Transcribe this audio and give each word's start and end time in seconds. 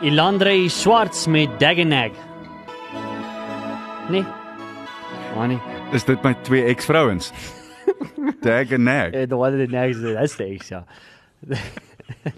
Ilandre 0.00 0.68
Swarts 0.70 1.26
met 1.26 1.58
Dagenag. 1.58 2.10
Nee. 4.08 4.24
Maar 5.36 5.48
nee. 5.48 5.58
Is 5.92 6.04
dit 6.04 6.22
my 6.22 6.34
twee 6.42 6.64
ex-vrouens? 6.64 7.32
Dag 8.44 8.70
en 8.70 8.82
nag. 8.82 9.10
Eh, 9.12 9.26
The 9.28 9.36
one 9.36 9.56
that 9.58 9.70
nags 9.70 10.00
the 10.00 10.12
that's 10.14 10.36
the 10.36 10.44
ex, 10.44 10.68
ja. 10.68 10.84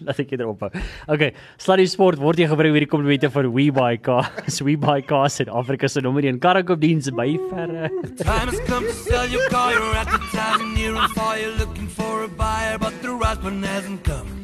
Laat 0.04 0.19
ek 0.19 0.33
dit 0.35 0.43
op. 0.43 0.65
Okay, 1.07 1.29
Sluddy 1.62 1.84
Sport 1.86 2.18
word 2.18 2.41
jy 2.43 2.48
gebring 2.50 2.75
hierdie 2.75 2.91
komplimente 2.91 3.30
van 3.30 3.46
WeBuyCars. 3.54 4.58
WeBuyCars 4.66 5.38
in 5.45 5.52
Afrika 5.54 5.88
se 5.88 6.02
nommer 6.02 6.27
1 6.27 6.40
karrekoopdiens 6.42 7.12
by 7.14 7.29
verre. 7.52 7.90
Time 8.18 8.50
has 8.50 8.58
come 8.66 8.86
to 8.88 8.96
sell 9.04 9.29
your 9.30 9.46
car. 9.52 9.70
You're 9.77 9.95
advertising 10.00 10.74
near 10.74 10.96
on 10.98 11.08
fire, 11.14 11.52
looking 11.61 11.88
for 11.88 12.24
a 12.24 12.29
buyer, 12.29 12.79
but 12.79 12.95
the 13.02 13.14
right 13.14 13.38
one 13.45 13.62
hasn't 13.62 14.02
come. 14.02 14.39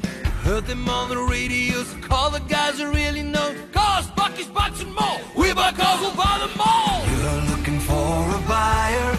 Heard 0.47 0.67
them 0.67 0.89
on 0.89 1.09
the 1.09 1.19
radio, 1.19 1.83
so 1.83 1.99
call 1.99 2.31
the 2.31 2.39
guys 2.39 2.79
who 2.79 2.93
really 2.93 3.23
know. 3.23 3.53
Cars, 3.73 4.07
buckets, 4.15 4.47
box, 4.47 4.81
and 4.81 4.95
more. 4.95 5.19
We 5.35 5.53
buy 5.53 5.73
cars, 5.73 6.01
we'll 6.01 6.15
buy 6.15 6.39
them 6.39 6.61
all. 6.61 7.03
You're 7.11 7.43
looking 7.51 7.81
for 7.81 8.31
a 8.31 8.41
buyer. 8.47 9.19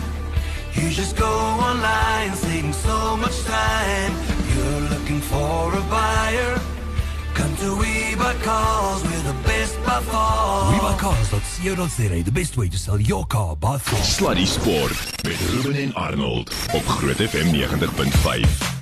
You 0.75 0.89
just 0.89 1.17
go 1.17 1.27
online, 1.27 2.33
saving 2.33 2.71
so 2.71 3.17
much 3.17 3.37
time. 3.43 4.13
You're 4.55 4.89
looking 4.89 5.19
for 5.19 5.75
a 5.75 5.81
buyer. 5.89 6.61
Come 7.33 7.53
to 7.57 7.75
We 7.75 8.15
Buy 8.15 8.33
Cars, 8.41 9.03
we're 9.03 9.33
the 9.33 9.37
best 9.43 9.75
by 9.85 9.99
far. 10.03 10.73
WeBuyCars.co.za, 10.73 12.23
the 12.23 12.31
best 12.31 12.55
way 12.55 12.69
to 12.69 12.77
sell 12.77 13.01
your 13.01 13.25
car 13.25 13.57
by 13.57 13.77
far. 13.77 13.99
Sluddy 13.99 14.45
Sport 14.45 15.23
met 15.23 15.39
Ruben 15.51 15.75
en 15.75 15.93
Arnold 15.93 16.55
op 16.73 16.87
Groot 16.87 17.17
FM 17.17 17.53
90.5. 17.53 18.76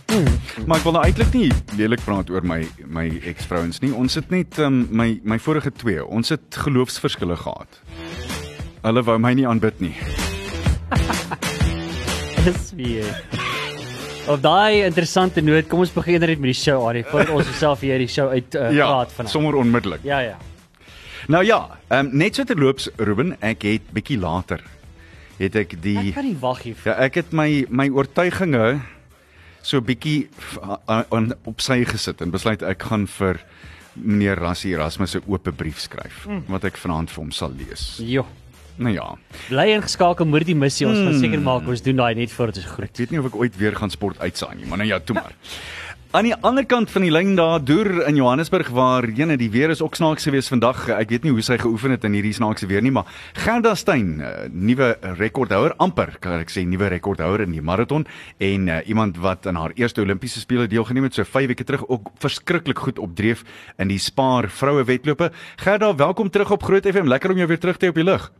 Maar 0.65 0.77
ek 0.77 0.83
wil 0.85 0.93
nou 0.95 1.03
eintlik 1.03 1.33
nie 1.33 1.49
lelik 1.77 2.01
praat 2.05 2.29
oor 2.31 2.45
my 2.45 2.61
my 2.87 3.07
ex-vrouens 3.27 3.81
nie. 3.83 3.91
Ons 3.93 4.15
het 4.15 4.29
net 4.31 4.59
um, 4.63 4.85
my 4.91 5.19
my 5.23 5.37
vorige 5.41 5.71
twee. 5.75 6.05
Ons 6.05 6.29
het 6.29 6.55
geloofsverskille 6.65 7.35
gehad. 7.35 7.81
Hulle 8.85 9.03
wou 9.03 9.17
my 9.20 9.34
nie 9.34 9.47
aanbid 9.49 9.79
nie. 9.81 9.95
Dis 12.45 12.71
weer. 12.77 13.09
Op 14.29 14.41
daai 14.41 14.84
interessante 14.85 15.41
noot, 15.45 15.67
kom 15.70 15.81
ons 15.84 15.91
begin 15.93 16.21
net 16.23 16.40
met 16.41 16.49
die 16.53 16.57
show 16.57 16.79
aan. 16.90 17.01
Voordat 17.09 17.34
ons 17.35 17.49
osself 17.51 17.81
hier 17.85 17.99
die 18.01 18.09
show 18.09 18.29
uit 18.34 18.55
uh, 18.57 18.71
Ja, 18.73 18.87
praat 18.90 19.12
vanaand. 19.17 19.34
sommer 19.34 19.57
onmiddellik. 19.59 20.05
Ja 20.05 20.19
ja. 20.25 20.37
Nou 21.29 21.41
ja, 21.45 21.59
um, 21.90 22.09
net 22.13 22.37
so 22.37 22.43
terloops 22.45 22.87
Ruben, 23.01 23.34
ek 23.41 23.63
het 23.65 23.85
bietjie 23.93 24.19
later 24.21 24.62
het 25.40 25.55
ek 25.59 25.73
die 25.84 25.97
Ek 25.99 26.13
kan 26.15 26.23
nie 26.29 26.37
wag 26.40 26.62
hier. 26.63 26.75
vir- 26.79 26.91
Ja, 26.93 26.97
ek 27.09 27.15
het 27.19 27.34
my 27.34 27.65
my 27.69 27.90
oortuiginge 27.90 28.79
so 29.66 29.82
bietjie 29.82 30.27
a- 30.62 31.05
aan 31.10 31.32
op 31.49 31.62
sy 31.63 31.80
gesit 31.90 32.21
en 32.21 32.32
besluit 32.34 32.62
ek 32.63 32.84
gaan 32.91 33.08
vir 33.10 33.40
meneer 33.96 34.38
Rassie 34.38 34.74
Erasmus 34.76 35.16
'n 35.16 35.24
oop 35.27 35.49
brief 35.58 35.80
skryf 35.80 36.26
Mm. 36.27 36.44
wat 36.48 36.63
ek 36.66 36.77
vanaand 36.77 37.10
vir 37.10 37.24
hom 37.24 37.32
sal 37.32 37.52
lees. 37.58 37.98
Jo. 38.04 38.26
Nou 38.77 38.91
ja, 38.93 39.16
Bly 39.49 39.71
ingeskakel 39.71 40.26
moet 40.27 40.46
die 40.46 40.54
missie 40.55 40.86
ons 40.86 40.98
Hmm. 40.98 41.05
gaan 41.08 41.20
seker 41.20 41.40
maak 41.40 41.66
ons 41.68 41.82
doen 41.82 41.96
daai 41.96 42.13
net 42.16 42.30
voordat 42.32 42.58
ons 42.58 42.66
groet. 42.66 42.90
ek 42.90 42.98
weet 42.98 43.12
nie 43.12 43.20
of 43.20 43.26
ek 43.26 43.36
ooit 43.36 43.55
weer 43.58 43.74
gaan 43.76 43.90
sport 43.90 44.20
uitsaai 44.20 44.55
nie, 44.58 44.66
maar 44.66 44.77
nou 44.77 44.88
ja, 44.90 44.99
toe 44.99 45.13
maar. 45.16 45.32
Aan 46.16 46.30
die 46.30 46.35
ander 46.48 46.63
kant 46.63 46.88
van 46.94 47.04
die 47.04 47.10
lyn 47.12 47.34
daar 47.35 47.60
deur 47.60 48.05
in 48.08 48.16
Johannesburg 48.16 48.70
waar 48.71 49.04
jene 49.18 49.35
die 49.35 49.49
weer 49.52 49.74
is 49.74 49.82
ook 49.84 49.98
snaaks 49.99 50.24
geweest 50.24 50.48
vandag. 50.48 50.85
Ek 50.96 51.10
weet 51.12 51.26
nie 51.27 51.34
hoe 51.35 51.44
sy 51.44 51.58
geoefen 51.60 51.91
het 51.91 52.08
in 52.08 52.16
hierdie 52.16 52.32
snaakse 52.38 52.70
weer 52.71 52.80
nie, 52.85 52.94
maar 52.96 53.10
Gerda 53.35 53.74
Steyn, 53.76 54.13
uh, 54.24 54.30
nuwe 54.48 54.93
rekordhouer 55.20 55.76
amper, 55.84 56.13
kan 56.24 56.38
ek 56.40 56.54
sê 56.55 56.63
nuwe 56.63 56.88
rekordhouer 56.93 57.43
in 57.43 57.52
die 57.58 57.60
maraton 57.60 58.08
en 58.40 58.71
uh, 58.71 58.80
iemand 58.88 59.20
wat 59.20 59.43
aan 59.52 59.60
haar 59.60 59.76
eerste 59.76 60.05
Olimpiese 60.05 60.40
spele 60.40 60.70
deelgeneem 60.71 61.10
het 61.10 61.20
so 61.20 61.27
5 61.27 61.52
weke 61.52 61.68
terug 61.68 61.84
ook 61.91 62.08
verskriklik 62.24 62.80
goed 62.88 63.04
opdreef 63.04 63.43
in 63.76 63.91
die 63.91 63.99
Spar 63.99 64.47
vroue 64.47 64.88
wedlope. 64.88 65.34
Gerda, 65.59 65.91
welkom 66.00 66.31
terug 66.31 66.56
op 66.56 66.63
Groot 66.63 66.88
FM. 66.88 67.12
Lekker 67.12 67.36
om 67.36 67.44
jou 67.44 67.52
weer 67.52 67.59
terug 67.59 67.75
te 67.75 67.90
hê 67.90 67.91
op 67.91 68.00
die 68.00 68.08
lug. 68.08 68.31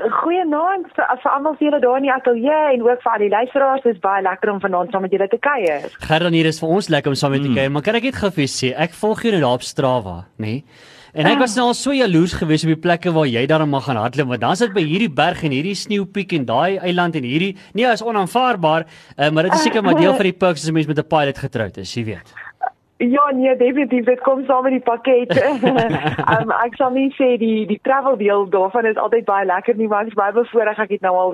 Goeienaand 0.00 0.86
vir, 0.96 1.08
vir 1.22 1.30
almal 1.34 1.56
vir 1.58 1.66
julle 1.66 1.80
daar 1.82 1.98
in 2.00 2.06
die 2.06 2.12
ateljee 2.12 2.60
en 2.74 2.84
ook 2.86 3.02
vir 3.02 3.12
al 3.12 3.24
die 3.24 3.32
luisteraars. 3.34 3.82
Dit 3.84 3.98
is 3.98 4.00
baie 4.00 4.22
lekker 4.24 4.52
om 4.52 4.60
vanaand 4.62 4.94
saam 4.94 5.04
met 5.04 5.12
julle 5.12 5.28
te 5.28 5.38
kuier. 5.38 5.90
Gerdan 6.06 6.36
hier 6.36 6.48
is 6.48 6.60
vir 6.62 6.72
ons 6.76 6.88
lekker 6.88 7.12
om 7.12 7.18
saam 7.20 7.34
met 7.36 7.44
te 7.44 7.52
kuier, 7.52 7.72
maar 7.74 7.84
kan 7.84 7.98
ek 7.98 8.08
net 8.08 8.16
gou 8.16 8.30
vir 8.38 8.48
sê, 8.48 8.72
ek 8.72 8.96
volg 8.96 9.26
jou 9.26 9.34
nou 9.34 9.42
daar 9.44 9.60
op 9.60 9.66
Strava, 9.66 10.16
nê? 10.40 10.60
Nee? 10.60 10.64
En 11.10 11.26
ek 11.26 11.40
was 11.42 11.56
nou 11.58 11.64
al 11.66 11.74
so 11.74 11.90
jaloers 11.90 12.36
geweest 12.38 12.68
op 12.68 12.70
die 12.70 12.82
plekke 12.84 13.10
waar 13.14 13.26
jy 13.26 13.42
daar 13.50 13.64
mag 13.66 13.82
gaan 13.88 13.98
hardloop, 13.98 14.28
want 14.30 14.44
dan 14.44 14.58
sit 14.58 14.74
by 14.76 14.84
hierdie 14.86 15.10
berg 15.10 15.42
en 15.42 15.54
hierdie 15.56 15.74
sneeupiek 15.74 16.36
en 16.38 16.46
daai 16.46 16.78
eiland 16.78 17.18
en 17.18 17.26
hierdie 17.26 17.56
nee, 17.74 17.88
is 17.90 18.04
onaanvaarbaar, 18.06 18.86
uh, 18.86 19.30
maar 19.34 19.48
dit 19.48 19.58
is 19.58 19.66
seker 19.66 19.82
maar 19.82 19.98
deel 19.98 20.14
van 20.14 20.28
die 20.30 20.36
perks 20.44 20.62
as 20.62 20.70
'n 20.70 20.76
mens 20.78 20.86
met 20.86 21.02
'n 21.02 21.08
pilot 21.10 21.38
getroud 21.38 21.82
is, 21.82 21.94
jy 21.94 22.04
weet. 22.14 22.30
Ja, 23.00 23.30
nee, 23.32 23.56
definitief 23.56 24.04
dit 24.04 24.20
kom 24.20 24.42
saam 24.44 24.62
met 24.62 24.72
die 24.72 24.84
pakket. 24.84 25.30
um, 25.40 26.50
ek 26.66 26.74
sal 26.76 26.90
nie 26.92 27.08
sê 27.16 27.30
die 27.40 27.64
die 27.64 27.78
travel 27.80 28.18
deel 28.20 28.42
daarvan 28.52 28.84
is 28.90 28.98
altyd 29.00 29.24
baie 29.24 29.46
lekker 29.48 29.78
nie, 29.78 29.86
maar 29.88 30.04
ek 30.04 30.10
is 30.12 30.18
baie 30.18 30.34
bevoorreg. 30.36 30.82
Ek 30.84 30.92
het 30.92 31.06
nou 31.06 31.14
al 31.16 31.32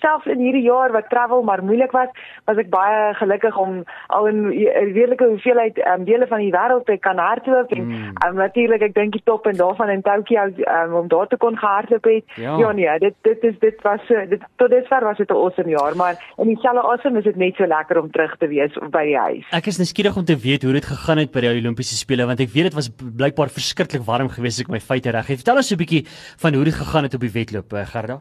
selfs 0.00 0.26
in 0.34 0.42
hierdie 0.42 0.64
jaar 0.64 0.90
wat 0.90 1.06
travel 1.12 1.44
maar 1.46 1.62
moeilik 1.62 1.94
was, 1.94 2.10
was 2.50 2.58
ek 2.58 2.72
baie 2.72 3.12
gelukkig 3.20 3.58
om 3.62 3.84
al 4.08 4.26
in 4.26 4.40
'n 4.48 4.90
redelike 4.96 5.28
hoeveelheid 5.28 5.78
um, 5.92 6.02
dele 6.08 6.26
van 6.26 6.42
die 6.42 6.50
wêreld 6.50 6.86
te 6.90 6.98
kan 6.98 7.22
hardloop 7.22 7.70
en 7.78 7.86
mm. 7.86 8.10
um, 8.26 8.34
natuurlik 8.42 8.82
ek 8.82 8.98
dink 8.98 9.14
die 9.14 9.22
top 9.24 9.46
en 9.46 9.56
daarvan 9.62 9.94
in 9.94 10.02
Tokio 10.02 10.50
um, 10.50 10.98
om 11.04 11.08
daar 11.08 11.30
te 11.30 11.38
kon 11.38 11.54
gehardloop 11.58 12.10
het. 12.10 12.26
Ja. 12.34 12.58
ja 12.58 12.72
nee, 12.72 12.98
dit 12.98 13.14
dit 13.22 13.44
is 13.52 13.58
dit 13.62 13.86
was 13.86 14.02
so 14.10 14.26
dit 14.34 14.42
tot 14.56 14.70
dusver 14.70 15.04
was 15.06 15.22
dit 15.22 15.30
'n 15.30 15.38
awesome 15.38 15.70
jaar, 15.70 15.94
maar 15.96 16.18
in 16.42 16.50
dieselfde 16.50 16.82
asem 16.82 17.16
is 17.16 17.24
dit 17.30 17.36
net 17.36 17.54
so 17.54 17.66
lekker 17.66 18.02
om 18.02 18.10
terug 18.10 18.36
te 18.36 18.50
wees 18.50 18.74
by 18.90 19.04
die 19.04 19.18
huis. 19.18 19.46
Ek 19.54 19.70
is 19.70 19.78
nuuskierig 19.78 20.16
om 20.16 20.24
te 20.24 20.38
weet 20.42 20.62
hoe 20.62 20.72
dit 20.72 20.84
gegaan 20.84 21.03
het 21.20 21.32
by 21.32 21.40
die 21.44 21.50
Olimpiese 21.52 21.96
spele 21.96 22.26
want 22.26 22.40
ek 22.40 22.52
weet 22.52 22.70
dit 22.70 22.74
was 22.74 22.90
blykbaar 22.90 23.52
verskriklik 23.52 24.04
warm 24.06 24.28
geweest 24.32 24.58
as 24.58 24.64
ek 24.64 24.72
my 24.72 24.80
feite 24.80 25.10
reg 25.10 25.26
het. 25.26 25.42
Vertel 25.42 25.56
ons 25.56 25.72
'n 25.72 25.76
bietjie 25.76 26.06
van 26.38 26.54
hoe 26.54 26.64
dit 26.64 26.74
gegaan 26.74 27.04
het 27.04 27.14
op 27.14 27.20
die 27.20 27.30
wedloop, 27.30 27.72
uh, 27.72 27.86
Gerda. 27.86 28.20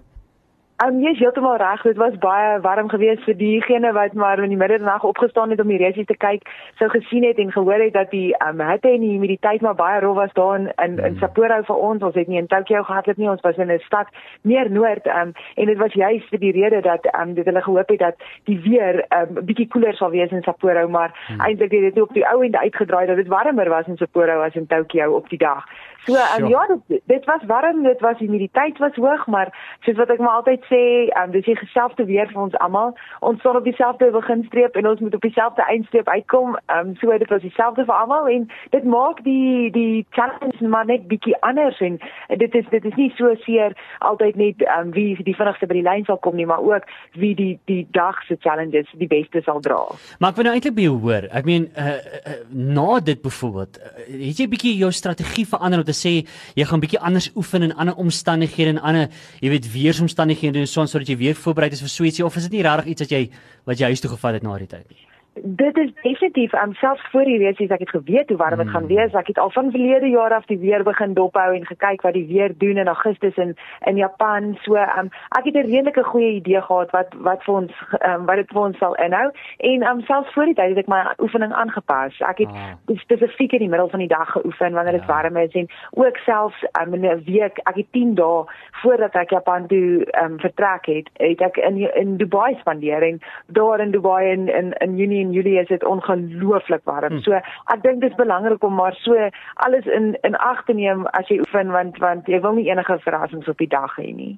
Um, 0.84 0.98
jy 1.00 1.14
is 1.14 1.20
heeltemal 1.22 1.56
reg. 1.62 1.84
Dit 1.86 2.00
was 2.02 2.16
baie 2.20 2.58
warm 2.64 2.90
geweest 2.92 3.24
vir 3.28 3.36
diegene 3.40 3.92
wat 3.96 4.16
maar 4.20 4.42
in 4.44 4.52
die 4.52 4.58
middag 4.60 5.04
opgestaan 5.08 5.54
het 5.54 5.62
om 5.62 5.70
die 5.72 5.78
reisies 5.80 6.08
te 6.10 6.18
kyk, 6.20 6.50
sou 6.82 6.90
gesien 6.92 7.24
het 7.24 7.38
en 7.40 7.54
gehoor 7.54 7.80
het 7.80 7.94
dat 7.94 8.10
die 8.12 8.34
um, 8.44 8.60
hitte 8.68 8.90
en 8.90 9.06
die 9.06 9.14
humiditeit 9.14 9.62
maar 9.64 9.78
baie 9.80 10.02
rof 10.04 10.18
was 10.18 10.34
daar 10.40 10.58
in 10.60 10.68
in, 10.84 10.98
in 11.06 11.16
Sapporo 11.22 11.62
vir 11.70 11.84
ons. 11.90 12.04
Ons 12.04 12.18
het 12.20 12.28
nie 12.28 12.42
in 12.42 12.50
Tokio 12.52 12.84
gehardloop 12.84 13.22
nie. 13.22 13.30
Ons 13.30 13.46
was 13.46 13.62
in 13.62 13.72
'n 13.72 13.80
stad 13.86 14.12
meer 14.42 14.72
noord 14.72 15.08
um, 15.08 15.32
en 15.56 15.72
dit 15.72 15.78
was 15.78 15.94
juis 15.94 16.28
vir 16.32 16.40
die 16.40 16.52
rede 16.52 16.82
dat 16.82 17.08
um, 17.22 17.34
dit 17.34 17.46
hulle 17.46 17.62
gehoop 17.62 17.90
het 17.90 18.00
dat 18.00 18.28
die 18.44 18.60
weer 18.60 19.06
'n 19.08 19.38
um, 19.38 19.46
bietjie 19.46 19.68
koeler 19.68 19.96
sal 19.96 20.10
wees 20.10 20.32
in 20.32 20.44
Sapporo, 20.44 20.88
maar 20.90 21.16
hmm. 21.28 21.40
eintlik 21.40 21.72
het 21.72 21.94
dit 21.94 22.02
op 22.02 22.14
die 22.14 22.28
ou 22.28 22.44
end 22.44 22.56
uitgedraai 22.56 23.08
dat 23.08 23.16
dit 23.16 23.28
warmer 23.28 23.70
was 23.70 23.88
in 23.88 23.98
Sapporo 23.98 24.42
as 24.42 24.56
in 24.56 24.68
Tokio 24.68 25.16
op 25.16 25.30
die 25.30 25.40
dag. 25.40 25.64
So 26.06 26.16
um, 26.16 26.48
ja, 26.48 26.66
dit, 26.88 27.02
dit 27.06 27.26
was 27.26 27.44
warm, 27.48 27.84
dit 27.84 28.00
was 28.00 28.18
humiditeit 28.18 28.78
was 28.78 28.96
hoog, 28.96 29.28
maar 29.28 29.78
soos 29.80 29.96
wat 29.96 30.10
ek 30.12 30.20
maar 30.20 30.42
altyd 30.42 30.66
sê, 30.68 30.82
um, 31.22 31.32
dis 31.32 31.46
die 31.48 31.56
geselfde 31.56 32.06
weer 32.06 32.28
vir 32.28 32.42
ons 32.42 32.58
almal. 32.66 32.92
Ons 33.20 33.40
staan 33.40 33.56
op 33.56 33.64
dieselfde 33.64 34.10
beginstreep 34.12 34.76
en 34.76 34.90
ons 34.90 35.00
moet 35.00 35.16
op 35.16 35.24
dieselfde 35.24 35.64
eindstreep 35.64 36.10
uitkom. 36.10 36.58
Um, 36.76 36.96
so 37.00 37.18
dit 37.18 37.30
was 37.32 37.42
dieselfde 37.46 37.86
vir 37.88 37.96
almal 37.96 38.28
en 38.28 38.50
dit 38.76 38.84
maak 38.84 39.24
die 39.24 39.72
die 39.72 40.06
challenge 40.12 40.68
maar 40.68 40.86
net 40.86 41.08
bietjie 41.08 41.38
anders 41.40 41.80
en 41.80 42.00
dit 42.28 42.56
is 42.56 42.68
dit 42.70 42.86
is 42.86 42.96
nie 43.00 43.10
so 43.18 43.32
seer 43.46 43.76
altyd 44.00 44.36
net 44.36 44.66
um, 44.76 44.92
wie 44.96 45.16
die 45.24 45.36
vinnigste 45.38 45.70
by 45.70 45.80
die 45.80 45.86
lyn 45.86 46.06
sal 46.08 46.20
kom 46.20 46.36
nie, 46.36 46.48
maar 46.50 46.64
ook 46.64 46.90
wie 47.20 47.32
die 47.40 47.54
die 47.72 47.88
dag 47.96 48.20
se 48.28 48.38
challenges 48.44 48.92
die 49.00 49.08
beste 49.08 49.42
sal 49.46 49.64
dra. 49.64 49.80
Maar 50.20 50.34
ek 50.34 50.40
wil 50.42 50.50
nou 50.50 50.56
eintlik 50.58 50.78
by 50.78 50.88
jou 50.90 51.00
hoor. 51.06 51.30
Ek 51.32 51.48
meen 51.48 51.70
uh, 51.80 51.96
uh, 51.96 52.38
na 52.52 53.00
dit 53.00 53.22
byvoorbeeld, 53.24 53.80
uh, 53.80 53.96
het 54.28 54.44
jy 54.44 54.50
bietjie 54.52 54.76
jou 54.82 54.92
strategie 54.92 55.48
verander 55.48 55.84
om 55.84 55.88
te 55.88 55.93
sê 55.98 56.14
jy 56.56 56.68
gaan 56.70 56.84
bietjie 56.84 57.00
anders 57.00 57.30
oefen 57.36 57.70
in 57.70 57.76
ander 57.76 57.96
omstandighede 57.96 58.76
en 58.76 58.84
ander, 58.84 59.10
jy 59.42 59.54
weet, 59.54 59.72
weeromstandighede 59.74 60.60
en 60.60 60.68
so 60.68 60.82
aan 60.82 60.92
sodat 60.92 61.10
jy 61.10 61.18
weer 61.18 61.40
voorberei 61.40 61.72
is 61.72 61.84
vir 61.86 61.94
so 61.94 62.04
ietsie 62.04 62.26
of 62.26 62.38
is 62.38 62.50
dit 62.50 62.60
nie 62.60 62.68
regtig 62.68 62.94
iets 62.94 63.06
wat 63.06 63.18
jy 63.18 63.24
wat 63.66 63.80
jy 63.80 63.94
huis 63.94 64.04
toe 64.04 64.14
gevat 64.16 64.40
het 64.40 64.44
na 64.44 64.58
die 64.60 64.68
tyd 64.68 64.90
nie? 64.90 65.13
Dit 65.42 65.78
is 65.78 65.90
definitief 66.02 66.54
um, 66.54 66.74
selfs 66.74 67.08
voor 67.12 67.24
die 67.26 67.38
reisies 67.38 67.72
ek 67.74 67.80
het 67.80 67.90
geweet 67.90 68.30
hoe 68.30 68.38
warm 68.38 68.58
dit 68.62 68.70
gaan 68.70 68.86
wees. 68.86 69.14
Ek 69.18 69.28
het 69.28 69.40
al 69.42 69.50
van 69.50 69.72
verlede 69.72 70.10
jaar 70.14 70.34
af 70.34 70.46
die 70.46 70.60
weer 70.62 70.84
begin 70.84 71.14
dophou 71.18 71.56
en 71.56 71.66
gekyk 71.66 72.02
wat 72.06 72.14
die 72.14 72.28
weer 72.28 72.54
doen 72.58 72.78
in 72.78 72.88
Augustus 72.88 73.38
in 73.42 73.56
in 73.90 73.98
Japan. 73.98 74.54
So 74.62 74.78
um, 74.78 75.10
ek 75.38 75.50
het 75.50 75.56
'n 75.56 75.66
redelike 75.66 76.04
goeie 76.04 76.34
idee 76.34 76.62
gehad 76.62 76.92
wat 76.92 77.14
wat 77.18 77.44
vir 77.44 77.54
ons 77.54 77.74
um, 78.06 78.26
wat 78.26 78.36
dit 78.36 78.52
vir 78.54 78.62
ons 78.62 78.78
sal 78.78 78.96
inhou 78.96 79.32
en 79.58 79.88
um, 79.90 80.02
selfs 80.02 80.34
voor 80.34 80.46
die 80.46 80.54
tyd 80.54 80.70
het 80.70 80.78
ek 80.86 80.88
my 80.88 81.02
oefening 81.18 81.54
aangepas. 81.54 82.20
Ek 82.22 82.38
het 82.38 82.54
ah. 82.54 82.78
spesifiek 82.96 83.54
in 83.54 83.66
die 83.66 83.70
middel 83.70 83.90
van 83.90 84.00
die 84.00 84.14
dag 84.14 84.30
geoefen 84.32 84.74
wanneer 84.74 84.94
dit 84.94 85.08
Ja. 85.08 85.14
warm 85.14 85.38
is 85.38 85.52
en 85.52 85.68
ook 85.92 86.18
selfs 86.18 86.66
um, 86.82 86.94
in 86.94 87.06
'n 87.06 87.24
week, 87.26 87.58
ek 87.64 87.76
het 87.76 87.92
10 87.92 88.16
dae 88.16 88.46
voordat 88.72 89.16
ek 89.16 89.30
Japan 89.30 89.68
toe 89.68 90.06
um, 90.24 90.40
vertrek 90.40 90.86
het, 90.86 91.10
het 91.14 91.42
ek 91.42 91.58
in 91.58 91.78
in 91.96 92.18
Dubai 92.18 92.56
spandeer 92.60 93.02
en 93.02 93.20
daar 93.48 93.80
in 93.80 93.92
Dubai 93.92 94.32
in 94.32 94.48
in, 94.48 94.74
in 94.74 94.98
Junie 94.98 95.23
en 95.24 95.34
Julie 95.36 95.58
is 95.62 95.72
dit 95.72 95.86
ongelooflik 95.88 96.86
warm. 96.90 97.18
Hmm. 97.18 97.24
So 97.26 97.40
ek 97.74 97.84
dink 97.86 98.04
dit 98.04 98.12
is 98.12 98.20
belangrik 98.20 98.64
om 98.64 98.78
maar 98.80 98.96
so 99.02 99.30
alles 99.66 99.90
in 100.00 100.14
in 100.22 100.38
ag 100.38 100.64
te 100.68 100.78
neem 100.78 101.08
as 101.20 101.28
jy 101.32 101.40
oefen 101.46 101.74
want 101.76 102.00
want 102.04 102.32
jy 102.32 102.42
wil 102.46 102.58
nie 102.60 102.70
enige 102.70 103.00
verrassings 103.08 103.52
op 103.52 103.62
die 103.64 103.72
dag 103.72 103.96
hê 104.00 104.10
nie. 104.16 104.34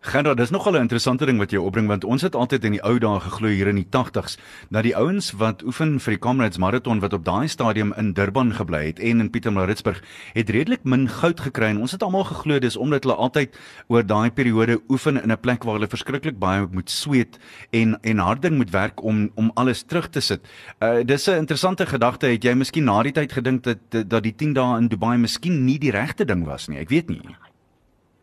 Gerda, 0.00 0.34
dis 0.34 0.50
nogal 0.50 0.72
'n 0.72 0.80
interessante 0.86 1.26
ding 1.26 1.38
wat 1.38 1.50
jy 1.50 1.58
opbring 1.58 1.88
want 1.88 2.04
ons 2.04 2.22
het 2.22 2.34
altyd 2.34 2.64
in 2.64 2.72
die 2.72 2.82
ou 2.84 2.98
dae 2.98 3.20
geglo 3.20 3.48
hier 3.48 3.66
in 3.66 3.74
die 3.74 3.86
80s 3.90 4.38
dat 4.70 4.82
die 4.82 4.96
ouens 4.96 5.32
wat 5.32 5.62
oefen 5.62 5.98
vir 6.00 6.12
die 6.12 6.18
Comrades 6.18 6.58
Marathon 6.58 7.00
wat 7.00 7.12
op 7.12 7.24
daai 7.24 7.48
stadium 7.48 7.92
in 7.96 8.12
Durban 8.12 8.54
gebly 8.54 8.86
het 8.86 8.98
en 9.00 9.20
in 9.20 9.30
Pietermaritzburg 9.30 10.00
het 10.34 10.50
redelik 10.50 10.84
min 10.84 11.08
goud 11.08 11.40
gekry 11.40 11.66
en 11.66 11.80
ons 11.80 11.92
het 11.92 12.02
almal 12.02 12.24
geglo 12.24 12.58
dis 12.58 12.76
omdat 12.76 13.02
hulle 13.02 13.16
altyd 13.16 13.58
oor 13.88 14.06
daai 14.06 14.30
periode 14.30 14.80
oefen 14.88 15.22
in 15.22 15.32
'n 15.32 15.40
plek 15.40 15.64
waar 15.64 15.74
hulle 15.74 15.90
verskriklik 15.90 16.38
baie 16.38 16.66
moet 16.70 16.90
sweet 16.90 17.38
en 17.72 17.98
en 18.02 18.18
harder 18.18 18.52
moet 18.52 18.70
werk 18.70 19.02
om 19.02 19.30
om 19.34 19.50
alles 19.54 19.82
terug 19.82 20.08
te 20.10 20.20
sit. 20.20 20.40
Uh 20.80 21.02
dis 21.04 21.26
'n 21.26 21.38
interessante 21.38 21.86
gedagte. 21.86 22.26
Het 22.26 22.44
jy 22.44 22.54
miskien 22.54 22.84
na 22.84 23.02
die 23.02 23.12
tyd 23.12 23.32
gedink 23.32 23.62
dat 23.62 23.78
dat 24.08 24.22
die 24.22 24.34
10 24.34 24.52
dae 24.52 24.78
in 24.78 24.88
Dubai 24.88 25.18
miskien 25.18 25.64
nie 25.64 25.78
die 25.78 25.90
regte 25.90 26.24
ding 26.24 26.44
was 26.44 26.68
nie? 26.68 26.78
Ek 26.78 26.88
weet 26.88 27.08
nie. 27.08 27.47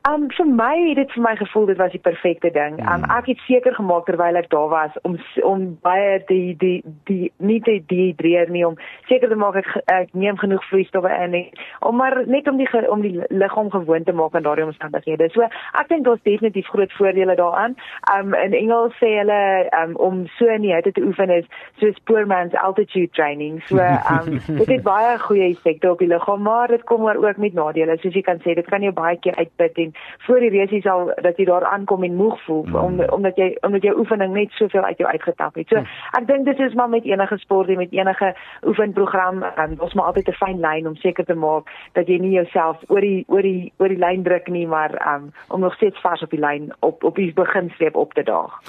Um 0.06 0.28
vir 0.38 0.46
my 0.46 0.74
het 0.90 1.00
dit 1.00 1.14
vir 1.16 1.24
my 1.26 1.32
gevoel 1.40 1.66
dit 1.66 1.78
was 1.78 1.92
die 1.92 2.00
perfekte 2.08 2.52
ding. 2.54 2.76
Um 2.94 3.06
ek 3.10 3.26
het 3.32 3.40
seker 3.48 3.74
gemaak 3.74 4.06
terwyl 4.06 4.38
ek 4.38 4.52
daar 4.52 4.68
was 4.70 4.98
om 5.02 5.16
om 5.42 5.64
baie 5.82 6.20
die 6.30 6.54
die 6.62 6.84
die 7.10 7.32
nie 7.38 7.58
te 7.66 7.80
dehydreer 7.90 8.52
nie 8.54 8.62
om 8.68 8.78
seker 9.10 9.32
te 9.34 9.38
maak 9.44 9.58
ek, 9.64 9.72
ek 9.90 10.14
neem 10.14 10.38
genoeg 10.38 10.62
vloeistowwe 10.70 11.10
in 11.24 11.34
en 11.40 11.48
om 11.90 11.98
maar 11.98 12.20
net 12.30 12.46
om 12.52 12.62
die 12.62 12.70
om 12.90 13.02
die 13.02 13.16
liggaam 13.30 13.72
gewoond 13.74 14.06
te 14.06 14.14
maak 14.14 14.36
aan 14.36 14.46
daardie 14.46 14.68
omstandighede. 14.68 15.32
So 15.34 15.48
ek 15.82 15.90
dink 15.90 16.06
daar's 16.06 16.22
definitief 16.30 16.70
groot 16.70 16.94
voordele 17.00 17.36
daaraan. 17.42 17.74
Um 18.14 18.38
in 18.38 18.54
Engels 18.54 18.94
sê 19.02 19.10
hulle 19.18 19.42
um 19.82 19.98
om 20.10 20.22
so 20.38 20.46
in 20.46 20.68
die 20.68 20.76
hitte 20.76 20.94
te 20.94 21.02
oefen 21.02 21.34
is 21.40 21.50
soos 21.82 21.98
poor 22.04 22.30
man's 22.30 22.54
altitude 22.62 23.10
training. 23.18 23.58
So 23.72 23.82
um 23.82 24.38
dit 24.62 24.70
het 24.76 24.86
baie 24.86 25.18
goeie 25.26 25.50
effekte 25.50 25.92
op 25.92 26.06
die 26.06 26.14
liggaam, 26.14 26.46
maar 26.46 26.68
dit 26.68 26.86
kom 26.86 27.02
maar 27.02 27.18
ook 27.26 27.42
met 27.42 27.58
nadele. 27.58 27.98
Soos 28.06 28.14
jy 28.14 28.22
kan 28.22 28.46
sê, 28.46 28.54
dit 28.54 28.70
kan 28.70 28.86
jou 28.86 28.94
baie 28.94 29.18
keer 29.18 29.42
uitput 29.42 29.84
en 29.88 29.95
voor 30.28 30.40
die 30.40 30.50
race 30.60 30.82
sal 30.82 31.12
dat 31.22 31.38
jy 31.38 31.46
daar 31.46 31.66
aankom 31.66 32.04
en 32.04 32.16
moeg 32.16 32.42
voel 32.46 32.64
Mm. 32.66 32.76
om 32.76 33.00
omdat 33.10 33.36
jy 33.36 33.58
omdat 33.62 33.82
jou 33.82 33.98
oefening 34.00 34.34
net 34.34 34.52
soveel 34.52 34.84
uit 34.84 34.98
jou 34.98 35.10
uitgetap 35.10 35.56
het. 35.56 35.68
So 35.68 35.76
ek 36.18 36.28
dink 36.28 36.46
dit 36.46 36.60
is 36.60 36.74
maar 36.74 36.90
met 36.90 37.04
enige 37.06 37.38
sport 37.38 37.70
en 37.70 37.78
met 37.78 37.92
enige 37.92 38.36
oefenprogram, 38.66 39.44
um, 39.44 39.76
ons 39.80 39.94
maar 39.94 40.06
altyd 40.06 40.28
'n 40.28 40.32
fyn 40.32 40.60
lyn 40.60 40.88
om 40.88 40.96
seker 40.96 41.26
te 41.26 41.34
maak 41.34 41.70
dat 41.94 42.08
jy 42.08 42.18
nie 42.18 42.32
jouself 42.32 42.78
oor 42.88 43.02
die 43.02 43.24
oor 43.28 43.42
die 43.42 43.74
oor 43.78 43.88
die 43.90 43.98
lyn 43.98 44.24
druk 44.24 44.48
nie, 44.48 44.68
maar 44.68 45.16
um, 45.16 45.32
om 45.48 45.60
nog 45.60 45.74
steeds 45.76 46.00
vars 46.02 46.22
op 46.22 46.30
die 46.30 46.40
lyn 46.40 46.74
op 46.80 47.04
op 47.04 47.16
die 47.16 47.34
beginstreep 47.34 47.96
op 47.96 48.14
te 48.14 48.24
daag. 48.24 48.60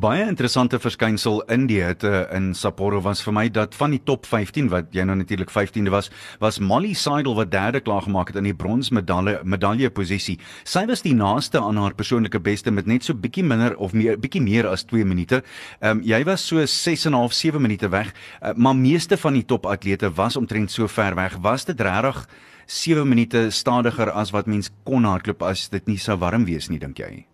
Baie 0.00 0.26
interessante 0.26 0.78
verskynsel 0.78 1.42
in 1.48 1.66
die 1.66 1.82
hitte 1.82 2.28
in 2.32 2.54
Sapporo 2.54 3.00
was 3.00 3.22
vir 3.24 3.32
my 3.32 3.48
dat 3.48 3.74
van 3.74 3.90
die 3.90 4.02
top 4.04 4.26
15 4.26 4.68
wat 4.68 4.84
jy 4.90 5.04
nou 5.04 5.16
natuurlik 5.16 5.50
15de 5.50 5.90
was, 5.90 6.10
was 6.40 6.58
Molly 6.58 6.92
Seidel 6.92 7.34
wat 7.34 7.50
derde 7.50 7.80
klaar 7.80 8.02
gemaak 8.02 8.26
het 8.26 8.36
in 8.36 8.44
die 8.44 8.54
bronsmedalje 8.54 9.40
medalje 9.44 9.90
posisie. 9.90 10.38
Sy 10.70 10.84
was 10.86 11.00
die 11.02 11.16
naaste 11.18 11.58
aan 11.58 11.80
haar 11.82 11.96
persoonlike 11.98 12.38
beste 12.46 12.70
met 12.70 12.86
net 12.86 13.02
so 13.02 13.16
bietjie 13.18 13.42
minder 13.42 13.72
of 13.82 13.90
meer 13.96 14.20
bietjie 14.22 14.42
meer 14.44 14.68
as 14.70 14.84
2 14.86 15.02
minute. 15.08 15.40
Ehm 15.80 15.98
um, 15.98 16.02
jy 16.06 16.20
was 16.28 16.44
so 16.46 16.62
6 16.62 17.06
en 17.08 17.12
'n 17.12 17.18
half 17.18 17.32
7 17.34 17.60
minute 17.60 17.88
weg, 17.90 18.12
uh, 18.14 18.52
maar 18.54 18.76
meeste 18.76 19.16
van 19.16 19.34
die 19.34 19.44
topatlete 19.44 20.12
was 20.14 20.36
omtrent 20.36 20.70
so 20.70 20.86
ver 20.86 21.14
weg. 21.14 21.36
Was 21.42 21.64
dit 21.64 21.80
regtig 21.80 22.28
7 22.66 23.08
minute 23.08 23.50
stadiger 23.50 24.10
as 24.10 24.30
wat 24.30 24.46
mens 24.46 24.70
kon 24.84 25.04
hardloop 25.04 25.42
as 25.42 25.68
dit 25.68 25.86
nie 25.86 25.98
sou 25.98 26.16
warm 26.18 26.44
wees 26.44 26.68
nie, 26.68 26.78
dink 26.78 26.98
jy? 26.98 27.26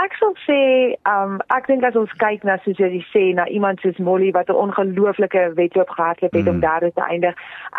Ek 0.00 0.14
sal 0.16 0.32
sê, 0.46 0.60
um 1.10 1.40
ek 1.52 1.66
dink 1.68 1.84
as 1.84 1.96
ons 1.98 2.12
kyk 2.22 2.44
na 2.48 2.54
soos 2.64 2.78
jy 2.80 3.02
sê 3.10 3.22
na 3.36 3.44
iemand 3.52 3.82
soos 3.84 3.98
Molly 4.00 4.30
wat 4.32 4.48
'n 4.48 4.56
ongelooflike 4.56 5.42
wedloop 5.58 5.90
gehardloop 5.90 6.32
het 6.32 6.46
mm. 6.46 6.52
om 6.52 6.60
derde 6.60 6.90
te 6.94 7.04
eindig. 7.04 7.34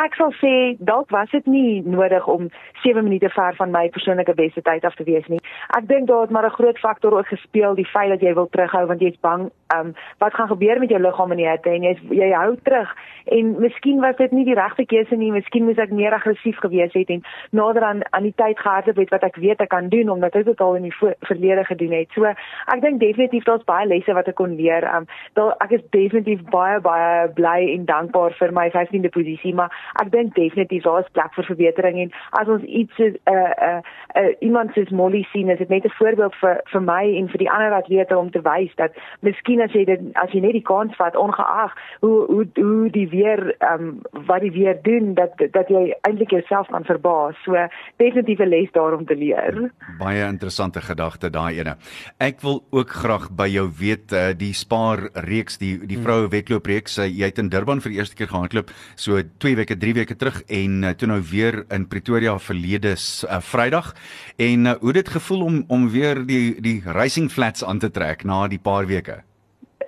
Ek 0.05 0.13
sal 0.19 0.33
sê 0.37 0.77
dalk 0.77 1.09
was 1.09 1.31
dit 1.31 1.45
nie 1.47 1.81
nodig 1.81 2.27
om 2.27 2.49
7 2.83 3.03
minute 3.03 3.29
ver 3.29 3.55
van 3.55 3.71
my 3.71 3.89
persoonlike 3.89 4.35
beste 4.35 4.61
tyd 4.61 4.85
af 4.85 4.95
te 4.95 5.03
wees 5.03 5.25
nie. 5.27 5.41
Ek 5.77 5.87
dink 5.87 6.07
daar 6.07 6.21
het 6.21 6.29
maar 6.29 6.45
'n 6.45 6.57
groot 6.59 6.79
faktor 6.79 7.17
ook 7.17 7.27
gespeel, 7.27 7.73
die 7.75 7.89
feit 7.93 8.09
dat 8.09 8.21
jy 8.21 8.33
wil 8.33 8.49
terughou 8.49 8.85
want 8.85 9.01
jy's 9.01 9.19
bang 9.21 9.49
um 9.75 9.93
wat 10.17 10.33
gaan 10.33 10.47
gebeur 10.47 10.79
met 10.79 10.89
jou 10.89 11.01
liggaam 11.01 11.31
in 11.31 11.37
die 11.37 11.49
hitte 11.49 11.69
en 11.69 11.81
jy 11.81 11.95
jy 12.09 12.31
hou 12.31 12.55
terug 12.63 12.95
en 13.25 13.59
miskien 13.59 13.99
was 13.99 14.15
dit 14.15 14.31
nie 14.31 14.45
die 14.45 14.59
regte 14.59 14.85
keuse 14.85 15.15
nie, 15.15 15.31
miskien 15.31 15.65
moes 15.65 15.77
ek 15.77 15.91
meer 15.91 16.13
aggressief 16.13 16.57
gewees 16.57 16.93
het 16.93 17.09
en 17.09 17.23
nader 17.51 17.83
aan 17.83 18.01
aan 18.09 18.23
die 18.23 18.35
tyd 18.35 18.59
gehardloop 18.59 18.97
het 18.97 19.09
wat 19.09 19.23
ek 19.23 19.35
weet 19.35 19.61
ek 19.61 19.69
kan 19.69 19.89
doen 19.89 20.09
omdat 20.09 20.35
ek 20.35 20.45
dit 20.45 20.61
al 20.61 20.75
in 20.75 20.83
die 20.83 20.97
verlede 21.19 21.65
gedoen 21.65 21.91
het. 21.91 22.10
So 22.15 22.25
ek 22.25 22.81
dink 22.81 22.99
definitief 22.99 23.43
daar's 23.43 23.65
baie 23.65 23.87
lesse 23.87 24.13
wat 24.13 24.27
ek 24.27 24.35
kon 24.35 24.55
leer. 24.55 24.87
Um 24.95 25.07
daar 25.33 25.55
ek 25.63 25.71
is 25.71 25.85
definitief 25.95 26.43
baie 26.51 26.79
baie 26.79 27.27
bly 27.37 27.59
en 27.75 27.85
dankbaar 27.85 28.35
vir 28.39 28.51
my 28.51 28.69
15de 28.69 29.09
posisie, 29.09 29.53
maar 29.53 29.71
ek 30.01 30.11
dink 30.11 30.35
definitief 30.35 30.83
daar 30.83 31.03
is 31.03 31.11
plek 31.13 31.33
vir 31.35 31.49
verbetering 31.51 31.99
en 32.05 32.11
as 32.41 32.47
ons 32.47 32.63
iets 32.63 32.95
soos 32.95 33.15
'n 33.15 33.35
uh, 33.35 33.51
'n 33.51 33.77
uh, 33.77 33.81
uh, 34.21 34.31
iemand 34.39 34.73
soos 34.73 34.89
Molly 34.89 35.23
sien, 35.31 35.49
is 35.49 35.57
dit 35.57 35.69
net 35.69 35.85
'n 35.85 35.97
voorbeeld 35.99 36.35
vir 36.41 36.61
vir 36.71 36.81
my 36.81 37.03
en 37.17 37.27
vir 37.29 37.37
die 37.37 37.51
ander 37.51 37.73
atlete 37.73 38.17
om 38.17 38.31
te 38.31 38.41
wys 38.41 38.73
dat 38.75 38.91
miskien 39.21 39.61
as 39.61 39.71
jy 39.71 39.85
dit 39.85 40.01
as 40.15 40.31
jy 40.31 40.41
net 40.41 40.53
die 40.53 40.67
kans 40.71 40.95
vat 40.95 41.15
ongeag 41.15 41.73
hoe 42.01 42.25
hoe 42.25 42.45
hoe 42.55 42.89
die 42.89 43.07
weer 43.09 43.55
ehm 43.59 43.81
um, 43.81 44.01
wat 44.27 44.41
die 44.41 44.51
weer 44.51 44.77
doen 44.81 45.13
dat 45.13 45.31
dat 45.51 45.67
jy 45.69 45.93
eintlik 46.01 46.31
jouself 46.31 46.67
kan 46.67 46.83
verbaas. 46.83 47.35
So 47.43 47.67
definitief 47.97 48.39
'n 48.39 48.49
les 48.49 48.71
daar 48.71 48.93
om 48.93 49.05
te 49.05 49.15
leer. 49.15 49.71
Baie 49.99 50.25
interessante 50.25 50.81
gedagte 50.81 51.29
daai 51.29 51.59
ene. 51.59 51.75
Ek 52.21 52.41
wil 52.41 52.61
ook 52.71 52.93
graag 53.01 53.29
by 53.37 53.47
jou 53.51 53.65
weet 53.79 54.13
uh, 54.13 54.31
die 54.37 54.53
spaar 54.57 55.07
reeks, 55.27 55.57
die 55.61 55.73
die 55.87 55.99
vroue 56.01 56.29
wedloop 56.33 56.67
reeks. 56.69 56.97
Uh, 57.01 57.07
jy 57.07 57.31
het 57.31 57.41
in 57.41 57.49
Durban 57.53 57.81
vir 57.83 57.93
die 57.93 58.01
eerste 58.01 58.19
keer 58.19 58.31
gehardloop 58.31 58.71
so 58.95 59.21
2 59.43 59.55
weke, 59.61 59.77
3 59.77 59.95
weke 60.01 60.17
terug 60.19 60.41
en 60.47 60.83
uh, 60.83 60.93
toe 60.97 61.09
nou 61.11 61.21
weer 61.31 61.63
in 61.71 61.87
Pretoria 61.91 62.37
verlede 62.39 62.95
uh, 62.95 63.41
Vrydag. 63.41 63.93
En 64.37 64.65
uh, 64.65 64.77
hoe 64.81 64.93
dit 64.93 65.09
gevoel 65.09 65.47
om 65.47 65.63
om 65.67 65.89
weer 65.89 66.25
die 66.27 66.61
die 66.61 66.79
racing 66.85 67.31
flats 67.31 67.63
aan 67.63 67.79
te 67.79 67.91
trek 67.91 68.23
na 68.23 68.47
die 68.47 68.61
paar 68.61 68.87
weke. 68.89 69.21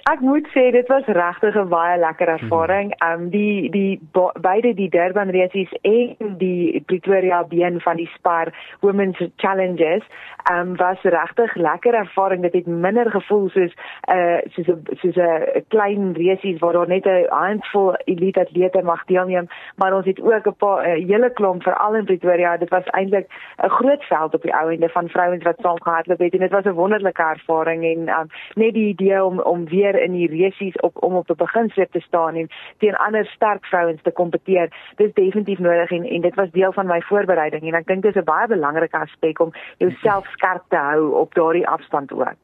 Ek 0.04 0.20
moet 0.20 0.44
sê 0.52 0.66
dit 0.76 0.88
was 0.92 1.06
regtig 1.16 1.56
'n 1.56 1.70
baie 1.72 1.98
lekker 1.98 2.28
ervaring. 2.28 2.92
Um 3.08 3.30
die 3.30 3.70
die 3.72 4.00
beide 4.42 4.74
die 4.74 4.90
Durban 4.90 5.32
races 5.32 5.72
en 5.82 6.38
die 6.38 6.84
Pretoria 6.86 7.44
been 7.44 7.80
van 7.80 7.96
die 7.96 8.10
Spar 8.16 8.52
Women's 8.82 9.18
Challenges 9.38 10.04
um 10.52 10.76
was 10.76 11.02
regtig 11.02 11.56
lekker 11.56 11.94
ervaring. 11.94 12.42
Dit 12.42 12.54
het 12.54 12.68
minder 12.68 13.12
gevoel 13.12 13.50
soos 13.50 13.72
'n 13.72 14.18
uh, 14.18 14.40
soos 14.50 14.68
'n 14.68 14.84
soos 14.92 15.16
'n 15.16 15.64
klein 15.68 16.14
races 16.14 16.60
waar 16.60 16.74
daar 16.74 16.88
net 16.88 17.06
'n 17.06 17.26
handvol 17.30 17.96
elite 18.06 18.40
atlete 18.40 18.82
mag 18.84 19.06
deelneem, 19.06 19.48
maar 19.78 19.94
ons 19.94 20.06
het 20.06 20.22
ook 20.22 20.48
'n 20.48 20.56
paar 20.58 20.88
'n 20.88 21.08
hele 21.08 21.30
klomp 21.30 21.64
veral 21.64 21.96
in 21.96 22.06
Pretoria. 22.06 22.58
Dit 22.58 22.70
was 22.70 22.86
eintlik 22.86 23.28
'n 23.64 23.70
groot 23.70 24.04
veld 24.04 24.34
op 24.34 24.42
die 24.42 24.56
ou 24.56 24.74
ende 24.74 24.90
van 24.90 25.10
vrouens 25.10 25.44
wat 25.44 25.60
saam 25.62 25.82
gehardloop 25.82 26.20
het 26.20 26.34
en 26.34 26.40
dit 26.40 26.52
was 26.52 26.66
'n 26.66 26.80
wonderlike 26.82 27.22
ervaring 27.22 27.84
en 27.84 28.10
um, 28.20 28.28
net 28.56 28.74
die 28.74 28.88
idee 28.88 29.24
om 29.24 29.40
om 29.40 29.68
weer 29.68 29.93
in 30.02 30.12
die 30.12 30.28
resies 30.28 30.76
op 30.80 31.04
om 31.04 31.16
op 31.16 31.30
'n 31.30 31.36
beginstreep 31.38 31.92
te 31.92 32.00
staan 32.00 32.36
en 32.36 32.50
teen 32.78 32.96
ander 32.96 33.26
sterk 33.26 33.66
vrouens 33.66 34.02
te 34.02 34.12
kompeteer. 34.12 34.74
Dis 34.96 35.14
definitief 35.14 35.60
nodig 35.60 35.92
en 35.92 36.04
en 36.06 36.22
dit 36.22 36.36
was 36.36 36.52
deel 36.52 36.74
van 36.74 36.88
my 36.88 37.02
voorbereiding 37.02 37.64
en 37.64 37.74
ek 37.74 37.88
dink 37.88 38.04
dis 38.04 38.16
'n 38.16 38.24
baie 38.24 38.48
belangrike 38.48 38.98
aspek 38.98 39.40
om 39.40 39.52
jouself 39.78 40.28
skerp 40.28 40.64
te 40.68 40.76
hou 40.78 41.14
op 41.14 41.34
daardie 41.34 41.68
afstand 41.68 42.12
ook. 42.12 42.43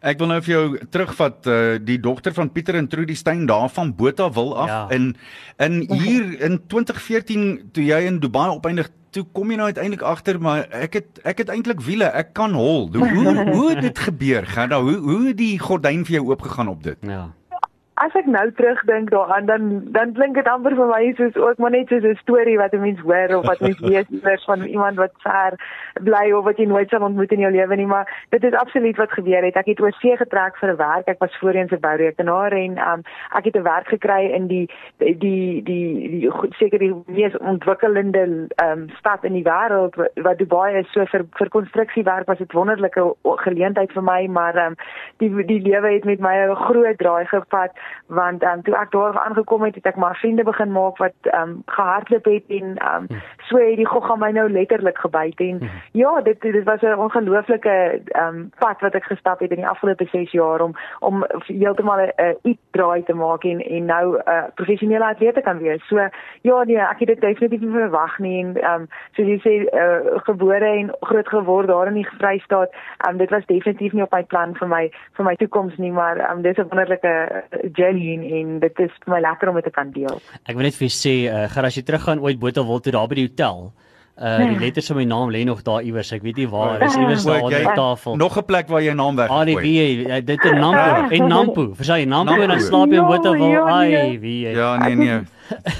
Ek 0.00 0.18
wil 0.18 0.26
nou 0.32 0.40
vir 0.42 0.52
jou 0.54 0.78
terugvat 0.90 1.46
uh, 1.46 1.76
die 1.78 1.98
dogter 2.00 2.32
van 2.34 2.50
Pieter 2.52 2.74
en 2.74 2.88
Trudy 2.88 3.14
Steyn 3.14 3.46
daar 3.46 3.68
van 3.70 3.94
Botawil 3.96 4.56
af 4.56 4.68
Ja. 4.68 4.88
in 4.90 5.14
in 5.58 5.80
hier 6.02 6.40
in 6.40 6.60
2014 6.66 7.70
toe 7.72 7.84
jy 7.84 8.00
in 8.08 8.18
Dubai 8.20 8.48
opeindig 8.50 8.88
toe 9.14 9.22
kom 9.32 9.50
jy 9.52 9.56
nou 9.60 9.66
uiteindelik 9.70 10.02
agter 10.02 10.40
maar 10.42 10.64
ek 10.74 10.94
het 10.98 11.20
ek 11.24 11.38
het 11.44 11.48
eintlik 11.54 11.80
wiele 11.86 12.08
ek 12.18 12.32
kan 12.34 12.52
hol 12.58 12.88
hoe 12.92 13.08
hoe, 13.14 13.44
hoe 13.52 13.68
het 13.70 13.80
dit 13.84 13.98
gebeur 13.98 14.46
gaan 14.46 14.68
nou 14.74 14.82
hoe 14.88 14.96
hoe 15.04 15.26
het 15.28 15.36
die 15.38 15.58
gordyn 15.58 16.02
vir 16.04 16.16
jou 16.18 16.24
oopgegaan 16.32 16.68
op 16.72 16.82
dit 16.82 16.98
Ja. 17.06 17.28
As 18.02 18.10
ek 18.18 18.26
nou 18.26 18.48
terugdink 18.58 19.10
daaraan 19.14 19.46
dan 19.46 19.66
dan 19.94 20.12
klink 20.16 20.34
dit 20.34 20.48
amper 20.50 20.74
vir 20.74 20.88
my 20.90 21.12
soos 21.14 21.36
ook 21.38 21.60
maar 21.62 21.70
net 21.70 21.88
soos 21.88 22.02
'n 22.02 22.16
storie 22.22 22.56
wat 22.58 22.72
'n 22.74 22.80
mens 22.80 23.00
hoor 23.00 23.36
of 23.38 23.46
wat 23.46 23.60
mens 23.60 23.78
lees 23.80 24.08
iewers 24.10 24.44
van 24.44 24.62
iemand 24.62 24.96
wat 24.96 25.12
ver 25.22 25.54
bly 26.02 26.32
of 26.32 26.44
wat 26.44 26.56
jy 26.58 26.66
nooit 26.66 26.88
sal 26.90 27.06
ontmoet 27.06 27.32
in 27.32 27.38
jou 27.38 27.52
lewe 27.52 27.76
nie 27.76 27.86
maar 27.86 28.24
dit 28.30 28.44
is 28.44 28.52
absoluut 28.52 28.96
wat 28.96 29.12
gebeur 29.12 29.44
het. 29.44 29.56
Ek 29.56 29.66
het 29.66 29.80
oor 29.80 29.92
see 29.92 30.16
getrek 30.16 30.56
vir 30.56 30.70
'n 30.70 30.76
werk. 30.76 31.06
Ek 31.08 31.18
was 31.18 31.38
voorheen 31.38 31.68
'n 31.70 31.80
bourekenaar 31.80 32.52
en 32.52 32.78
um, 32.78 33.02
ek 33.36 33.44
het 33.44 33.56
'n 33.56 33.62
werk 33.62 33.86
gekry 33.88 34.24
in 34.30 34.46
die 34.46 34.68
die 34.98 35.18
die 35.18 35.62
die, 35.62 36.20
die 36.20 36.30
goed- 36.30 36.54
seker 36.54 36.78
die 36.78 36.94
mees 37.06 37.36
ontwikkelende 37.38 38.48
um, 38.64 38.88
stad 38.98 39.24
in 39.24 39.32
die 39.32 39.44
wêreld 39.44 39.94
wat- 39.96 40.38
Dubai 40.38 40.78
is. 40.78 40.90
So 40.92 41.04
vir 41.04 41.24
vir 41.30 41.48
konstruksiewerk 41.48 42.26
was 42.26 42.38
dit 42.38 42.52
wonderlike 42.52 43.14
geleentheid 43.22 43.92
vir 43.92 44.02
my 44.02 44.26
maar 44.26 44.56
um, 44.66 44.74
die 45.18 45.44
die 45.44 45.60
lewe 45.62 45.92
het 45.94 46.04
met 46.04 46.20
my 46.20 46.34
'n 46.34 46.54
groot 46.56 46.98
draai 46.98 47.24
gevat 47.26 47.70
want 48.06 48.42
ehm 48.42 48.52
um, 48.52 48.62
toe 48.62 48.76
ek 48.76 48.90
daar 48.90 49.18
aangekom 49.18 49.62
het, 49.62 49.74
het 49.74 49.86
ek 49.86 49.96
maar 49.96 50.16
vriende 50.16 50.44
begin 50.44 50.72
maak 50.72 50.96
wat 50.96 51.12
ehm 51.22 51.48
um, 51.48 51.62
gehardloop 51.66 52.24
het 52.24 52.44
en 52.48 52.76
ehm 52.76 53.06
um, 53.10 53.22
so 53.48 53.56
het 53.56 53.76
die 53.76 53.86
gogga 53.86 54.16
my 54.16 54.30
nou 54.30 54.50
letterlik 54.50 54.98
gebyt 54.98 55.40
en 55.40 55.70
ja, 55.92 56.20
dit 56.20 56.40
dit 56.40 56.64
was 56.64 56.80
'n 56.80 56.98
ongelooflike 56.98 58.02
ehm 58.06 58.26
um, 58.26 58.50
pad 58.58 58.80
wat 58.80 58.94
ek 58.94 59.04
gestap 59.04 59.40
het 59.40 59.50
in 59.50 59.56
die 59.56 59.68
afgelope 59.68 60.04
6 60.04 60.30
jaar 60.30 60.60
om 60.60 60.74
om 61.00 61.24
heeltemal 61.46 61.98
'n 61.98 62.12
uh, 62.16 62.34
iets 62.42 62.62
draai 62.70 63.02
te 63.02 63.14
maak 63.14 63.44
en 63.44 63.60
en 63.60 63.84
nou 63.84 64.16
'n 64.16 64.28
uh, 64.28 64.44
professionele 64.54 65.04
atleet 65.04 65.34
te 65.34 65.40
kan 65.40 65.58
wees. 65.58 65.86
So 65.86 66.08
ja, 66.40 66.62
nee, 66.64 66.78
ek 66.78 66.98
het 66.98 67.08
dit 67.08 67.20
definitief 67.20 67.60
nie 67.60 67.70
verwag 67.70 68.18
nie 68.18 68.44
en 68.44 68.56
ehm 68.56 68.80
um, 68.80 68.88
soos 69.12 69.26
jy 69.26 69.38
sê 69.38 69.54
uh, 69.74 70.20
gebore 70.22 70.66
en 70.66 70.94
groot 71.00 71.28
geword 71.28 71.68
daar 71.68 71.86
in 71.86 71.94
die 71.94 72.08
Vrystaat, 72.18 72.70
ehm 72.98 73.12
um, 73.12 73.16
dit 73.16 73.30
was 73.30 73.46
definitief 73.46 73.92
nie 73.92 74.02
op 74.02 74.12
my 74.12 74.22
plan 74.22 74.54
vir 74.54 74.68
my 74.68 74.90
vir 75.16 75.24
my 75.24 75.36
toekoms 75.36 75.76
nie, 75.76 75.92
maar 75.92 76.16
ehm 76.16 76.36
um, 76.36 76.42
dis 76.42 76.56
'n 76.56 76.68
wonderlike 76.68 77.44
journey 77.76 78.14
en, 78.14 78.22
en 78.38 78.58
dit 78.60 78.78
is 78.78 78.90
vir 79.04 79.14
my 79.14 79.20
lekker 79.20 79.48
om 79.48 79.54
dit 79.54 79.64
te 79.64 79.70
kan 79.70 79.90
deel. 79.90 80.20
Ek 80.46 80.54
wil 80.54 80.62
net 80.64 80.74
vir 80.74 80.88
jou 80.88 80.94
sê, 80.94 81.14
uh, 81.30 81.48
gaan 81.48 81.64
as 81.64 81.74
jy 81.76 81.82
teruggaan 81.82 82.20
ooit 82.20 82.38
Botawil 82.38 82.80
toe 82.80 82.92
daar 82.92 83.08
by 83.08 83.14
die 83.14 83.28
hotel. 83.28 83.72
Uh 84.14 84.38
die 84.46 84.58
letters 84.60 84.86
van 84.86 84.96
my 85.00 85.04
naam 85.10 85.30
lê 85.34 85.40
nog 85.44 85.62
daar 85.66 85.82
iewers. 85.82 86.12
Ek 86.14 86.22
weet 86.22 86.36
nie 86.36 86.46
waar. 86.48 86.78
Dis 86.78 86.94
iewers 86.94 87.24
daar 87.26 87.42
onder 87.42 87.58
die 87.64 87.74
tafel. 87.74 88.14
Nog 88.16 88.36
'n 88.38 88.44
plek 88.46 88.68
waar 88.68 88.80
jy 88.82 88.92
'n 88.92 88.96
naam 88.96 89.18
Ah, 89.18 89.44
die 89.44 89.56
weggooi. 89.56 90.06
wie 90.06 90.22
dit 90.22 90.44
in 90.44 90.58
Nampo 90.60 91.08
en 91.14 91.28
Nampo. 91.28 91.74
Verstaan 91.74 91.98
jy 91.98 92.06
Nampo 92.06 92.40
en 92.40 92.48
dan 92.48 92.60
slaap 92.60 92.88
jy 92.88 92.94
in 92.94 93.02
Ja, 93.02 93.06
Botawil. 93.08 93.48
ja, 93.50 93.64
Ai, 93.66 93.90
nee. 93.90 94.18
wie. 94.20 94.48
Ja, 94.50 94.76
nee 94.78 94.94
nee. 94.94 95.20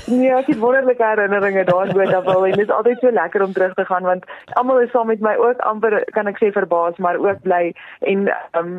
Nee, 0.06 0.30
ek 0.34 0.46
het 0.46 0.58
wonderlike 0.58 1.04
herinneringe 1.04 1.64
daaraan 1.64 1.92
Botawil 1.96 2.46
en 2.46 2.58
dit 2.58 2.66
is 2.66 2.74
altyd 2.74 2.98
so 3.00 3.10
lekker 3.10 3.42
om 3.42 3.52
terug 3.52 3.74
te 3.74 3.84
gaan 3.84 4.02
want 4.02 4.24
almal 4.60 4.80
is 4.80 4.90
saam 4.90 5.06
met 5.06 5.20
my 5.24 5.34
ook 5.40 5.60
amper 5.70 5.96
kan 6.16 6.28
ek 6.30 6.40
sê 6.42 6.50
verbaas 6.52 6.98
maar 7.02 7.16
ook 7.16 7.40
bly 7.46 7.72
en 8.10 8.28
um, 8.58 8.74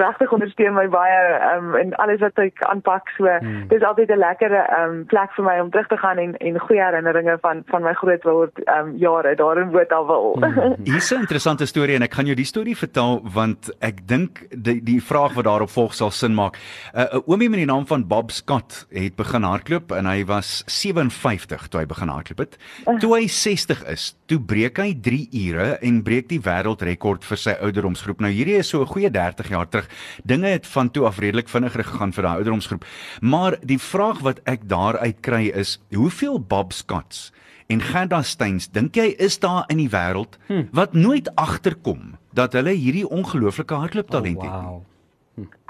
regtig 0.00 0.32
ondersteun 0.32 0.74
my 0.74 0.86
baie 0.88 1.20
um, 1.50 1.74
en 1.76 1.92
alles 2.04 2.22
wat 2.24 2.40
ek 2.42 2.62
aanpak 2.72 3.12
so 3.16 3.28
hmm. 3.28 3.66
dis 3.72 3.84
altyd 3.84 4.10
'n 4.10 4.22
lekker 4.24 4.56
um, 4.78 5.04
plek 5.12 5.34
vir 5.36 5.44
my 5.44 5.58
om 5.60 5.70
terug 5.70 5.92
te 5.92 6.00
gaan 6.00 6.18
en 6.24 6.36
en 6.36 6.58
goeie 6.66 6.82
herinneringe 6.82 7.36
van 7.44 7.62
van 7.72 7.82
my 7.82 7.94
grootword 8.00 8.64
um, 8.78 8.96
jare 8.96 9.34
daar 9.36 9.58
in 9.60 9.70
Botawil. 9.70 10.36
Hmm. 10.40 10.74
Hier's 10.84 11.10
'n 11.12 11.20
interessante 11.20 11.66
storie 11.66 11.94
en 11.94 12.02
ek 12.02 12.14
gaan 12.14 12.26
jou 12.26 12.36
die 12.36 12.48
storie 12.48 12.76
vertel 12.76 13.20
want 13.34 13.70
ek 13.80 14.06
dink 14.08 14.46
die 14.50 14.80
die 14.82 15.00
vraag 15.02 15.34
wat 15.34 15.44
daarop 15.44 15.70
volg 15.70 15.94
sal 15.94 16.10
sin 16.10 16.34
maak. 16.34 16.56
'n 16.94 17.00
uh, 17.00 17.28
Oomie 17.28 17.50
met 17.50 17.58
die 17.58 17.70
naam 17.72 17.86
van 17.86 18.06
Bob 18.06 18.30
Scott 18.30 18.86
het 18.90 19.16
begin 19.16 19.42
hardloop 19.42 19.92
en 19.92 20.06
hy 20.06 20.24
was 20.24 20.39
57 20.42 21.68
toe 21.68 21.80
hy 21.80 21.86
begin 21.86 22.08
hardloop 22.08 22.38
het. 22.38 22.56
Toe 23.00 23.12
hy 23.16 23.26
60 23.26 23.84
is, 23.92 24.14
toe 24.26 24.40
breek 24.40 24.78
hy 24.78 24.94
3 24.94 25.28
ure 25.46 25.68
en 25.86 26.02
breek 26.06 26.28
die 26.28 26.40
wêreldrekord 26.40 27.24
vir 27.24 27.40
sy 27.40 27.56
ouderdomsgroep. 27.60 28.20
Nou 28.20 28.30
hierdie 28.32 28.58
is 28.58 28.68
so 28.68 28.82
'n 28.82 28.86
goeie 28.86 29.10
30 29.10 29.48
jaar 29.48 29.68
terug. 29.68 29.88
Dinge 30.24 30.48
het 30.48 30.66
van 30.66 30.90
toe 30.90 31.06
af 31.06 31.18
redelik 31.18 31.48
vinniger 31.48 31.84
gegaan 31.84 32.12
vir 32.12 32.22
daai 32.22 32.36
ouderdomsgroep. 32.36 32.84
Maar 33.20 33.58
die 33.62 33.78
vraag 33.78 34.20
wat 34.20 34.40
ek 34.46 34.68
daaruit 34.68 35.20
kry 35.20 35.50
is, 35.54 35.78
hoeveel 35.90 36.40
Bob 36.40 36.72
Scotts 36.72 37.32
En 37.70 37.80
Gerda 37.80 38.22
Steins, 38.26 38.66
dink 38.74 38.96
jy 38.98 39.12
is 39.22 39.36
daar 39.38 39.68
in 39.70 39.78
die 39.78 39.90
wêreld 39.92 40.40
hmm. 40.48 40.66
wat 40.74 40.96
nooit 40.98 41.30
agterkom 41.38 42.16
dat 42.34 42.56
hulle 42.58 42.74
hierdie 42.74 43.06
ongelooflike 43.06 43.74
hardlooptalent 43.74 44.42
Oh, 44.42 44.42
het 44.42 44.56
nie? 44.58 44.89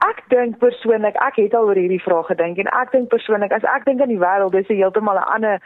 Ek 0.01 0.23
dink 0.33 0.59
persoonlik, 0.59 1.17
ek 1.21 1.37
het 1.37 1.55
al 1.55 1.69
oor 1.69 1.77
hierdie 1.77 2.01
vraag 2.01 2.31
gedink 2.33 2.59
en 2.59 2.71
ek 2.81 2.93
dink 2.95 3.11
persoonlik 3.13 3.53
as 3.53 3.67
ek 3.69 3.85
dink 3.85 4.01
aan 4.01 4.13
die 4.13 4.21
wêreld, 4.23 4.53
dis 4.57 4.69
'n 4.69 4.81
heeltemal 4.81 5.19
'n 5.21 5.31
ander 5.35 5.57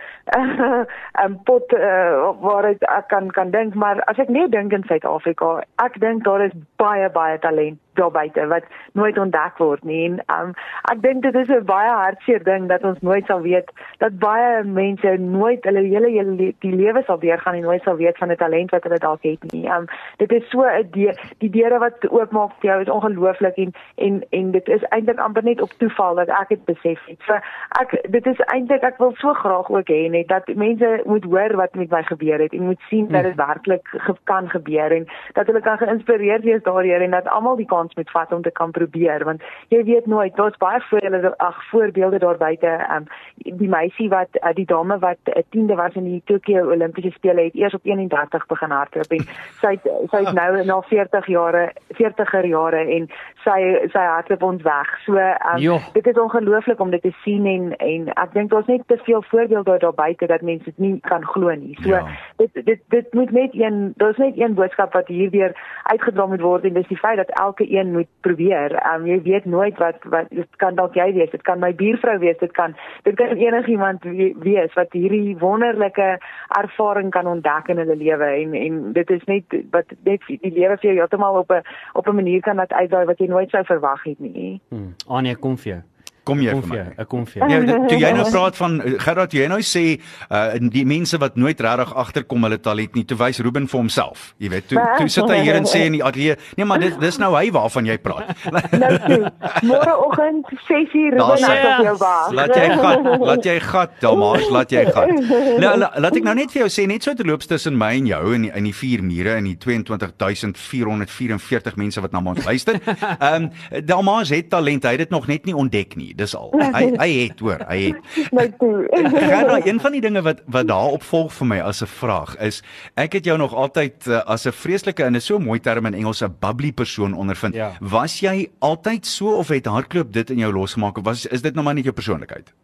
'n 1.27 1.39
pot 1.45 1.73
uh, 1.73 2.35
waaruit 2.43 2.83
ek 2.83 3.09
kan 3.09 3.31
kan 3.31 3.51
dink, 3.51 3.75
maar 3.75 4.03
as 4.11 4.19
ek 4.19 4.29
net 4.29 4.51
dink 4.51 4.73
in 4.73 4.85
Suid-Afrika, 4.89 5.63
ek 5.85 6.01
dink 6.01 6.25
daar 6.25 6.45
is 6.45 6.53
baie 6.87 7.11
baie 7.19 7.39
talent 7.39 7.81
daar 7.95 8.11
buite 8.11 8.47
wat 8.47 8.65
nooit 8.93 9.19
ontdek 9.19 9.59
word 9.59 9.85
nie. 9.85 10.05
En 10.05 10.41
um, 10.41 10.53
ek 10.91 11.03
dink 11.03 11.23
dit 11.23 11.35
is 11.35 11.49
'n 11.49 11.65
baie 11.65 11.91
hartseer 11.91 12.43
ding 12.45 12.69
dat 12.69 12.85
ons 12.85 13.01
nooit 13.01 13.27
sal 13.27 13.41
weet 13.41 13.71
dat 13.99 14.19
baie 14.19 14.65
mense 14.65 15.17
nooit 15.19 15.65
hulle 15.65 15.83
hele 15.83 16.11
hele 16.11 16.35
le- 16.41 16.55
die 16.59 16.75
lewe 16.75 17.03
sal 17.07 17.19
deurgaan 17.19 17.55
en 17.55 17.63
nooit 17.63 17.83
sal 17.83 17.97
weet 17.97 18.19
van 18.19 18.31
'n 18.31 18.37
talent 18.37 18.71
wat 18.71 18.83
hulle 18.83 18.99
dalk 18.99 19.23
het 19.23 19.53
nie. 19.53 19.69
Um, 19.69 19.87
dit 20.17 20.33
is 20.33 20.51
so 20.51 20.63
'n 20.63 20.89
de 20.91 21.15
die 21.39 21.51
deure 21.51 21.79
wat 21.79 22.11
oopmaak 22.11 22.53
vir 22.61 22.71
jou 22.71 22.81
is 22.81 22.89
ongelooflik 22.89 23.57
en 23.57 23.73
en 23.97 24.25
en 24.31 24.51
dit 24.51 24.69
is 24.69 24.83
eintlik 24.83 25.19
amper 25.19 25.45
net 25.45 25.61
op 25.61 25.71
toeval 25.79 26.15
dat 26.15 26.29
ek 26.29 26.49
dit 26.49 26.65
besef 26.65 27.07
het. 27.07 27.21
So 27.27 27.33
ek 27.81 27.91
dit 28.11 28.27
is 28.27 28.41
eintlik 28.41 28.83
ek 28.83 28.99
wil 28.99 29.13
so 29.17 29.33
graag 29.33 29.71
ook 29.71 29.89
hê 29.89 30.11
net 30.11 30.29
dat 30.29 30.55
mense 30.55 31.03
moet 31.05 31.25
hoor 31.25 31.57
wat 31.57 31.75
met 31.75 31.91
my 31.91 32.03
gebeur 32.03 32.39
het 32.39 32.53
en 32.53 32.63
moet 32.63 32.81
sien 32.89 33.09
dat 33.09 33.23
dit 33.23 33.35
werklik 33.35 33.89
ge 33.89 34.15
kan 34.25 34.49
gebeur 34.49 34.93
en 34.93 35.07
dat 35.33 35.47
hulle 35.47 35.61
kan 35.61 35.79
geïnspireerd 35.79 36.43
wees 36.45 36.63
daardeur 36.75 37.05
en 37.07 37.11
dat 37.17 37.29
almal 37.29 37.57
die 37.57 37.67
kans 37.67 37.95
moet 37.95 38.11
vat 38.11 38.33
om 38.33 38.43
te 38.43 38.51
kan 38.51 38.71
probeer 38.71 39.25
want 39.25 39.43
jy 39.69 39.83
weet 39.85 40.07
nooit 40.07 40.37
daar's 40.37 40.57
baie 40.63 40.81
voorbeelde 40.91 41.35
ag 41.39 41.63
voorbeelde 41.71 42.19
daar 42.19 42.37
buite 42.37 42.73
um, 42.97 43.07
die 43.37 43.69
meisie 43.69 44.09
wat 44.09 44.41
uh, 44.43 44.53
die 44.55 44.67
dame 44.67 44.99
wat 44.99 45.19
'n 45.25 45.39
uh, 45.39 45.45
10de 45.57 45.75
was 45.75 45.95
in 45.95 46.05
die 46.05 46.23
Tokio 46.25 46.71
Olimpiese 46.71 47.11
spele 47.11 47.43
het 47.49 47.55
eers 47.55 47.75
op 47.75 47.85
31 47.85 48.47
begin 48.47 48.71
hardloop 48.71 49.11
en 49.11 49.25
sy 49.61 49.71
het, 49.77 49.89
sy 50.11 50.23
is 50.27 50.33
nou 50.33 50.65
na 50.65 50.81
40 50.81 51.27
jare 51.27 51.73
40er 52.01 52.47
jare 52.47 52.83
en 52.97 53.09
sy 53.45 53.61
sy 53.93 54.05
hardloop 54.15 54.43
ons 54.43 54.63
weg 54.63 54.99
so 55.05 55.17
um, 55.17 55.59
Jo. 55.59 55.79
dit 55.93 56.07
is 56.07 56.19
ongelooflik 56.19 56.81
om 56.81 56.91
dit 56.91 57.03
te 57.03 57.13
sien 57.25 57.47
en 57.47 57.77
en 57.77 58.09
ek 58.15 58.33
dink 58.33 58.51
daar's 58.51 58.67
net 58.67 58.83
te 58.87 58.99
veel 59.07 59.23
voorbeelde 59.31 59.79
daar 59.79 59.95
buite 59.95 60.27
dat 60.27 60.41
mense 60.41 60.65
dit 60.65 60.79
nie 60.79 61.01
kan 61.01 61.25
glo 61.25 61.55
nie. 61.55 61.77
So 61.83 61.89
Ja. 61.89 62.07
dit 62.37 62.67
dit 62.67 62.81
dit 62.89 63.13
moet 63.13 63.31
net 63.31 63.51
een 63.53 63.93
daar's 63.97 64.17
net 64.17 64.39
een 64.39 64.55
boodskap 64.55 64.93
wat 64.93 65.09
hierdeur 65.09 65.53
uitgedra 65.83 66.27
moet 66.27 66.41
word 66.41 66.64
en 66.65 66.75
dis 66.75 66.89
die 66.89 66.97
feit 66.99 67.17
dat 67.17 67.31
elke 67.41 67.67
een 67.71 67.93
moet 67.93 68.09
probeer. 68.21 68.75
Um 68.95 69.07
jy 69.07 69.23
weet 69.23 69.45
nooit 69.45 69.79
wat 69.79 69.97
wat 70.05 70.29
dit 70.31 70.57
kan 70.57 70.75
dalk 70.75 70.95
jy 70.95 71.13
wees, 71.13 71.31
dit 71.31 71.43
kan 71.43 71.59
my 71.59 71.73
buurvrou 71.75 72.19
wees, 72.19 72.39
dit 72.39 72.53
kan 72.53 72.75
dit 73.03 73.15
kan 73.17 73.37
enigiemand 73.37 74.03
we- 74.03 74.35
wees 74.39 74.73
wat 74.75 74.93
hierdie 74.93 75.37
wonderlike 75.39 76.19
ervaring 76.59 77.11
kan 77.11 77.27
ontdek 77.27 77.69
in 77.69 77.79
hulle 77.79 77.97
lewe 77.97 78.25
en 78.25 78.55
en 78.55 78.93
dit 78.93 79.11
is 79.11 79.25
net 79.25 79.45
wat 79.71 79.87
net 80.05 80.21
die 80.27 80.53
lewe 80.53 80.77
vir 80.77 80.91
jou 80.91 80.95
heeltemal 80.99 81.39
op 81.39 81.51
'n 81.51 81.63
op 81.93 82.09
'n 82.09 82.15
manier 82.15 82.41
kan 82.41 82.57
laat 82.57 82.73
uitdaai 82.73 83.05
wat 83.05 83.19
jy 83.19 83.27
nooit 83.27 83.51
sou 83.51 83.65
verwag 83.65 84.03
het 84.05 84.21
nie. 84.21 84.61
Hmm. 84.69 84.95
Nee, 85.23 85.37
kom 85.37 85.57
vir 85.57 85.73
jou. 85.73 85.83
Kom 86.25 86.41
jy 86.41 86.55
vir 86.57 86.67
my? 86.71 86.77
Ek 86.99 87.09
kom 87.09 87.27
vir 87.29 87.43
jou. 87.43 87.49
Ja, 87.53 87.59
dit- 87.69 87.89
toe 87.91 87.99
jy 88.01 88.11
nou 88.17 88.25
praat 88.35 88.57
van 88.57 88.79
Gerard, 89.05 89.33
jy 89.37 89.45
nou 89.53 89.61
sê 89.61 89.85
uh 90.31 90.53
die 90.75 90.85
mense 90.89 91.19
wat 91.21 91.37
nooit 91.37 91.61
regtig 91.61 91.93
agterkom 91.95 92.43
hulle 92.49 92.59
talent 92.65 92.95
nie, 92.97 93.05
toe 93.05 93.17
wys 93.21 93.39
Ruben 93.45 93.67
vir 93.69 93.79
homself. 93.81 94.31
Jy 94.41 94.49
weet, 94.55 94.69
toe 94.69 94.79
toe 94.99 95.09
sit 95.13 95.29
hy 95.29 95.39
hier 95.45 95.55
en 95.59 95.65
sê 95.69 95.79
in 95.91 95.95
die 95.99 96.05
ateljee, 96.05 96.37
nee 96.57 96.65
maar 96.65 96.79
dit 96.81 96.97
dis 97.01 97.19
nou 97.21 97.35
hy 97.37 97.51
waarvan 97.55 97.85
jy 97.87 97.99
praat. 97.99 98.25
Nou 98.85 98.95
toe, 99.05 99.31
môreoggend 99.69 100.45
6uur 100.69 101.13
Daar's 101.19 101.41
Ruben 101.41 101.51
hy. 101.51 101.57
ek 101.59 101.65
op 101.79 101.85
jou 101.85 101.97
wag. 102.01 102.33
Laat 102.41 102.55
jy 102.57 102.69
gat, 102.81 103.01
laat 103.29 103.45
jy 103.45 103.59
gat, 103.61 103.91
Damas, 104.01 104.49
laat 104.51 104.71
jy 104.75 104.85
gat. 104.91 105.09
Nou 105.65 105.73
la, 105.79 105.91
laat 106.01 106.17
ek 106.17 106.23
nou 106.27 106.35
net 106.41 106.51
vir 106.55 106.61
jou 106.65 106.71
sê 106.73 106.87
net 106.91 107.03
so 107.07 107.13
terloops 107.15 107.47
tussen 107.51 107.77
my 107.79 107.93
en 108.01 108.07
jou 108.09 108.35
in 108.39 108.43
die, 108.49 108.53
in 108.57 108.65
die 108.69 108.73
vier 108.75 109.01
mure 109.05 109.37
in 109.41 109.45
die 109.53 109.57
22444 109.61 111.77
mense 111.81 112.01
wat 112.05 112.13
na 112.17 112.21
ons 112.25 112.45
luister. 112.47 112.77
Ehm 113.19 113.45
um, 113.45 113.51
Damas 113.85 114.31
het 114.35 114.49
talent, 114.51 114.85
hy 114.87 114.91
het 114.97 115.03
dit 115.05 115.11
nog 115.13 115.27
net 115.31 115.45
nie 115.49 115.55
ontdek 115.57 115.97
nie. 116.01 116.13
Dis 116.15 116.35
al. 116.39 116.53
Hy 116.55 116.93
hy 116.95 117.09
het 117.25 117.41
hoor, 117.43 117.65
hy 117.69 117.79
het. 117.89 118.19
Nou 118.37 118.47
toe. 118.59 118.87
Gaan 119.31 119.49
nou 119.51 119.61
een 119.65 119.81
van 119.83 119.97
die 119.97 120.01
dinge 120.05 120.23
wat 120.23 120.43
wat 120.47 120.69
daarop 120.71 121.03
volg 121.03 121.33
vir 121.35 121.49
my 121.51 121.59
as 121.61 121.83
'n 121.83 121.91
vraag 121.91 122.37
is 122.39 122.63
ek 122.95 123.19
het 123.19 123.25
jou 123.25 123.39
nog 123.39 123.55
altyd 123.55 124.07
uh, 124.07 124.23
as 124.27 124.47
'n 124.47 124.53
vreeslike 124.53 125.03
en 125.03 125.17
'n 125.17 125.21
so 125.21 125.39
mooi 125.39 125.61
term 125.61 125.87
in 125.87 125.95
Engels 125.95 126.23
'n 126.23 126.37
bubbly 126.41 126.73
persoon 126.73 127.15
ondervind. 127.15 127.55
Ja. 127.55 127.73
Was 127.81 128.21
jy 128.21 128.51
altyd 128.59 129.07
so 129.07 129.35
of 129.35 129.49
het 129.49 129.67
hardloop 129.67 130.13
dit 130.13 130.31
in 130.31 130.39
jou 130.39 130.53
losgemaak 130.53 130.99
of 130.99 131.05
was 131.05 131.27
is 131.27 131.43
dit 131.43 131.55
nou 131.55 131.65
maar 131.65 131.75
net 131.75 131.85
jou 131.85 131.95
persoonlikheid? 131.95 132.55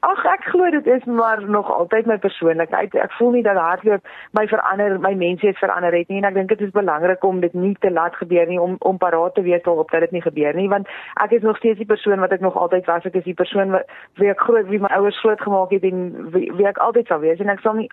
Ag 0.00 0.22
glo 0.50 0.70
dit 0.70 0.86
is 0.86 1.04
maar 1.04 1.42
nog 1.48 1.70
altyd 1.72 2.06
my 2.06 2.18
persoonlikheid. 2.18 2.94
Ek 2.94 3.12
voel 3.18 3.30
nie 3.36 3.42
dat 3.46 3.56
hardloop 3.60 4.06
my 4.38 4.46
verander, 4.48 4.98
my 5.00 5.14
mensheid 5.14 5.58
verander 5.58 5.94
het 5.94 6.08
nie 6.08 6.18
en 6.22 6.28
ek 6.28 6.34
dink 6.34 6.48
dit 6.48 6.60
is 6.66 6.74
belangrik 6.74 7.24
om 7.24 7.40
dit 7.40 7.54
nie 7.54 7.76
te 7.80 7.90
laat 7.90 8.16
gebeur 8.16 8.46
nie 8.46 8.60
om 8.60 8.76
om 8.78 8.98
paraat 8.98 9.34
te 9.34 9.42
wees 9.46 9.62
op 9.62 9.90
dat 9.90 10.00
dit 10.06 10.10
nie 10.10 10.22
gebeur 10.22 10.54
nie 10.54 10.68
want 10.68 10.88
ek 11.22 11.36
is 11.38 11.42
nog 11.42 11.56
steeds 11.56 11.78
die 11.78 11.88
persoon 11.92 12.20
wat 12.20 12.32
ek 12.32 12.40
nog 12.40 12.56
altyd 12.56 12.86
was. 12.86 13.04
Ek 13.04 13.14
is 13.14 13.24
die 13.24 13.34
persoon 13.34 13.70
wat 13.70 13.86
wie 14.20 14.30
ek 14.30 14.40
groot 14.40 14.66
wie 14.68 14.80
my 14.80 14.92
ouers 14.98 15.20
groot 15.20 15.40
gemaak 15.40 15.70
het 15.70 15.82
en 15.82 16.30
wie, 16.32 16.52
wie 16.52 16.66
ek 16.66 16.78
altyd 16.78 17.06
sal 17.06 17.20
wees 17.20 17.40
en 17.40 17.52
ek 17.52 17.60
sal 17.60 17.78
nie 17.78 17.90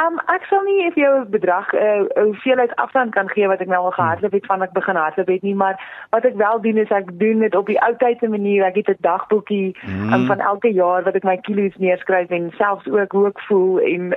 Um 0.00 0.16
ek 0.32 0.46
sal 0.48 0.62
nie 0.64 0.86
of 0.88 0.94
jou 0.96 1.10
bedrag 1.28 1.68
'n 1.72 1.76
uh, 1.76 2.24
hoeveelheid 2.24 2.76
afstand 2.76 3.12
kan 3.12 3.28
gee 3.28 3.48
wat 3.48 3.60
ek 3.60 3.68
nou 3.68 3.84
al 3.84 3.90
gehardloop 3.92 4.32
het 4.32 4.46
van 4.46 4.62
ek 4.62 4.72
begin 4.72 4.96
hardloop 4.96 5.28
het 5.28 5.42
nie, 5.42 5.54
maar 5.54 5.76
wat 6.10 6.24
ek 6.24 6.34
wel 6.34 6.60
doen 6.60 6.76
is 6.76 6.88
ek 6.88 7.18
doen 7.18 7.38
dit 7.38 7.54
op 7.54 7.66
die 7.66 7.80
ou 7.80 7.92
tydse 7.96 8.28
manier. 8.28 8.64
Ek 8.64 8.74
het 8.74 8.88
'n 8.88 8.96
dagboekie 9.00 9.76
mm. 9.82 10.12
um, 10.12 10.26
van 10.26 10.40
elke 10.40 10.72
jaar 10.72 11.02
wat 11.02 11.14
ek 11.14 11.24
my 11.24 11.36
kilos 11.36 11.76
neerskryf 11.76 12.30
en 12.30 12.50
selfs 12.56 12.88
ook 12.88 13.12
hoe 13.12 13.26
ek 13.26 13.40
voel 13.40 13.80
en 13.80 14.16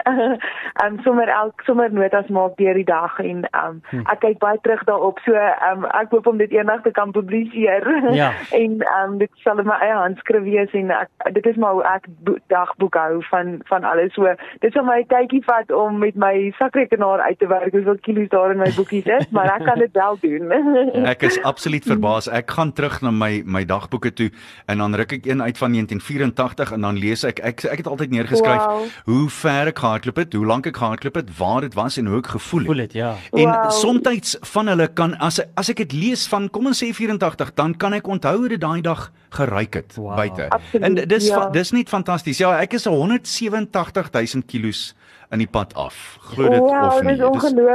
um 0.86 1.00
sommer 1.06 1.28
elk 1.28 1.62
sommer 1.62 1.92
notas 1.92 2.28
maak 2.28 2.56
deur 2.56 2.74
die 2.74 2.88
dag 2.88 3.20
en 3.20 3.44
um 3.52 3.82
mm. 3.92 4.06
ek 4.08 4.20
kyk 4.20 4.40
baie 4.40 4.60
terug 4.62 4.84
daarop. 4.84 5.20
So 5.20 5.36
um 5.72 5.86
ek 5.86 6.10
hoop 6.10 6.28
om 6.28 6.38
dit 6.38 6.52
eendag 6.52 6.82
te 6.82 6.92
kan 6.92 7.12
publiseer. 7.12 7.84
Ja. 8.14 8.32
en 8.62 8.80
um 9.04 9.18
dit 9.18 9.32
sal 9.44 9.60
in 9.60 9.68
my 9.68 9.76
eie 9.82 9.94
handskrif 9.94 10.44
wees 10.44 10.72
en 10.72 10.92
ek 10.92 11.10
dit 11.34 11.46
is 11.46 11.56
maar 11.56 11.72
hoe 11.72 11.84
ek 11.84 12.08
dagboek 12.48 12.96
hou 12.96 13.24
van 13.24 13.60
van 13.66 13.84
alles. 13.84 14.14
So 14.14 14.36
dit 14.60 14.74
sal 14.74 14.84
my 14.84 15.04
tydjie 15.04 15.44
vat 15.44 15.65
vat 15.66 15.78
om 15.78 16.00
met 16.00 16.16
my 16.16 16.52
sakrekenaar 16.58 17.22
uit 17.26 17.40
te 17.40 17.48
werk 17.48 17.74
hoeveel 17.74 17.98
kilos 18.02 18.30
daar 18.30 18.52
in 18.52 18.58
my 18.58 18.72
boekies 18.76 19.06
is, 19.06 19.26
maar 19.32 19.50
ek 19.56 19.66
kan 19.66 19.80
dit 19.80 19.92
wel 19.94 20.18
doen. 20.22 20.52
ek 21.14 21.24
is 21.24 21.42
absoluut 21.44 21.84
verbaas. 21.86 22.28
Ek 22.28 22.50
gaan 22.52 22.74
terug 22.74 23.02
na 23.02 23.12
my 23.12 23.44
my 23.46 23.66
dagboeke 23.66 24.14
toe 24.14 24.30
en 24.68 24.78
dan 24.78 24.96
ruk 24.96 25.18
ek 25.20 25.26
een 25.26 25.42
uit 25.42 25.58
van 25.58 25.72
1984 25.72 26.72
en 26.72 26.82
dan 26.82 26.98
lees 26.98 27.24
ek 27.24 27.40
ek 27.40 27.66
ek 27.66 27.84
het 27.84 27.88
altyd 27.88 28.12
neergeskryf 28.12 28.64
wow. 28.64 28.86
hoe 29.06 29.30
ver 29.30 29.72
ek 29.72 29.80
gehardloop 29.80 30.22
het, 30.24 30.34
hoe 30.34 30.46
lank 30.46 30.68
ek 30.68 30.78
gehardloop 30.78 31.16
het, 31.22 31.30
waar 31.38 31.62
dit 31.62 31.74
was 31.74 31.98
en 31.98 32.10
hoe 32.12 32.22
ek 32.22 32.34
gevoel 32.36 32.66
het. 32.66 32.70
Voel 32.70 32.84
dit, 32.86 32.98
ja. 33.02 33.14
En 33.34 33.52
wow. 33.52 33.72
soms 33.72 34.38
van 34.54 34.68
hulle 34.68 34.88
kan 34.94 35.16
as 35.24 35.42
as 35.56 35.72
ek 35.74 35.84
dit 35.86 35.96
lees 35.96 36.28
van 36.32 36.50
kom 36.50 36.70
ons 36.72 36.84
sê 36.84 36.92
84, 36.94 37.54
dan 37.56 37.76
kan 37.76 37.94
ek 37.94 38.08
onthou 38.08 38.36
hoe 38.46 38.52
dit 38.56 38.62
daai 38.62 38.82
dag 38.86 39.10
geryk 39.36 39.80
het 39.82 39.96
wow. 39.98 40.16
buite. 40.16 40.50
Absoluut, 40.50 40.86
en 40.86 41.10
dis 41.10 41.28
ja. 41.28 41.48
dis 41.54 41.72
net 41.76 41.90
fantasties. 41.90 42.40
Ja, 42.40 42.54
ek 42.62 42.78
is 42.78 42.88
187000 42.88 44.46
kg 44.48 44.94
in 45.30 45.38
die 45.38 45.48
pad 45.48 45.74
af. 45.74 46.18
Glo 46.22 46.50
dit 46.50 46.60
wow, 46.60 46.86
of 46.86 47.02
nie. 47.02 47.16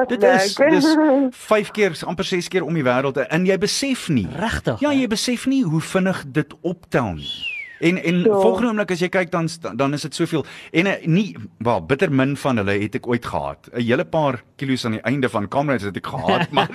Dit 0.07 0.23
is 0.23 0.55
dit 0.55 0.73
is 0.73 0.83
dis 0.95 0.97
5 1.31 1.71
keer 1.71 1.99
amper 2.07 2.25
6 2.25 2.49
keer 2.49 2.65
om 2.65 2.75
die 2.75 2.85
wêreld 2.85 3.17
en 3.27 3.47
jy 3.47 3.59
besef 3.59 4.09
nie. 4.09 4.29
Regtig? 4.37 4.81
Ja, 4.81 4.93
jy 4.93 5.07
besef 5.11 5.47
nie 5.47 5.63
hoe 5.65 5.81
vinnig 5.81 6.25
dit 6.27 6.55
optel 6.61 7.15
nie. 7.21 7.50
En 7.81 7.97
en 8.03 8.23
so. 8.25 8.41
volgende 8.41 8.69
oomblik 8.69 8.91
as 8.95 9.01
jy 9.01 9.09
kyk 9.09 9.31
dan 9.33 9.49
dan 9.77 9.95
is 9.97 10.05
dit 10.05 10.15
soveel 10.15 10.45
en 10.77 10.87
uh, 10.87 10.97
nie 11.05 11.37
wel 11.59 11.81
bitter 11.87 12.13
min 12.13 12.37
van 12.37 12.61
hulle 12.61 12.77
het 12.83 12.99
ek 13.01 13.07
ooit 13.09 13.25
gehad. 13.27 13.69
'n 13.73 13.81
Hele 13.81 14.05
paar 14.05 14.43
kilos 14.57 14.85
aan 14.85 14.99
die 14.99 15.05
einde 15.09 15.29
van 15.29 15.49
kamerads 15.49 15.85
het 15.85 15.97
ek 15.97 16.07
gehad, 16.07 16.51
maar 16.55 16.69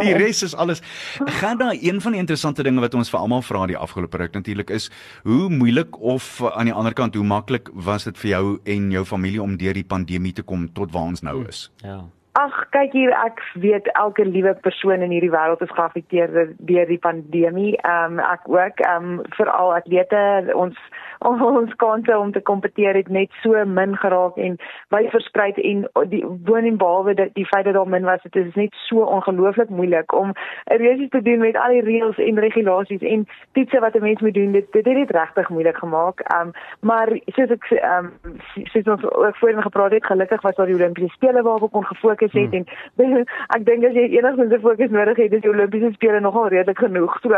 die 0.00 0.14
res 0.14 0.42
is 0.42 0.54
alles. 0.54 0.82
Gaan 1.40 1.58
daar 1.58 1.76
een 1.80 2.00
van 2.00 2.12
die 2.12 2.20
interessante 2.20 2.62
dinge 2.62 2.80
wat 2.80 2.94
ons 2.94 3.10
vir 3.10 3.20
almal 3.20 3.42
vra 3.42 3.66
die 3.66 3.76
afgelope 3.76 4.16
ruk 4.16 4.32
natuurlik 4.32 4.70
is 4.70 4.90
hoe 5.22 5.48
moeilik 5.48 6.00
of 6.00 6.42
aan 6.54 6.68
die 6.68 6.74
ander 6.74 6.92
kant 6.92 7.14
hoe 7.14 7.24
maklik 7.24 7.70
was 7.72 8.04
dit 8.04 8.18
vir 8.18 8.30
jou 8.30 8.58
en 8.64 8.90
jou 8.90 9.04
familie 9.04 9.42
om 9.42 9.56
deur 9.56 9.74
die 9.74 9.84
pandemie 9.84 10.32
te 10.32 10.42
kom 10.42 10.68
tot 10.72 10.92
waar 10.92 11.08
ons 11.14 11.22
nou 11.22 11.46
is? 11.48 11.70
Ja. 11.82 12.04
Ag, 12.32 12.61
kyk 12.72 12.92
hier, 12.96 13.12
ek 13.24 13.40
weet 13.62 13.88
elke 13.92 14.24
liewe 14.24 14.54
persoon 14.64 15.04
in 15.04 15.14
hierdie 15.14 15.32
wêreld 15.32 15.62
is 15.64 15.74
geaffekteer 15.76 16.32
deur 16.58 16.90
die 16.90 17.00
pandemie. 17.02 17.76
Ehm 17.82 18.18
um, 18.18 18.24
ek 18.24 18.48
ook, 18.48 18.84
ehm 18.86 19.08
um, 19.12 19.22
veral 19.38 19.74
atlete, 19.76 20.22
ons 20.54 20.78
ons 21.58 21.74
kanse 21.76 22.18
om 22.18 22.32
te 22.32 22.40
kompeteer 22.40 22.94
het 22.94 23.08
net 23.08 23.30
so 23.42 23.64
min 23.64 23.96
geraak 23.96 24.36
en 24.36 24.56
wyd 24.94 25.10
versprei 25.14 25.50
en 25.70 25.84
die 26.10 26.22
woon 26.46 26.66
en 26.66 26.78
behalwe 26.80 27.14
dat 27.14 27.34
die 27.38 27.46
feit 27.46 27.64
dat 27.64 27.74
daar 27.74 27.88
min 27.88 28.06
was 28.08 28.22
dit 28.22 28.36
is 28.46 28.54
net 28.54 28.74
so 28.86 29.04
ongelooflik 29.16 29.70
moeilik 29.70 30.12
om 30.12 30.32
'n 30.32 30.80
reëls 30.82 31.10
te 31.10 31.22
doen 31.22 31.38
met 31.38 31.56
al 31.56 31.76
die 31.76 31.84
reëls 31.84 32.18
en 32.18 32.38
regulasies 32.38 33.02
en 33.02 33.26
toetse 33.52 33.80
wat 33.80 33.94
'n 33.94 34.02
mens 34.02 34.20
moet 34.20 34.34
doen 34.34 34.52
dit 34.52 34.72
dit 34.72 34.84
het 34.84 34.94
dit 34.94 35.10
regtig 35.10 35.48
moeilik 35.48 35.76
gemaak 35.76 36.20
um, 36.34 36.50
maar 36.80 37.08
soos 37.26 37.50
ek 37.50 37.70
um, 37.70 38.12
soos 38.64 38.86
ons 38.86 39.04
ook 39.04 39.36
voorheen 39.36 39.62
gepraat 39.62 39.92
het 39.92 40.06
gelukkig 40.06 40.42
was 40.42 40.54
daar 40.54 40.66
die 40.66 40.74
Olimpiese 40.74 41.14
spele 41.14 41.42
waarop 41.42 41.62
ek 41.62 41.72
kon 41.72 41.86
gefokus 41.86 42.32
het 42.32 42.50
hmm. 42.50 42.58
en 42.58 42.61
ek 43.56 43.66
dink 43.66 43.84
as 43.84 43.94
jy 43.94 44.06
enigstens 44.18 44.52
'n 44.52 44.60
fokus 44.60 44.90
nodig 44.90 45.16
het 45.16 45.32
is 45.32 45.40
die 45.40 45.50
Olimpiese 45.50 45.92
spele 45.92 46.20
nogal 46.20 46.48
redelik 46.48 46.78
genoeg 46.78 47.18
so 47.20 47.34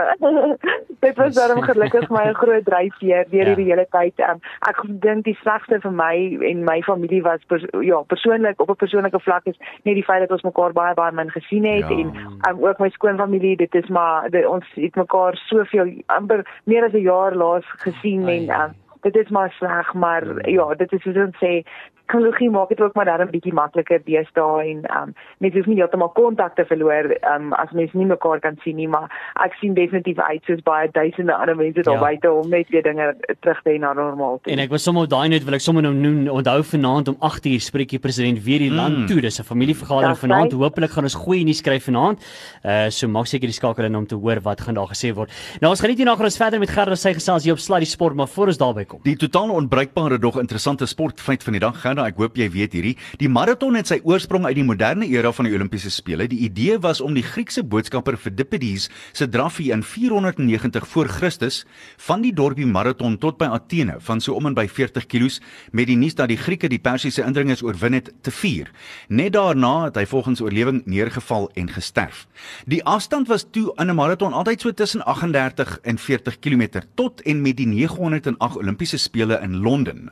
dit 1.06 1.16
was 1.16 1.34
daarom 1.34 1.62
gelukkig 1.62 2.08
my 2.10 2.24
'n 2.28 2.34
groot 2.34 2.64
dryfveer 2.64 3.24
deur 3.30 3.48
ja. 3.48 3.54
die 3.54 3.68
hele 3.70 3.86
tyd. 3.90 4.14
Um, 4.28 4.40
ek 4.68 4.82
dink 4.86 5.24
die 5.24 5.38
slegste 5.42 5.80
vir 5.80 5.92
my 5.92 6.14
en 6.50 6.64
my 6.64 6.80
familie 6.82 7.22
was 7.22 7.40
pers 7.46 7.64
ja, 7.80 8.02
persoonlik 8.02 8.60
op 8.60 8.70
'n 8.70 8.82
persoonlike 8.84 9.20
vlak 9.20 9.46
is 9.46 9.58
net 9.82 9.94
die 9.94 10.04
feit 10.04 10.20
dat 10.20 10.30
ons 10.30 10.42
mekaar 10.42 10.72
baie 10.72 10.94
baie 10.94 11.12
min 11.12 11.30
gesien 11.30 11.64
het 11.64 11.88
ja. 11.88 11.98
en 11.98 12.14
um, 12.48 12.64
ook 12.64 12.78
my 12.78 12.88
skoonfamilie, 12.88 13.56
dit 13.56 13.74
is 13.74 13.88
maar 13.88 14.30
dit, 14.30 14.46
ons 14.46 14.66
het 14.74 14.94
mekaar 14.94 15.36
soveel 15.36 15.92
amper 16.06 16.46
meer 16.64 16.84
as 16.84 16.92
'n 16.92 17.08
jaar 17.08 17.34
laas 17.34 17.66
gesien 17.86 18.24
Ai, 18.26 18.48
en 18.48 18.60
um, 18.60 18.74
dit 19.00 19.16
is 19.16 19.28
maar 19.28 19.52
sleg, 19.58 19.94
maar 19.94 20.48
ja, 20.50 20.74
dit 20.74 20.92
is 20.92 21.02
soos 21.02 21.16
ons 21.16 21.36
sê, 21.36 21.62
tegnologie 22.06 22.50
maak 22.50 22.68
dit 22.68 22.80
ook 22.80 22.94
maar 22.94 23.04
dan 23.04 23.20
'n 23.20 23.30
bietjie 23.30 23.52
makliker 23.52 24.00
deesdae 24.04 24.70
en 24.70 24.78
um 24.98 25.14
mense 25.38 25.56
hoef 25.56 25.66
nie 25.66 25.76
heeltemal 25.76 26.08
kontak 26.08 26.54
te 26.54 26.64
verloor 26.64 27.04
um 27.34 27.52
as 27.52 27.70
mense 27.70 27.96
nie 27.96 28.06
mekaar 28.06 28.40
kan 28.40 28.56
sien 28.62 28.76
nie 28.76 28.88
maar 28.88 29.10
ek 29.44 29.54
sien 29.60 29.74
definitief 29.74 30.18
uit 30.18 30.42
soos 30.44 30.62
baie 30.62 30.88
duisende 30.90 31.34
ander 31.34 31.56
mense 31.56 31.82
daar 31.82 31.94
ja. 31.94 32.00
buite 32.00 32.32
om 32.32 32.48
net 32.48 32.68
weer 32.68 32.82
dinge 32.82 33.14
terug 33.40 33.62
te 33.62 33.70
hê 33.70 33.78
na 33.78 33.92
normaal 33.92 34.38
toe. 34.42 34.52
En 34.52 34.58
ek 34.58 34.70
was 34.70 34.82
sommer 34.82 35.08
daai 35.08 35.28
net 35.28 35.44
wil 35.44 35.54
ek 35.54 35.60
sommer 35.60 35.82
nou 35.82 35.94
noem 35.94 36.28
onthou 36.28 36.62
vanaand 36.62 37.08
om 37.08 37.16
8:00 37.20 37.60
spreek 37.60 37.88
die 37.88 37.98
president 37.98 38.44
weer 38.44 38.58
die 38.58 38.70
mm. 38.70 38.76
land 38.76 39.08
toe. 39.08 39.20
Dis 39.20 39.40
'n 39.40 39.44
familievergadering 39.44 40.18
vanaand. 40.18 40.52
Hoopelik 40.52 40.90
gaan 40.90 41.04
ons 41.04 41.14
goeie 41.14 41.44
nuus 41.44 41.58
skryf 41.58 41.84
vanaand. 41.84 42.18
Uh 42.64 42.90
so 42.90 43.08
maak 43.08 43.26
seker 43.26 43.46
die 43.46 43.58
skakel 43.60 43.84
in 43.84 43.96
om 43.96 44.06
te 44.06 44.14
hoor 44.14 44.40
wat 44.40 44.60
gaan 44.60 44.74
daar 44.74 44.90
gesê 44.92 45.14
word. 45.14 45.30
Nou 45.60 45.70
ons 45.70 45.80
geniet 45.80 45.98
hierna 45.98 46.16
gaan 46.16 46.24
ons 46.24 46.36
verder 46.36 46.58
met 46.58 46.70
Gerard 46.70 46.98
sy 46.98 47.12
gesels 47.12 47.44
hier 47.44 47.52
op 47.52 47.58
Sluddy 47.58 47.86
Sport 47.86 48.14
maar 48.14 48.28
voor 48.28 48.46
ons 48.46 48.58
daarby 48.58 48.84
kom. 48.84 49.00
Die 49.02 49.16
totaal 49.16 49.50
onbruikbare 49.50 50.18
dog 50.18 50.38
interessante 50.38 50.86
sportfeit 50.86 51.42
van 51.42 51.52
die 51.52 51.60
dag 51.60 51.80
gaan 51.80 51.93
Canada, 51.94 52.10
ek 52.10 52.18
hoop 52.18 52.38
jy 52.38 52.48
weet 52.50 52.72
hierdie. 52.74 52.94
Die 53.20 53.28
maraton 53.30 53.76
het 53.78 53.86
sy 53.86 54.00
oorsprong 54.02 54.48
uit 54.48 54.56
die 54.58 54.66
moderne 54.66 55.06
era 55.06 55.30
van 55.34 55.46
die 55.46 55.54
Olimpiese 55.54 55.92
spele. 55.94 56.26
Die 56.30 56.40
idee 56.48 56.80
was 56.82 57.00
om 57.04 57.14
die 57.14 57.22
Griekse 57.22 57.62
boodskapper 57.62 58.16
Phidippides 58.18 58.88
se 59.14 59.28
draffie 59.30 59.70
in 59.74 59.84
490 59.86 60.88
voor 60.90 61.10
Christus 61.12 61.62
van 62.02 62.24
die 62.24 62.32
dorpie 62.34 62.66
Marathon 62.66 63.14
tot 63.22 63.38
by 63.38 63.46
Athene 63.54 64.00
van 64.02 64.22
so 64.24 64.34
om 64.34 64.50
en 64.50 64.56
by 64.58 64.66
40 64.66 65.06
km 65.06 65.38
met 65.70 65.86
die 65.86 65.96
nuus 65.96 66.16
dat 66.18 66.32
die 66.32 66.38
Grieke 66.40 66.68
die 66.68 66.80
Persiese 66.82 67.22
indringers 67.22 67.62
oorwin 67.62 67.94
het 67.94 68.10
te 68.26 68.34
vier. 68.34 68.72
Net 69.08 69.36
daarna 69.36 69.86
het 69.86 70.00
hy 70.00 70.04
volgens 70.10 70.42
oorlewing 70.42 70.82
neergeval 70.90 71.46
en 71.54 71.70
gesterf. 71.70 72.26
Die 72.66 72.82
afstand 72.82 73.30
was 73.30 73.46
toe 73.50 73.70
in 73.78 73.90
'n 73.90 73.94
maraton 73.94 74.34
altyd 74.34 74.60
so 74.60 74.72
tussen 74.72 75.04
38 75.06 75.78
en 75.82 75.98
40 75.98 76.38
km 76.40 76.82
tot 76.94 77.22
en 77.22 77.42
met 77.42 77.56
die 77.56 77.66
908 77.66 78.58
Olimpiese 78.58 78.98
spele 78.98 79.38
in 79.42 79.62
Londen 79.62 80.10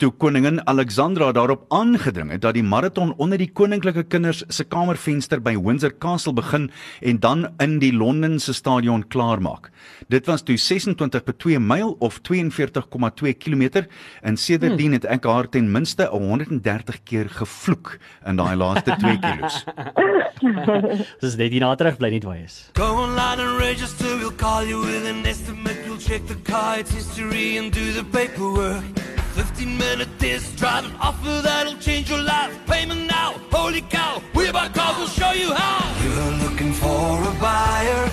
toe 0.00 0.10
koningin 0.16 0.60
Alexandra 0.64 1.28
daarop 1.36 1.66
aangedring 1.68 2.30
het 2.32 2.40
dat 2.40 2.56
die 2.56 2.64
maraton 2.64 3.12
onder 3.20 3.38
die 3.38 3.50
koninklike 3.52 4.06
kinders 4.08 4.40
se 4.48 4.64
kamervenster 4.64 5.42
by 5.44 5.52
Windsor 5.60 5.92
Castle 6.00 6.32
begin 6.32 6.70
en 7.04 7.18
dan 7.20 7.48
in 7.60 7.78
die 7.82 7.92
Londense 7.92 8.54
stadion 8.56 9.04
klaarmaak. 9.12 9.68
Dit 10.08 10.26
was 10.26 10.42
toe 10.42 10.56
26.2 10.56 11.60
myl 11.60 11.96
of 11.98 12.20
42.2 12.30 13.34
km 13.38 13.84
en 14.22 14.36
sedertdien 14.36 14.96
het 14.96 15.04
ek 15.04 15.28
haar 15.28 15.48
ten 15.48 15.68
minste 15.72 16.08
130 16.08 17.02
keer 17.04 17.28
gevloek 17.28 17.98
in 18.24 18.40
daai 18.40 18.56
laaste 18.56 18.96
2 18.96 19.18
kilos. 19.20 19.64
Dis 21.20 21.36
net 21.36 21.52
die 21.52 21.60
na 21.60 21.74
terug 21.76 22.00
bly 22.00 22.14
net 22.16 22.24
waar 22.24 22.40
is. 22.40 22.70
Go 22.80 22.88
online 23.04 23.44
and 23.44 23.60
register 23.60 24.16
we'll 24.16 24.32
call 24.32 24.64
you 24.64 24.80
with 24.80 25.04
an 25.04 25.26
estimate 25.28 25.84
we'll 25.84 26.00
check 26.00 26.24
the 26.26 26.40
car 26.48 26.78
its 26.80 26.94
history 26.94 27.58
and 27.58 27.72
do 27.72 27.92
the 27.92 28.04
paperwork. 28.04 29.09
15 29.40 29.78
minute 29.78 30.08
test 30.18 30.54
drive 30.56 30.84
an 30.84 30.92
offer 31.00 31.40
that'll 31.40 31.78
change 31.78 32.10
your 32.10 32.20
life. 32.20 32.52
Payment 32.66 33.06
now, 33.06 33.32
holy 33.50 33.80
cow. 33.80 34.20
We 34.34 34.52
buy 34.52 34.68
cars 34.68 34.98
will 34.98 35.06
show 35.06 35.32
you 35.32 35.54
how. 35.54 35.80
You're 36.04 36.36
looking 36.44 36.74
for 36.74 37.08
a 37.30 37.32
buyer. 37.40 38.10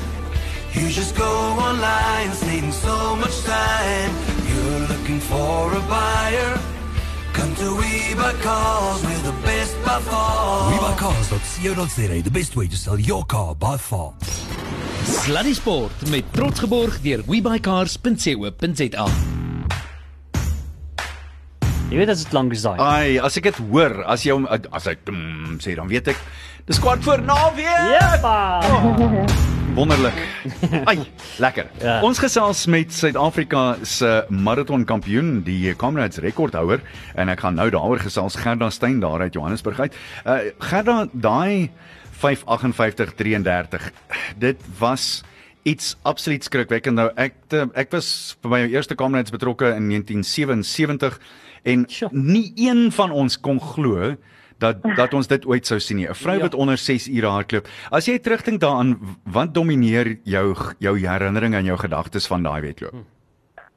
You 0.72 0.88
just 0.88 1.18
go 1.18 1.30
online, 1.68 2.32
saving 2.32 2.72
so 2.72 3.18
much 3.18 3.38
time. 3.42 4.12
You're 4.48 4.88
looking 4.88 5.20
for 5.20 5.76
a 5.76 5.82
buyer. 5.90 6.58
Come 7.34 7.54
to 7.56 7.76
We 7.76 8.16
Buy 8.16 8.32
Cars, 8.42 9.04
we're 9.04 9.24
the 9.30 9.36
best 9.44 9.76
by 9.84 10.00
far. 10.00 10.72
WeBuyCars.co.za, 10.72 12.22
the 12.24 12.32
best 12.32 12.56
way 12.56 12.68
to 12.68 12.78
sell 12.78 12.98
your 12.98 13.26
car 13.26 13.54
by 13.54 13.78
far. 13.78 14.13
Sluddy 15.04 15.54
Sport 15.54 15.92
met 16.10 16.24
trots 16.32 16.60
geborg 16.60 17.02
deur 17.02 17.22
webycars.co.za. 17.28 19.37
Jy 21.88 22.02
weet 22.02 22.10
as 22.12 22.26
dit 22.26 22.34
lank 22.36 22.52
is 22.52 22.65
daai. 22.65 22.80
Ai, 22.84 23.15
as 23.23 23.38
ek 23.39 23.45
dit 23.47 23.60
hoor, 23.69 24.02
as 24.12 24.26
jy 24.28 24.34
hom 24.36 24.43
as 24.52 24.88
hy 24.89 24.95
mm, 25.08 25.54
sê 25.63 25.71
dan 25.78 25.88
weet 25.88 26.10
ek 26.12 26.19
dis 26.67 26.82
kwart 26.84 27.00
voor 27.06 27.21
naweek. 27.23 27.63
Ja. 27.93 28.60
Wonderlik. 29.78 30.17
Ai, 30.89 30.97
lekker. 31.39 31.69
Ja. 31.80 32.02
Ons 32.04 32.19
gesels 32.19 32.65
met 32.67 32.91
Suid-Afrika 32.91 33.78
se 33.88 34.26
maratonkampioen, 34.28 35.45
die 35.47 35.71
Comrades 35.80 36.19
rekordhouer 36.26 36.84
en 37.15 37.32
ek 37.32 37.45
gaan 37.45 37.56
nou 37.56 37.69
daaroor 37.71 38.04
gesels 38.04 38.36
Gerda 38.41 38.67
Steyn 38.73 39.00
daar 39.00 39.23
uit 39.23 39.39
Johannesburg 39.39 39.80
uit. 39.88 39.97
Uh 40.28 40.52
Gerda, 40.67 41.00
daai 41.15 41.69
5:58:33. 42.19 43.91
Dit 44.36 44.60
was 44.84 45.23
iets 45.63 45.95
absoluut 46.04 46.43
skrikwekkend. 46.43 47.00
Nou 47.00 47.12
ek 47.15 47.39
ek 47.80 47.95
was 47.95 48.36
by 48.43 48.58
my 48.58 48.63
eerste 48.76 49.00
Comrades 49.00 49.32
betrokke 49.32 49.71
in 49.71 49.88
1977 49.88 51.21
en 51.67 51.86
Sjoe. 51.89 52.10
nie 52.12 52.51
een 52.56 52.91
van 52.91 53.12
ons 53.12 53.38
kon 53.39 53.60
glo 53.60 54.15
dat 54.60 54.77
dat 54.97 55.13
ons 55.13 55.27
dit 55.27 55.45
ooit 55.45 55.65
sou 55.67 55.80
sien 55.80 55.97
nie. 55.97 56.08
'n 56.10 56.13
Vrou 56.15 56.36
Ja. 56.38 56.41
wat 56.41 56.53
onder 56.56 56.77
6 56.77 57.08
ure 57.08 57.27
hardloop. 57.27 57.67
As 57.91 58.06
jy 58.08 58.17
terugdink 58.19 58.60
daaraan, 58.62 58.97
wat 59.25 59.53
domineer 59.53 60.17
jou 60.23 60.56
jou 60.80 60.95
herinneringe 60.97 61.58
en 61.58 61.65
jou 61.65 61.77
gedagtes 61.77 62.27
van 62.27 62.43
daai 62.43 62.62
wedloop? 62.62 62.93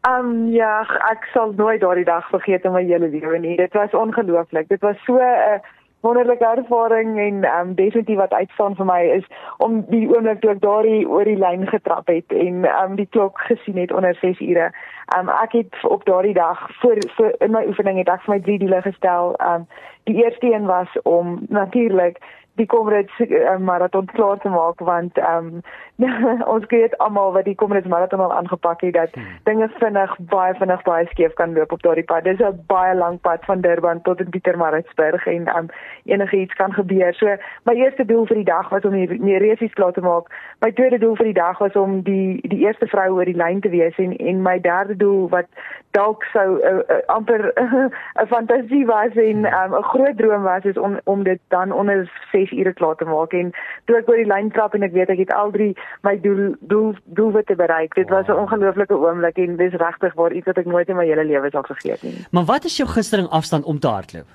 Ehm 0.09 0.24
um, 0.26 0.48
ja, 0.53 0.81
ek 1.11 1.29
sal 1.35 1.53
nooit 1.57 1.81
daardie 1.81 2.05
dag 2.05 2.24
vergeet 2.31 2.64
in 2.64 2.72
my 2.72 2.83
hele 2.85 3.09
lewe 3.09 3.38
nie. 3.38 3.57
Dit 3.57 3.72
was 3.72 3.90
ongelooflik. 3.92 4.68
Dit 4.68 4.81
was 4.81 4.96
so 5.05 5.16
'n 5.16 5.20
uh, 5.20 5.61
wonderlike 6.01 6.45
ervaring 6.45 7.19
en 7.19 7.45
ehm 7.45 7.69
um, 7.69 7.75
definitief 7.75 8.17
wat 8.17 8.33
uitstaan 8.33 8.77
vir 8.77 8.87
my 8.87 9.01
is 9.17 9.27
om 9.57 9.85
die 9.89 10.09
oomblik 10.09 10.41
toe 10.41 10.51
ek 10.51 10.63
daardie 10.65 11.09
oor 11.09 11.25
die 11.29 11.39
lyn 11.39 11.67
getrap 11.69 12.09
het 12.09 12.33
en 12.33 12.65
ehm 12.65 12.91
um, 12.91 12.97
die 12.97 13.09
klok 13.11 13.41
gesien 13.51 13.77
het 13.77 13.93
onder 13.93 14.17
6 14.21 14.41
ure. 14.41 14.71
Ehm 15.15 15.29
um, 15.29 15.35
ek 15.43 15.53
het 15.53 15.85
op 15.85 16.05
daardie 16.05 16.35
dag 16.35 16.67
voor, 16.81 16.97
voor 17.17 17.35
in 17.39 17.51
my 17.51 17.65
oefening 17.67 17.99
het 17.99 18.09
ek 18.09 18.25
vir 18.27 18.35
my 18.35 18.41
drie 18.41 18.59
doele 18.59 18.83
gestel. 18.83 19.35
Ehm 19.37 19.55
um, 19.55 19.67
die 20.09 20.25
eerste 20.25 20.53
een 20.53 20.67
was 20.67 21.03
om 21.03 21.41
natuurlik 21.49 22.19
die 22.61 22.67
Comrades 22.67 23.19
uh, 23.19 23.57
marathon 23.59 24.07
klaar 24.07 24.39
te 24.39 24.49
maak 24.49 24.81
want 24.81 25.19
ehm 25.19 25.55
um, 25.55 25.63
ons 26.55 26.67
weet 26.67 26.99
almal 26.99 27.33
wat 27.33 27.45
die 27.45 27.55
Comrades 27.55 27.91
marathon 27.91 28.21
al 28.21 28.33
aangepak 28.33 28.81
het 28.81 28.95
dat 28.95 29.15
hmm. 29.15 29.25
dinge 29.45 29.69
vinnig 29.79 30.17
baie 30.19 30.55
vinnig 30.55 30.83
baie 30.83 31.07
skeef 31.07 31.33
kan 31.33 31.53
loop 31.53 31.73
op 31.73 31.83
daardie 31.83 32.05
pad. 32.05 32.25
Dis 32.25 32.39
'n 32.39 32.65
baie 32.67 32.95
lang 32.95 33.21
pad 33.21 33.45
van 33.45 33.61
Durban 33.61 34.03
tot 34.03 34.21
in 34.21 34.31
Pietermaritzburg 34.31 35.27
en 35.27 35.57
um, 35.57 35.69
enige 36.05 36.37
iets 36.37 36.55
kan 36.55 36.73
gebeur. 36.73 37.15
So 37.15 37.37
my 37.65 37.75
eerste 37.75 38.05
doel 38.05 38.27
vir 38.27 38.37
die 38.37 38.45
dag 38.45 38.69
was 38.69 38.85
om 38.85 38.93
die, 38.93 39.39
resies 39.39 39.73
klaar 39.73 39.93
te 39.93 40.01
maak. 40.01 40.31
My 40.61 40.73
tweede 40.73 40.99
doel 40.99 41.17
vir 41.17 41.25
die 41.25 41.41
dag 41.41 41.59
was 41.59 41.73
om 41.73 42.03
die 42.03 42.41
die 42.49 42.59
eerste 42.59 42.87
vrou 42.87 43.11
oor 43.13 43.25
die 43.25 43.37
lyn 43.37 43.61
te 43.61 43.69
wees 43.69 43.97
en 43.97 44.17
en 44.17 44.43
my 44.43 44.61
derde 44.61 44.97
doel 44.97 45.29
wat 45.29 45.47
dalk 45.91 46.25
sou 46.33 46.59
uh, 46.63 46.79
uh, 46.89 47.03
amper 47.07 47.53
'n 48.21 48.27
fantasie 48.27 48.87
was 48.87 49.15
en 49.15 49.41
'n 49.41 49.47
um, 49.47 49.83
groot 49.83 50.17
droom 50.17 50.43
was 50.43 50.65
is 50.65 50.79
om 50.79 50.99
om 51.05 51.23
dit 51.23 51.41
dan 51.49 51.73
onder 51.73 52.11
6 52.33 52.53
ure 52.53 52.73
klaar 52.73 52.95
te 52.95 53.05
maak 53.05 53.33
en 53.33 53.53
toe 53.85 53.97
ek 53.97 54.09
oor 54.09 54.17
die 54.17 54.33
lyn 54.33 54.51
trap 54.51 54.75
en 54.75 54.83
ek 54.83 54.93
weet 54.93 55.09
ek 55.09 55.19
het 55.19 55.33
al 55.35 55.51
drie 55.51 55.77
my 56.03 56.20
doel 56.20 56.55
doel 56.61 56.94
doelwitte 57.05 57.57
bereik. 57.57 57.94
Dit 57.94 58.09
was 58.09 58.26
'n 58.26 58.33
ongelooflike 58.33 58.94
oomblik 58.94 59.37
en 59.37 59.57
dis 59.57 59.72
regtig 59.72 60.14
waar 60.14 60.33
iets 60.33 60.46
wat 60.46 60.57
ek 60.57 60.66
nooit 60.66 60.88
in 60.88 60.96
my 60.96 61.07
hele 61.07 61.24
lewe 61.24 61.50
sal 61.50 61.62
vergeet 61.62 62.03
nie. 62.03 62.26
Maar 62.31 62.44
wat 62.44 62.64
is 62.64 62.76
jou 62.76 62.88
gunsteling 62.88 63.29
afstand 63.29 63.64
om 63.64 63.79
te 63.79 63.88
hardloop? 63.88 64.26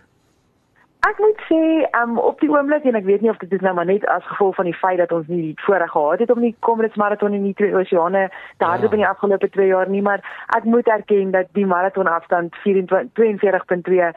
Ek 1.05 1.19
moet 1.21 1.41
sê, 1.45 1.57
um 2.01 2.15
op 2.17 2.39
die 2.41 2.47
oomblik 2.49 2.85
en 2.89 2.95
ek 2.97 3.03
weet 3.05 3.21
nie 3.21 3.29
of 3.29 3.37
dit 3.37 3.51
is 3.53 3.61
nou 3.61 3.75
maar 3.77 3.85
net 3.85 4.05
as 4.09 4.25
gevolg 4.25 4.55
van 4.57 4.65
die 4.65 4.73
feit 4.73 4.97
dat 4.97 5.11
ons 5.13 5.27
nie 5.29 5.41
die 5.51 5.57
voorreg 5.61 5.91
gehad 5.93 6.21
het 6.23 6.31
om 6.33 6.39
die 6.41 6.55
Comrades 6.65 6.97
marathon 6.97 7.35
in 7.37 7.43
die 7.45 7.53
twee 7.59 7.75
oseane 7.77 8.23
te 8.57 8.65
hardloop 8.65 8.95
in 8.97 9.03
die 9.03 9.07
afgelope 9.07 9.49
2 9.53 9.67
jaar 9.69 9.91
nie, 9.91 10.01
maar 10.01 10.23
ek 10.57 10.65
moet 10.65 10.89
erken 10.89 11.29
dat 11.35 11.51
die 11.53 11.65
marathon 11.69 12.09
afstand 12.09 12.57
24 12.63 13.11
42.2 13.19 14.07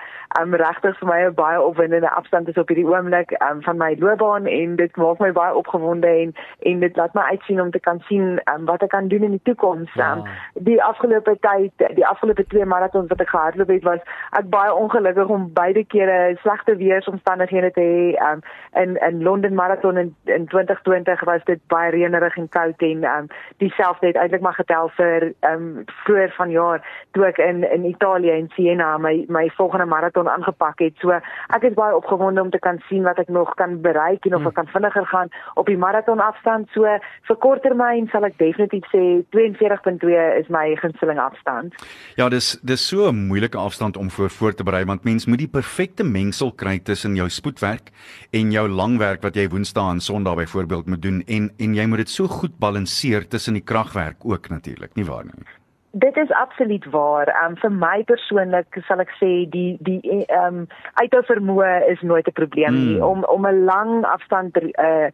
um 0.40 0.56
regtig 0.62 0.96
vir 1.02 1.10
my 1.10 1.18
'n 1.26 1.34
baie 1.42 1.58
opwindende 1.60 2.14
afstand 2.20 2.48
is 2.48 2.60
op 2.62 2.72
hierdie 2.72 2.86
oomblik 2.88 3.36
um 3.50 3.60
van 3.68 3.76
my 3.84 3.90
loopbaan 3.98 4.46
en 4.46 4.76
dit 4.80 4.96
maak 4.96 5.20
my 5.20 5.30
baie 5.32 5.54
opgewonde 5.60 6.08
en 6.08 6.34
en 6.72 6.80
dit 6.80 6.96
laat 6.96 7.14
my 7.14 7.26
uitsien 7.36 7.60
om 7.60 7.70
te 7.70 7.80
kan 7.80 8.00
sien 8.08 8.40
um 8.54 8.64
wat 8.64 8.82
ek 8.82 8.94
kan 8.96 9.08
doen 9.08 9.28
in 9.28 9.36
die 9.36 9.44
toekoms. 9.50 9.92
Um 10.08 10.24
die 10.54 10.80
afgelope 10.82 11.36
tyd, 11.40 11.72
die 12.00 12.06
afgelope 12.06 12.46
twee 12.46 12.64
marathons 12.64 13.12
wat 13.12 13.20
ek 13.20 13.36
gehardloop 13.36 13.68
het, 13.68 13.84
was 13.84 14.00
ek 14.30 14.48
baie 14.48 14.74
ongelukkig 14.74 15.28
om 15.28 15.52
beide 15.52 15.84
kere 15.84 16.36
slegte 16.40 16.77
weeromstandighede 16.78 17.70
te 17.70 17.80
hê. 17.80 18.32
Um 18.32 18.40
in 18.82 18.96
in 19.08 19.22
Londen 19.22 19.54
marathon 19.54 19.96
in 19.96 20.14
in 20.24 20.46
2020 20.46 21.24
was 21.24 21.44
dit 21.44 21.60
baie 21.66 21.90
reënerig 21.90 22.36
en 22.36 22.48
koud 22.48 22.82
en 22.82 23.04
um 23.04 23.26
dieselfde 23.56 24.06
het 24.06 24.16
eintlik 24.16 24.40
maar 24.40 24.58
getel 24.58 24.90
vir 24.96 25.32
um 25.50 25.84
vroeër 26.04 26.34
vanjaar 26.36 26.84
toe 27.12 27.26
ek 27.30 27.38
in 27.38 27.64
in 27.70 27.84
Italië 27.84 28.32
in 28.38 28.50
Siena 28.54 28.98
my 28.98 29.24
my 29.28 29.48
volgende 29.56 29.86
marathon 29.86 30.28
aangepak 30.28 30.78
het. 30.78 30.94
So 31.02 31.10
ek 31.56 31.62
is 31.62 31.74
baie 31.74 31.96
opgewonde 31.96 32.42
om 32.42 32.50
te 32.50 32.58
kan 32.58 32.82
sien 32.88 33.02
wat 33.02 33.18
ek 33.18 33.28
nog 33.28 33.54
kan 33.54 33.80
bereik 33.80 34.26
en 34.26 34.34
of 34.34 34.46
ek 34.46 34.54
kan 34.54 34.70
vinniger 34.74 35.06
gaan 35.06 35.32
op 35.54 35.66
die 35.66 35.78
marathon 35.78 36.20
afstand. 36.20 36.68
So 36.76 36.98
vir 37.28 37.40
korttermyn 37.44 38.08
sal 38.12 38.26
ek 38.28 38.38
definitief 38.38 38.86
sê 38.92 39.04
42.2 39.36 40.14
is 40.40 40.48
my 40.48 40.74
gunsteling 40.82 41.18
afstand. 41.22 41.74
Ja, 42.16 42.28
dis 42.28 42.58
dis 42.62 42.88
so 42.88 43.08
'n 43.08 43.26
moeilike 43.26 43.58
afstand 43.58 43.96
om 43.96 44.10
voor 44.10 44.30
voor 44.30 44.54
te 44.54 44.64
berei 44.64 44.84
want 44.84 45.04
mens 45.04 45.26
moet 45.26 45.38
die 45.38 45.54
perfekte 45.58 46.04
mengsel 46.04 46.52
kry 46.52 46.67
tussen 46.84 47.16
jou 47.16 47.28
spoedwerk 47.32 47.90
en 48.36 48.52
jou 48.52 48.66
langwerk 48.68 49.24
wat 49.24 49.36
jy 49.36 49.48
Woensdae 49.48 49.96
en 49.96 50.00
Sondag 50.04 50.36
byvoorbeeld 50.42 50.86
moet 50.86 51.02
doen 51.02 51.22
en 51.26 51.50
en 51.56 51.74
jy 51.74 51.86
moet 51.86 52.04
dit 52.04 52.10
so 52.12 52.28
goed 52.28 52.58
balanseer 52.60 53.28
tussen 53.28 53.56
die 53.56 53.64
kragwerk 53.64 54.24
ook 54.24 54.48
natuurlik, 54.52 54.94
nie 54.94 55.08
waar 55.08 55.24
nie? 55.24 55.57
Dit 55.90 56.16
is 56.16 56.30
absoluut 56.30 56.90
waar. 56.90 57.44
Um 57.44 57.56
vir 57.56 57.72
my 57.72 58.02
persoonlik 58.04 58.76
sal 58.86 59.00
ek 59.00 59.12
sê 59.16 59.30
die 59.48 59.78
die 59.80 60.26
um 60.36 60.66
uithou 61.00 61.22
vermoë 61.24 61.88
is 61.88 62.02
nooit 62.04 62.28
'n 62.28 62.36
probleem 62.36 62.74
nie. 62.74 62.96
Mm. 62.96 63.02
Om 63.02 63.24
om 63.24 63.46
'n 63.46 63.64
lang 63.64 64.04
afstand 64.04 64.52
te, 64.52 64.68
uh, 64.76 65.08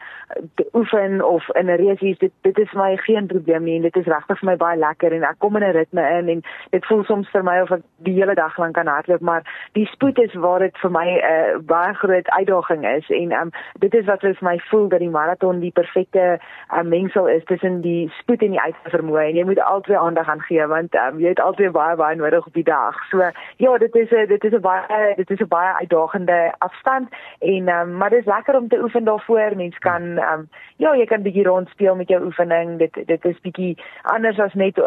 te 0.54 0.68
oefen 0.72 1.22
of 1.22 1.48
in 1.54 1.70
'n 1.70 1.78
race 1.78 2.16
dit 2.18 2.32
dit 2.42 2.58
is 2.58 2.72
my 2.72 2.96
geen 2.96 3.26
probleem 3.26 3.64
nie 3.64 3.76
en 3.76 3.82
dit 3.82 3.96
is 3.96 4.06
regtig 4.06 4.38
vir 4.38 4.50
my 4.50 4.56
baie 4.56 4.78
lekker 4.78 5.12
en 5.12 5.22
ek 5.22 5.38
kom 5.38 5.56
in 5.56 5.62
'n 5.62 5.76
ritme 5.76 6.02
in 6.18 6.28
en 6.28 6.42
dit 6.70 6.86
voel 6.86 7.04
soms 7.04 7.30
vir 7.30 7.44
my 7.44 7.60
of 7.60 7.70
ek 7.70 7.82
die 7.96 8.14
hele 8.14 8.34
dag 8.34 8.58
lank 8.58 8.74
kan 8.74 8.86
hardloop, 8.86 9.20
maar 9.20 9.42
die 9.72 9.86
spoed 9.86 10.18
is 10.18 10.34
waar 10.34 10.58
dit 10.58 10.78
vir 10.78 10.90
my 10.90 11.06
'n 11.06 11.22
uh, 11.22 11.58
baie 11.58 11.94
groot 11.94 12.28
uitdaging 12.30 12.86
is 12.86 13.10
en 13.10 13.32
um 13.32 13.50
dit 13.78 13.94
is 13.94 14.04
wat 14.04 14.20
vir 14.20 14.36
my 14.40 14.58
voel 14.58 14.88
dat 14.88 14.98
die 14.98 15.10
marathon 15.10 15.60
die 15.60 15.72
perfekte 15.72 16.38
uh, 16.74 16.82
mengsel 16.82 17.28
is 17.28 17.44
tussen 17.44 17.80
die 17.80 18.12
spoed 18.18 18.42
en 18.42 18.50
die 18.50 18.60
uithou 18.60 18.90
vermoë 18.90 19.28
en 19.28 19.36
jy 19.36 19.44
moet 19.44 19.60
albei 19.60 19.96
aandag 19.96 20.28
aan 20.28 20.40
gee 20.40 20.63
want 20.68 20.94
um, 20.94 21.18
jy 21.18 21.28
het 21.28 21.40
altyd 21.40 21.72
baie 21.72 21.96
baie 21.96 22.16
nodig 22.16 22.46
op 22.46 22.54
die 22.54 22.64
dag. 22.64 22.96
So 23.10 23.30
ja, 23.56 23.78
dit 23.78 23.94
is 23.94 24.10
'n 24.10 24.26
dit 24.26 24.44
is 24.44 24.52
'n 24.52 24.60
baie 24.60 25.14
dit 25.16 25.30
is 25.30 25.40
'n 25.40 25.48
baie 25.48 25.74
uitdagende 25.74 26.54
afstand 26.58 27.08
en 27.38 27.68
um, 27.68 27.96
maar 27.96 28.10
dit 28.10 28.18
is 28.18 28.26
lekker 28.26 28.56
om 28.56 28.68
te 28.68 28.82
oefen 28.82 29.04
daarvoor. 29.04 29.56
Mens 29.56 29.78
kan 29.78 30.02
um, 30.02 30.48
ja, 30.76 30.94
jy 30.96 31.04
kan 31.04 31.22
bietjie 31.22 31.44
rondspeel 31.44 31.96
met 31.96 32.08
jou 32.08 32.24
oefening. 32.24 32.78
Dit 32.78 33.06
dit 33.06 33.24
is 33.24 33.40
bietjie 33.40 33.78
anders 34.02 34.38
as 34.38 34.54
net 34.54 34.78
uh, 34.78 34.84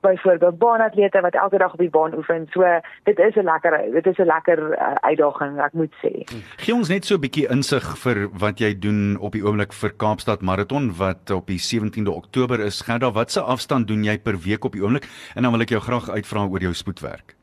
byvoorbeeld 0.00 0.58
baanatlete 0.58 1.20
wat 1.20 1.34
elke 1.34 1.58
dag 1.58 1.72
op 1.72 1.78
die 1.78 1.90
baan 1.90 2.14
oefen. 2.14 2.46
So 2.50 2.80
dit 3.04 3.18
is 3.18 3.34
'n 3.34 3.44
lekker 3.44 3.92
dit 3.92 4.06
is 4.06 4.18
'n 4.18 4.26
lekker 4.26 4.58
uh, 4.58 4.94
uitdaging, 4.94 5.60
ek 5.60 5.72
moet 5.72 5.94
sê. 6.02 6.24
Gee 6.56 6.74
ons 6.74 6.88
net 6.88 7.04
so 7.04 7.14
'n 7.14 7.20
bietjie 7.20 7.48
insig 7.50 7.98
vir 7.98 8.28
wat 8.32 8.58
jy 8.58 8.78
doen 8.78 9.16
op 9.20 9.32
die 9.32 9.44
oomblik 9.44 9.72
vir 9.72 9.90
Kaapstad 9.96 10.42
Marathon 10.42 10.92
wat 10.98 11.30
op 11.30 11.46
die 11.46 11.58
17de 11.58 12.10
Oktober 12.10 12.60
is. 12.60 12.80
Gerda, 12.80 13.10
watse 13.12 13.40
afstand 13.40 13.88
doen 13.88 14.04
jy 14.04 14.18
per 14.18 14.38
week 14.38 14.64
op 14.64 14.72
die 14.72 14.82
oomblik? 14.82 15.06
En 15.34 15.42
dan 15.42 15.52
wil 15.52 15.60
ek 15.60 15.68
jou 15.68 15.80
graag 15.80 16.10
uitvra 16.10 16.46
oor 16.46 16.60
jou 16.60 16.74
spoedwerk. 16.74 17.36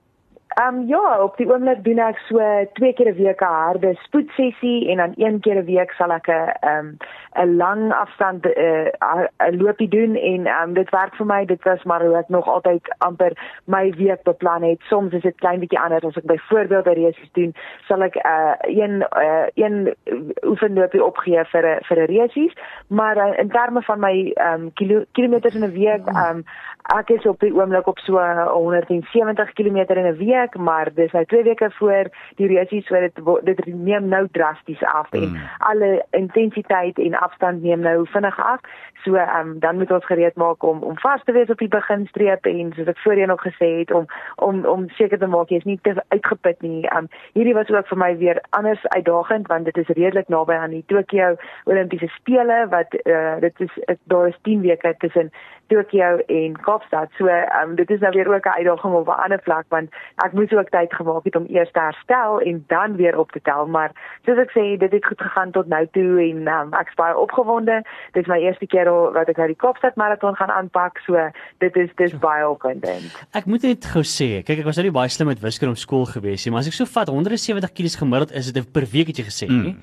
Ehm 0.53 0.75
um, 0.75 0.87
ja, 0.87 1.23
op 1.23 1.37
die 1.37 1.47
oomblik 1.49 1.83
doen 1.83 1.99
ek 1.99 2.17
so 2.27 2.37
twee 2.73 2.93
keer 2.93 3.09
'n 3.09 3.17
week 3.17 3.41
'n 3.41 3.45
harde 3.65 3.95
spoedsessie 4.03 4.89
en 4.91 4.97
dan 4.97 5.13
een 5.17 5.39
keer 5.39 5.57
'n 5.57 5.65
week 5.65 5.91
sal 5.91 6.11
ek 6.11 6.27
'n 6.27 6.51
ehm 6.61 6.89
'n 7.35 7.55
lang 7.55 7.93
afstand 7.93 8.45
'n 8.45 8.91
uh, 8.99 9.47
'n 9.47 9.57
loopie 9.57 9.87
doen 9.87 10.15
en 10.15 10.47
um, 10.47 10.73
dit 10.73 10.89
werk 10.89 11.15
vir 11.15 11.25
my. 11.25 11.45
Dit 11.45 11.63
was 11.63 11.83
maar 11.83 12.05
hoe 12.05 12.15
ek 12.15 12.29
nog 12.29 12.47
altyd 12.47 12.95
amper 12.97 13.31
my 13.65 13.93
week 13.97 14.23
beplan 14.23 14.63
het. 14.63 14.79
Soms 14.81 15.13
is 15.13 15.21
dit 15.21 15.35
klein 15.35 15.59
bietjie 15.59 15.79
anders 15.79 16.03
as 16.03 16.17
ek 16.17 16.25
byvoorbeeld 16.25 16.85
'n 16.85 17.03
race 17.03 17.29
doen, 17.31 17.53
sal 17.87 18.01
ek 18.01 18.15
'n 18.15 18.27
uh, 18.27 18.53
een 18.61 19.05
uh, 19.17 19.45
een 19.53 19.95
oefenloopie 20.41 21.03
opgee 21.03 21.45
vir 21.45 21.65
'n 21.65 21.83
vir 21.83 21.97
'n 21.97 22.15
race, 22.17 22.53
maar 22.87 23.17
uh, 23.17 23.39
in 23.39 23.49
terme 23.49 23.81
van 23.81 23.99
my 23.99 24.31
ehm 24.33 24.61
um, 24.61 24.73
kilo, 24.73 25.03
kilometers 25.11 25.55
in 25.55 25.63
'n 25.63 25.71
week, 25.71 26.05
ehm 26.05 26.37
um, 26.37 26.43
ek 26.83 27.09
is 27.09 27.25
op 27.25 27.39
die 27.39 27.53
oomblik 27.55 27.87
op 27.87 27.99
so 27.99 28.19
170 28.19 29.53
km 29.53 29.77
in 29.77 30.05
'n 30.05 30.17
week 30.17 30.57
maar 30.57 30.93
dis 30.93 31.11
nou 31.11 31.25
2 31.25 31.43
weke 31.43 31.71
voor 31.71 32.09
die 32.35 32.55
race 32.55 32.81
so 32.81 32.99
dit 32.99 33.15
dit 33.43 33.65
neem 33.65 34.07
nou 34.07 34.27
drasties 34.31 34.83
af 34.83 35.11
en 35.11 35.31
Mm. 35.33 35.39
alle 35.57 36.05
intensiteit 36.11 36.97
en 36.99 37.13
afstand 37.25 37.63
neem 37.63 37.83
nou 37.85 38.05
vinnig 38.13 38.39
af. 38.39 38.59
So 39.03 39.15
ehm 39.15 39.39
um, 39.39 39.59
dan 39.59 39.77
moet 39.77 39.91
ons 39.91 40.05
gereed 40.05 40.35
maak 40.35 40.63
om 40.63 40.83
om 40.83 40.99
vas 40.99 41.23
te 41.23 41.31
wees 41.31 41.49
op 41.49 41.59
die 41.59 41.67
beginstreep 41.67 42.45
en 42.45 42.73
soos 42.75 42.91
ek 42.91 43.01
voorheen 43.03 43.31
ook 43.31 43.45
gesê 43.47 43.69
het 43.79 43.91
om 43.91 44.05
om 44.35 44.65
om 44.65 44.89
seker 44.99 45.19
te 45.19 45.27
maak 45.27 45.49
jy 45.49 45.59
is 45.61 45.69
nie 45.69 45.79
te 45.81 45.95
uitgeput 46.07 46.61
nie. 46.61 46.83
Ehm 46.87 46.97
um, 46.97 47.09
hierdie 47.33 47.57
was 47.57 47.69
ook 47.69 47.87
vir 47.87 47.97
my 47.97 48.11
weer 48.17 48.41
anders 48.49 48.85
uitdagend 48.95 49.47
want 49.47 49.65
dit 49.65 49.77
is 49.77 49.95
redelik 49.95 50.27
naby 50.27 50.53
aan 50.53 50.77
die 50.77 50.83
Tokio 50.87 51.35
Olimpiese 51.63 52.07
spele 52.19 52.67
wat 52.69 52.95
uh, 53.03 53.39
dit 53.39 53.59
is 53.67 53.97
daar 54.03 54.27
is 54.27 54.39
10 54.41 54.61
weke 54.61 54.95
tussen 54.97 55.31
Tokio 55.67 56.17
en 56.27 56.55
Kaapstad. 56.61 57.09
So 57.17 57.27
ehm 57.27 57.69
um, 57.69 57.75
dit 57.75 57.89
is 57.89 57.99
nou 57.99 58.11
weer 58.13 58.33
ook 58.33 58.45
'n 58.45 58.57
uitdaging 58.59 58.93
op 58.93 59.07
'n 59.07 59.23
ander 59.23 59.39
vlak 59.43 59.65
want 59.69 59.89
ek 60.25 60.33
moes 60.33 60.51
ook 60.51 60.69
tyd 60.69 60.93
gemaak 60.93 61.23
het 61.23 61.35
om 61.35 61.45
eers 61.47 61.71
te 61.71 61.79
herstel 61.79 62.39
en 62.39 62.63
dan 62.67 62.95
weer 62.95 63.17
op 63.17 63.31
te 63.31 63.41
tel, 63.41 63.67
maar 63.67 63.91
soos 64.25 64.37
ek 64.37 64.51
sê, 64.51 64.77
dit 64.77 64.91
het 64.91 65.05
goed 65.05 65.21
gegaan 65.21 65.51
tot 65.51 65.67
nou 65.67 65.87
toe 65.91 66.29
en 66.29 66.47
um, 66.47 66.73
ek 66.73 66.87
is 66.87 66.95
baie 66.95 67.17
opgewonde. 67.17 67.81
Dit 68.11 68.23
is 68.23 68.29
my 68.29 68.39
eerste 68.39 68.67
keer 68.67 68.91
wat 69.13 69.29
ek 69.29 69.37
nou 69.37 69.47
die 69.47 69.61
Kaapstad 69.63 69.95
maraton 69.95 70.35
gaan 70.35 70.51
aanpak, 70.51 70.97
so 71.05 71.29
dit 71.57 71.75
is 71.75 71.89
dis 71.95 72.17
baie 72.17 72.49
opwindend. 72.49 73.25
Ek 73.31 73.45
moet 73.45 73.61
net 73.61 73.85
gou 73.85 74.03
sê, 74.03 74.43
kyk 74.43 74.59
ek 74.59 74.65
was 74.65 74.75
nou 74.75 74.85
nie 74.85 74.99
baie 74.99 75.09
slim 75.09 75.27
met 75.27 75.39
wiskunde 75.39 75.71
op 75.71 75.77
skool 75.77 76.05
gewees 76.05 76.45
nie, 76.45 76.51
maar 76.51 76.61
as 76.61 76.67
ek 76.67 76.73
so 76.73 76.85
vat 76.85 77.07
170 77.07 77.73
kg 77.73 77.97
gemiddeld 77.97 78.31
is 78.31 78.51
dit 78.51 78.71
per 78.71 78.85
week 78.91 79.07
het 79.07 79.17
jy 79.17 79.25
gesê, 79.25 79.47
mm. 79.47 79.63
nie? 79.63 79.75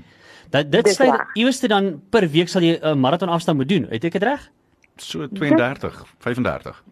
Dat 0.50 0.70
dit 0.70 0.88
sê 0.88 1.06
iewers 1.38 1.60
dan 1.60 2.00
per 2.10 2.26
week 2.28 2.48
sal 2.48 2.62
jy 2.62 2.78
'n 2.82 2.98
maraton 2.98 3.28
afstand 3.28 3.58
moet 3.58 3.68
doen. 3.68 3.86
Het 3.90 4.04
ek 4.04 4.12
dit 4.12 4.22
reg? 4.22 4.50
So 5.00 5.26
32, 5.28 6.04
35. 6.20 6.82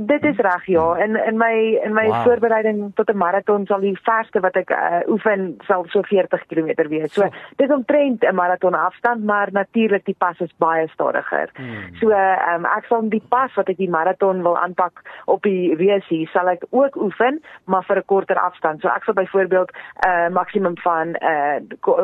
Dit 0.00 0.24
is 0.24 0.36
reg 0.36 0.66
ja. 0.66 0.96
In 0.96 1.16
in 1.26 1.36
my 1.36 1.78
in 1.82 1.92
my 1.92 2.06
wow. 2.06 2.22
voorbereiding 2.22 2.94
tot 2.94 3.08
'n 3.10 3.16
maraton 3.16 3.66
sal 3.66 3.80
die 3.80 3.98
verste 4.02 4.40
wat 4.40 4.56
ek 4.56 4.70
uh, 4.70 5.00
oefen 5.10 5.56
sal 5.66 5.84
so 5.88 6.02
40 6.02 6.46
km 6.46 6.88
wees. 6.88 7.12
So 7.12 7.28
dis 7.56 7.70
omtrent 7.70 8.22
'n 8.22 8.34
maraton 8.34 8.74
afstand, 8.74 9.24
maar 9.24 9.48
natuurlik 9.52 10.04
die 10.04 10.14
pas 10.18 10.38
is 10.38 10.54
baie 10.56 10.88
stadiger. 10.88 11.50
Hmm. 11.54 11.96
So 12.00 12.10
um, 12.10 12.64
ek 12.64 12.84
sal 12.88 13.08
die 13.08 13.22
pas 13.28 13.54
wat 13.54 13.68
ek 13.68 13.76
die 13.76 13.90
maraton 13.90 14.42
wil 14.42 14.58
aanpak 14.58 15.02
op 15.24 15.42
die 15.42 15.74
WC 15.76 16.30
sal 16.30 16.48
ek 16.48 16.62
ook 16.70 16.96
oefen, 16.96 17.42
maar 17.64 17.82
vir 17.82 17.96
'n 17.96 18.04
korter 18.06 18.38
afstand. 18.38 18.80
So 18.80 18.88
ek 18.88 19.04
sal 19.04 19.14
byvoorbeeld 19.14 19.70
'n 19.72 20.08
uh, 20.08 20.28
maksimum 20.28 20.78
van 20.78 21.16
uh 21.22 21.58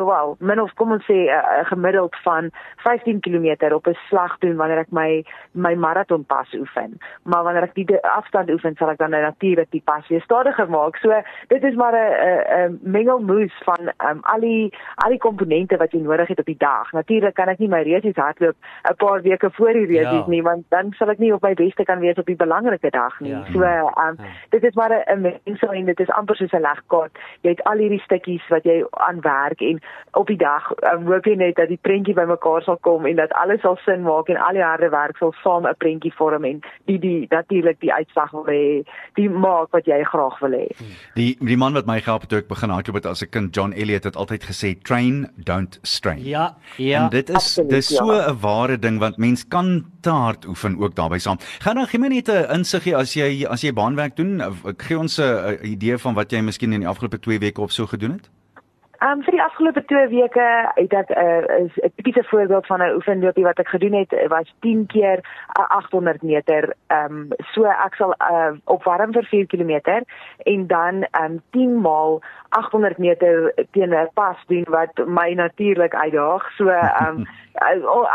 wel, 0.05 0.35
min 0.39 0.61
of 0.61 0.73
kom 0.73 0.91
ons 0.91 1.05
sê 1.05 1.15
'n 1.15 1.31
uh, 1.31 1.65
gemiddeld 1.65 2.15
van 2.23 2.51
15 2.75 3.19
km 3.19 3.73
op 3.73 3.87
'n 3.87 3.97
slag 4.09 4.37
doen 4.39 4.55
wanneer 4.55 4.79
ek 4.79 4.91
my 4.91 5.23
my 5.51 5.75
maraton 5.75 6.25
pas 6.25 6.53
oefen. 6.53 6.99
Maar 7.23 7.43
wanneer 7.43 7.63
ek 7.63 7.73
die 7.73 7.84
die 7.87 7.99
afstand 8.03 8.49
oefen 8.49 8.75
sal 8.75 8.89
ek 8.89 8.97
dan 8.97 9.09
nou 9.09 9.21
natuurlik 9.21 9.71
die 9.71 9.81
pas 9.85 10.07
weer 10.07 10.21
stadiger 10.21 10.69
maak. 10.69 10.97
So 10.97 11.21
dit 11.47 11.63
is 11.63 11.75
maar 11.75 11.93
'n 11.93 12.69
'n 12.69 12.79
mengelmoes 12.81 13.53
van 13.63 13.91
um, 14.09 14.19
al 14.21 14.39
die 14.39 14.73
al 14.95 15.09
die 15.09 15.19
komponente 15.19 15.77
wat 15.77 15.91
jy 15.91 15.99
nodig 15.99 16.27
het 16.27 16.39
op 16.39 16.45
die 16.45 16.57
dag. 16.57 16.91
Natuurlik 16.91 17.33
kan 17.33 17.47
ek 17.47 17.59
nie 17.59 17.67
my 17.67 17.81
reisies 17.81 18.15
hardloop 18.15 18.55
'n 18.89 18.95
paar 18.95 19.21
weke 19.21 19.49
voor 19.51 19.73
die 19.73 19.85
reisies 19.85 20.25
ja. 20.25 20.27
nie 20.27 20.43
want 20.43 20.63
dan 20.69 20.93
sal 20.97 21.09
ek 21.09 21.17
nie 21.17 21.33
op 21.33 21.41
my 21.41 21.53
beste 21.53 21.83
kan 21.83 21.99
wees 21.99 22.17
op 22.17 22.25
die 22.25 22.35
belangrike 22.35 22.89
dag 22.89 23.19
nie. 23.19 23.31
Ja. 23.31 23.43
So 23.53 23.61
um, 23.61 24.15
ja. 24.17 24.31
dit 24.49 24.63
is 24.63 24.75
maar 24.75 25.03
'n 25.05 25.21
mengsel 25.21 25.71
en 25.71 25.85
dit 25.85 25.99
is 25.99 26.09
amper 26.09 26.35
soos 26.35 26.51
'n 26.51 26.61
legkaart. 26.61 27.17
Jy 27.41 27.49
het 27.49 27.63
al 27.63 27.77
hierdie 27.77 28.01
stukkies 28.01 28.47
wat 28.47 28.63
jy 28.63 28.85
aan 28.89 29.21
werk 29.21 29.61
en 29.61 29.79
op 30.11 30.27
die 30.27 30.37
dag 30.37 30.71
um, 30.93 31.05
hoop 31.05 31.25
jy 31.25 31.35
net 31.35 31.55
dat 31.55 31.67
die 31.67 31.79
prentjie 31.81 32.13
bymekaar 32.13 32.61
sal 32.61 32.77
kom 32.77 33.05
en 33.05 33.15
dat 33.15 33.33
alles 33.33 33.61
sal 33.61 33.77
sin 33.85 34.01
maak 34.01 34.27
en 34.27 34.37
al 34.37 34.53
die 34.53 34.63
harde 34.63 34.89
werk 34.89 35.17
sal 35.17 35.33
saam 35.43 35.67
'n 35.67 35.75
prentjie 35.77 36.13
vorm 36.13 36.43
en 36.43 36.61
die 36.85 36.99
die 36.99 37.25
natuurlik 37.29 37.74
eintlik 37.75 37.81
die 37.81 37.93
uitslag 37.93 38.31
wil 38.31 38.45
hê, 38.45 38.83
die 39.15 39.29
maak 39.29 39.71
wat 39.73 39.85
jy 39.85 40.03
graag 40.03 40.39
wil 40.41 40.51
hê. 40.51 40.67
Die 41.15 41.35
die 41.39 41.57
man 41.57 41.73
wat 41.73 41.85
my 41.85 41.99
gehelp 41.99 42.21
het 42.21 42.29
toe 42.29 42.39
ek 42.39 42.47
begin 42.47 42.69
hardloop 42.69 42.95
het 42.95 43.05
as 43.05 43.23
'n 43.23 43.29
kind, 43.29 43.55
John 43.55 43.73
Elliot 43.73 44.03
het 44.03 44.15
altyd 44.15 44.43
gesê 44.43 44.75
train 44.83 45.29
don't 45.37 45.79
strain. 45.83 46.23
Ja, 46.23 46.55
ja. 46.77 47.03
En 47.03 47.09
dit 47.09 47.29
is 47.29 47.35
Absoluut, 47.35 47.69
dis 47.69 47.87
so 47.87 48.05
'n 48.05 48.15
ja. 48.15 48.35
ware 48.35 48.77
ding 48.79 48.99
want 48.99 49.17
mens 49.17 49.47
kan 49.47 49.85
te 50.01 50.09
hard 50.09 50.45
oefen 50.45 50.77
ook 50.79 50.95
daarbey 50.95 51.19
saam. 51.19 51.37
Gaan 51.59 51.75
dan 51.75 51.87
gee 51.87 51.99
my 51.99 52.07
net 52.07 52.29
'n 52.29 52.51
insigie 52.53 52.95
as 52.95 53.13
jy 53.13 53.45
as 53.45 53.61
jy 53.61 53.73
baanwerk 53.73 54.15
doen, 54.15 54.41
ek 54.41 54.81
gee 54.81 54.97
ons 54.97 55.19
'n 55.19 55.59
idee 55.63 55.97
van 55.97 56.13
wat 56.13 56.31
jy 56.31 56.41
miskien 56.41 56.73
in 56.73 56.79
die 56.79 56.89
afgelope 56.89 57.19
2 57.19 57.39
weke 57.39 57.61
of 57.61 57.71
so 57.71 57.85
gedoen 57.85 58.11
het. 58.11 58.29
Um 59.03 59.23
vir 59.25 59.35
die 59.35 59.43
afgelope 59.43 59.81
2 59.89 60.07
weke 60.07 60.45
het 60.75 60.93
ek 60.93 61.09
'n 61.09 61.19
uh, 61.19 61.67
'n 61.83 61.91
tipiese 61.95 62.23
voorbeeld 62.23 62.65
van 62.65 62.81
'n 62.81 62.95
oefenloopie 62.95 63.43
wat 63.43 63.59
ek 63.59 63.67
gedoen 63.67 63.93
het 63.93 64.27
was 64.27 64.53
10 64.59 64.85
keer 64.85 65.19
'n 65.59 65.67
800 65.67 66.21
meter. 66.21 66.75
Um 66.87 67.27
so 67.53 67.63
ek 67.65 67.95
sal 67.95 68.15
uh, 68.31 68.51
opwarm 68.63 69.13
vir 69.13 69.23
4 69.23 69.47
km 69.47 70.03
en 70.43 70.67
dan 70.67 71.07
um 71.23 71.41
10 71.51 71.81
maal 71.81 72.21
800 72.49 72.97
meter 72.97 73.53
teen 73.71 73.89
'n 73.89 74.09
pas 74.13 74.37
doen 74.47 74.65
wat 74.69 75.07
my 75.07 75.33
natuurlik 75.33 75.95
uitdaag. 75.95 76.51
So 76.57 76.69
um 77.07 77.25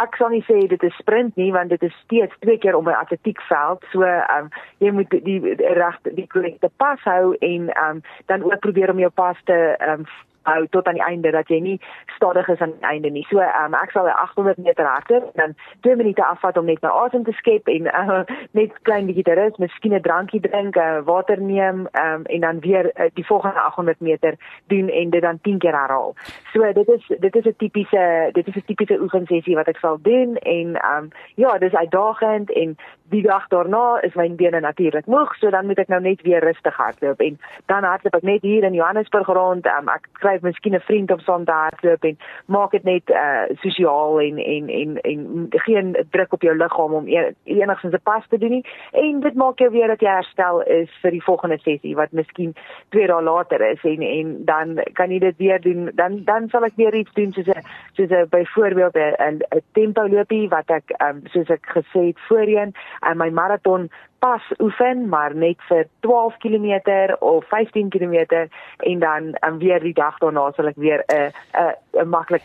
ek 0.01 0.17
sal 0.17 0.29
nie 0.29 0.45
sê 0.49 0.67
dit 0.67 0.83
is 0.83 0.97
sprint 0.97 1.37
nie 1.37 1.53
want 1.53 1.69
dit 1.69 1.83
is 1.83 2.01
steeds 2.05 2.35
twee 2.39 2.59
keer 2.59 2.77
om 2.77 2.89
'n 2.89 3.01
atletiekveld. 3.03 3.85
So 3.93 4.03
um 4.03 4.49
jy 4.79 4.91
moet 4.91 5.11
die 5.11 5.55
reg 5.57 5.99
die 6.03 6.27
korrekte 6.27 6.71
pas 6.77 7.01
hou 7.05 7.37
en 7.39 7.71
um 7.89 8.03
dan 8.27 8.43
ook 8.43 8.59
probeer 8.59 8.91
om 8.91 8.99
jou 8.99 9.11
pas 9.11 9.37
te 9.45 9.77
um 9.89 10.07
hou 10.43 10.67
tot 10.71 10.87
aan 10.87 10.99
die 10.99 11.05
einde 11.05 11.31
dat 11.31 11.49
jy 11.49 11.61
nie 11.61 11.81
stadig 12.17 12.49
is 12.49 12.61
aan 12.61 12.73
die 12.79 12.89
einde 12.89 13.11
nie. 13.11 13.25
So 13.31 13.41
um, 13.41 13.75
ek 13.75 13.91
sal 13.91 14.07
'n 14.07 14.17
800 14.17 14.59
meter 14.59 14.85
hardloop 14.87 15.25
en 15.35 15.41
dan 15.43 15.55
2 15.81 15.97
minute 15.97 16.25
afvat 16.25 16.57
om 16.57 16.65
net 16.65 16.83
my 16.83 16.89
asem 16.89 17.25
te 17.25 17.33
skep 17.33 17.69
en 17.69 17.87
uh, 17.87 18.23
net 18.59 18.73
klein 18.83 19.07
bietjie 19.07 19.25
te 19.25 19.35
rus, 19.35 19.57
miskien 19.57 19.95
'n 19.95 20.03
drankie 20.03 20.41
drink, 20.41 20.77
uh, 20.77 21.01
water 21.05 21.41
neem 21.41 21.89
um, 21.93 22.25
en 22.25 22.41
dan 22.41 22.61
weer 22.61 22.93
uh, 22.95 23.11
die 23.15 23.27
volgende 23.27 23.61
800 23.61 24.01
meter 24.01 24.35
doen 24.67 24.89
en 24.89 25.11
dit 25.11 25.23
dan 25.23 25.41
10 25.41 25.59
keer 25.59 25.77
herhaal. 25.77 26.15
So 26.53 26.73
dit 26.73 26.89
is 26.89 27.05
dit 27.19 27.37
is 27.37 27.45
'n 27.45 27.57
tipiese 27.57 28.31
dit 28.33 28.47
is 28.47 28.57
'n 28.57 28.65
tipiese 28.67 29.01
oefensessie 29.01 29.55
wat 29.55 29.69
ek 29.69 29.77
sal 29.77 29.99
doen 30.03 30.37
en 30.37 30.67
um, 30.97 31.11
ja, 31.35 31.59
dis 31.59 31.75
uitdagend 31.75 32.53
en 32.53 32.77
die 33.11 33.23
dag 33.23 33.49
daarna 33.49 34.01
is 34.07 34.15
my 34.15 34.29
bene 34.39 34.61
natuurlik 34.61 35.07
moeg, 35.07 35.35
so 35.39 35.51
dan 35.51 35.67
moet 35.67 35.79
ek 35.83 35.89
nou 35.91 36.01
net 36.03 36.23
weer 36.23 36.45
rustig 36.45 36.77
hardloop 36.79 37.21
en 37.25 37.39
dan 37.71 37.87
hardloop 37.87 38.15
ek 38.21 38.27
net 38.27 38.45
hier 38.47 38.65
in 38.67 38.77
Johannesburg 38.77 39.27
rond. 39.27 39.67
Um, 39.67 39.89
ek 39.91 40.07
skryf 40.19 40.45
miskien 40.47 40.77
'n 40.79 40.85
vriend 40.87 41.11
om 41.11 41.21
saam 41.27 41.45
te 41.45 41.53
hardloop 41.53 42.05
en 42.05 42.19
maak 42.47 42.71
dit 42.71 42.85
net 42.85 43.11
uh 43.11 43.49
sosiaal 43.63 44.21
en 44.21 44.39
en 44.39 44.69
en 44.69 44.99
en 45.01 45.49
geen 45.67 45.97
druk 46.11 46.33
op 46.33 46.43
jou 46.43 46.55
liggaam 46.57 46.95
om 46.95 47.09
e-, 47.09 47.35
enigstens 47.45 47.95
'n 47.95 48.03
pas 48.03 48.27
te 48.29 48.39
doen 48.39 48.51
nie. 48.51 48.65
En 48.93 49.21
dit 49.21 49.35
maak 49.35 49.59
jou 49.59 49.71
weer 49.71 49.87
dat 49.87 50.01
jy 50.01 50.09
herstel 50.09 50.63
is 50.63 50.91
vir 51.03 51.11
die 51.11 51.25
volgende 51.25 51.59
sessie 51.59 51.97
wat 51.97 52.13
miskien 52.13 52.55
2 52.91 53.07
dae 53.07 53.23
later 53.23 53.61
is 53.61 53.83
en 53.85 54.03
en 54.03 54.45
dan 54.45 54.79
kan 54.93 55.11
jy 55.11 55.19
dit 55.19 55.37
weer 55.37 55.61
doen. 55.61 55.91
Dan 55.95 56.25
dan 56.25 56.49
sal 56.49 56.65
ek 56.65 56.77
weer 56.77 56.95
iets 56.95 57.13
doen 57.15 57.33
soos 57.33 57.49
'n 57.49 57.63
soos 57.93 58.11
'n 58.11 58.29
byvoorbeeld 58.31 58.95
'n 58.97 59.43
'n 59.51 59.63
tempo 59.73 60.09
loopie 60.09 60.49
wat 60.49 60.71
ek 60.71 60.95
um 61.03 61.23
soos 61.25 61.51
ek 61.51 61.67
gesê 61.67 62.07
het 62.07 62.19
voorheen 62.29 62.73
en 63.01 63.17
my 63.17 63.31
maraton 63.31 63.89
pas 64.19 64.43
oefen 64.59 65.09
maar 65.09 65.35
net 65.35 65.61
vir 65.69 65.87
12 66.01 66.37
km 66.37 66.81
of 67.19 67.45
15 67.49 67.89
km 67.89 68.47
en 68.77 68.99
dan 68.99 69.35
um, 69.47 69.59
weer 69.59 69.81
die 69.81 69.95
dag 69.95 70.19
daarna 70.19 70.51
sal 70.53 70.67
ek 70.67 70.77
weer 70.77 71.05
'n 71.09 71.33
'n 71.57 72.03
'n 72.05 72.09
maklik 72.09 72.43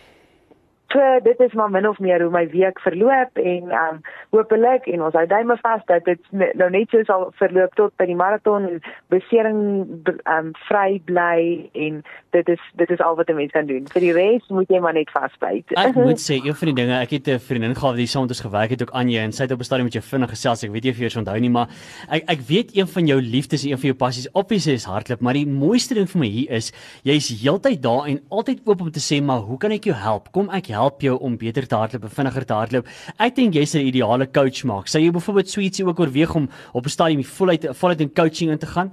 So 0.93 1.19
dit 1.23 1.39
is 1.39 1.53
maar 1.53 1.69
min 1.69 1.87
of 1.87 1.99
meer 1.99 2.21
hoe 2.21 2.31
my 2.31 2.45
week 2.49 2.79
verloop 2.79 3.39
en 3.41 3.69
ehm 3.69 3.95
um, 3.95 4.01
hopelik 4.29 4.85
en 4.85 5.01
ons 5.01 5.13
hou 5.17 5.25
duime 5.27 5.57
vas 5.61 5.81
dat 5.85 6.05
dit 6.05 6.19
nou 6.31 6.69
net 6.69 6.89
so 6.93 7.03
sal 7.03 7.31
verloop 7.39 7.73
tot 7.75 7.93
by 7.97 8.05
die 8.05 8.15
maraton 8.15 8.67
en 8.69 8.77
besering 9.13 9.59
ehm 10.05 10.35
um, 10.35 10.51
vry 10.67 11.01
bly 11.09 11.39
en 11.73 12.03
dit 12.35 12.51
is 12.53 12.61
dit 12.81 12.93
is 12.95 13.01
al 13.01 13.15
wat 13.15 13.29
'n 13.29 13.35
mens 13.35 13.51
kan 13.51 13.65
doen. 13.65 13.87
Vir 13.93 14.01
die 14.01 14.13
res 14.13 14.47
moet 14.49 14.69
jy 14.69 14.79
maar 14.79 14.93
net 14.93 15.09
vasbyt. 15.09 15.73
Ek 15.73 15.95
moet 16.07 16.21
sê 16.21 16.37
een 16.37 16.55
van 16.55 16.71
die 16.71 16.77
dinge, 16.81 17.01
ek 17.01 17.11
het 17.17 17.27
'n 17.27 17.39
vriendin 17.39 17.75
gehad 17.75 17.97
wat 17.97 18.07
saam 18.07 18.21
met 18.21 18.35
ons 18.35 18.45
gewerk 18.47 18.69
het 18.69 18.81
ook 18.81 18.93
aan 18.93 19.09
jou 19.09 19.23
en 19.23 19.31
sy 19.31 19.43
het 19.43 19.51
op 19.51 19.59
'n 19.59 19.63
stadium 19.63 19.89
met 19.89 19.93
jou 19.93 20.05
vinnig 20.05 20.29
gesels. 20.29 20.63
Ek 20.63 20.71
weet 20.71 20.83
jy 20.83 20.91
of 20.91 20.97
jy 20.97 21.17
onthou 21.17 21.39
nie, 21.39 21.49
maar 21.49 21.67
ek 22.09 22.23
ek 22.29 22.39
weet 22.39 22.77
een 22.77 22.87
van 22.87 23.05
jou 23.07 23.21
liefdes, 23.21 23.63
een 23.63 23.77
van 23.77 23.89
jou 23.89 23.97
passies, 23.97 24.31
obviously 24.31 24.73
is 24.73 24.85
hardloop, 24.85 25.21
maar 25.21 25.33
die 25.33 25.47
mooiste 25.47 25.93
ding 25.93 26.09
vir 26.09 26.19
my 26.19 26.27
hier 26.27 26.51
is 26.51 26.71
jy's 27.03 27.41
heeltyd 27.41 27.81
daar 27.81 28.05
en 28.07 28.21
altyd 28.29 28.61
oop 28.65 28.81
om 28.81 28.91
te 28.91 28.99
sê, 28.99 29.23
maar 29.23 29.39
hoe 29.39 29.57
kan 29.57 29.71
ek 29.71 29.83
jou 29.83 29.95
help? 29.95 30.31
Kom 30.31 30.49
ek 30.49 30.67
help 30.67 30.74
jou 31.01 31.17
om 31.19 31.37
beter 31.37 31.67
te 31.67 31.75
hardloop, 31.75 32.09
vinniger 32.09 32.45
te 32.45 32.53
hardloop. 32.53 32.91
Ek 33.17 33.35
dink 33.35 33.53
jy's 33.53 33.75
'n 33.75 33.87
ideale 33.87 34.27
coach 34.31 34.63
maak. 34.63 34.87
Sou 34.87 35.01
jy 35.01 35.11
byvoorbeeld 35.11 35.49
sweetsie 35.49 35.85
ook 35.85 35.99
oorweeg 35.99 36.35
om 36.35 36.49
op 36.73 36.85
'n 36.85 36.89
stadium 36.89 37.23
voluit 37.23 37.67
voluit 37.71 38.01
in 38.01 38.13
coaching 38.13 38.51
in 38.51 38.57
te 38.57 38.67
gaan? 38.67 38.91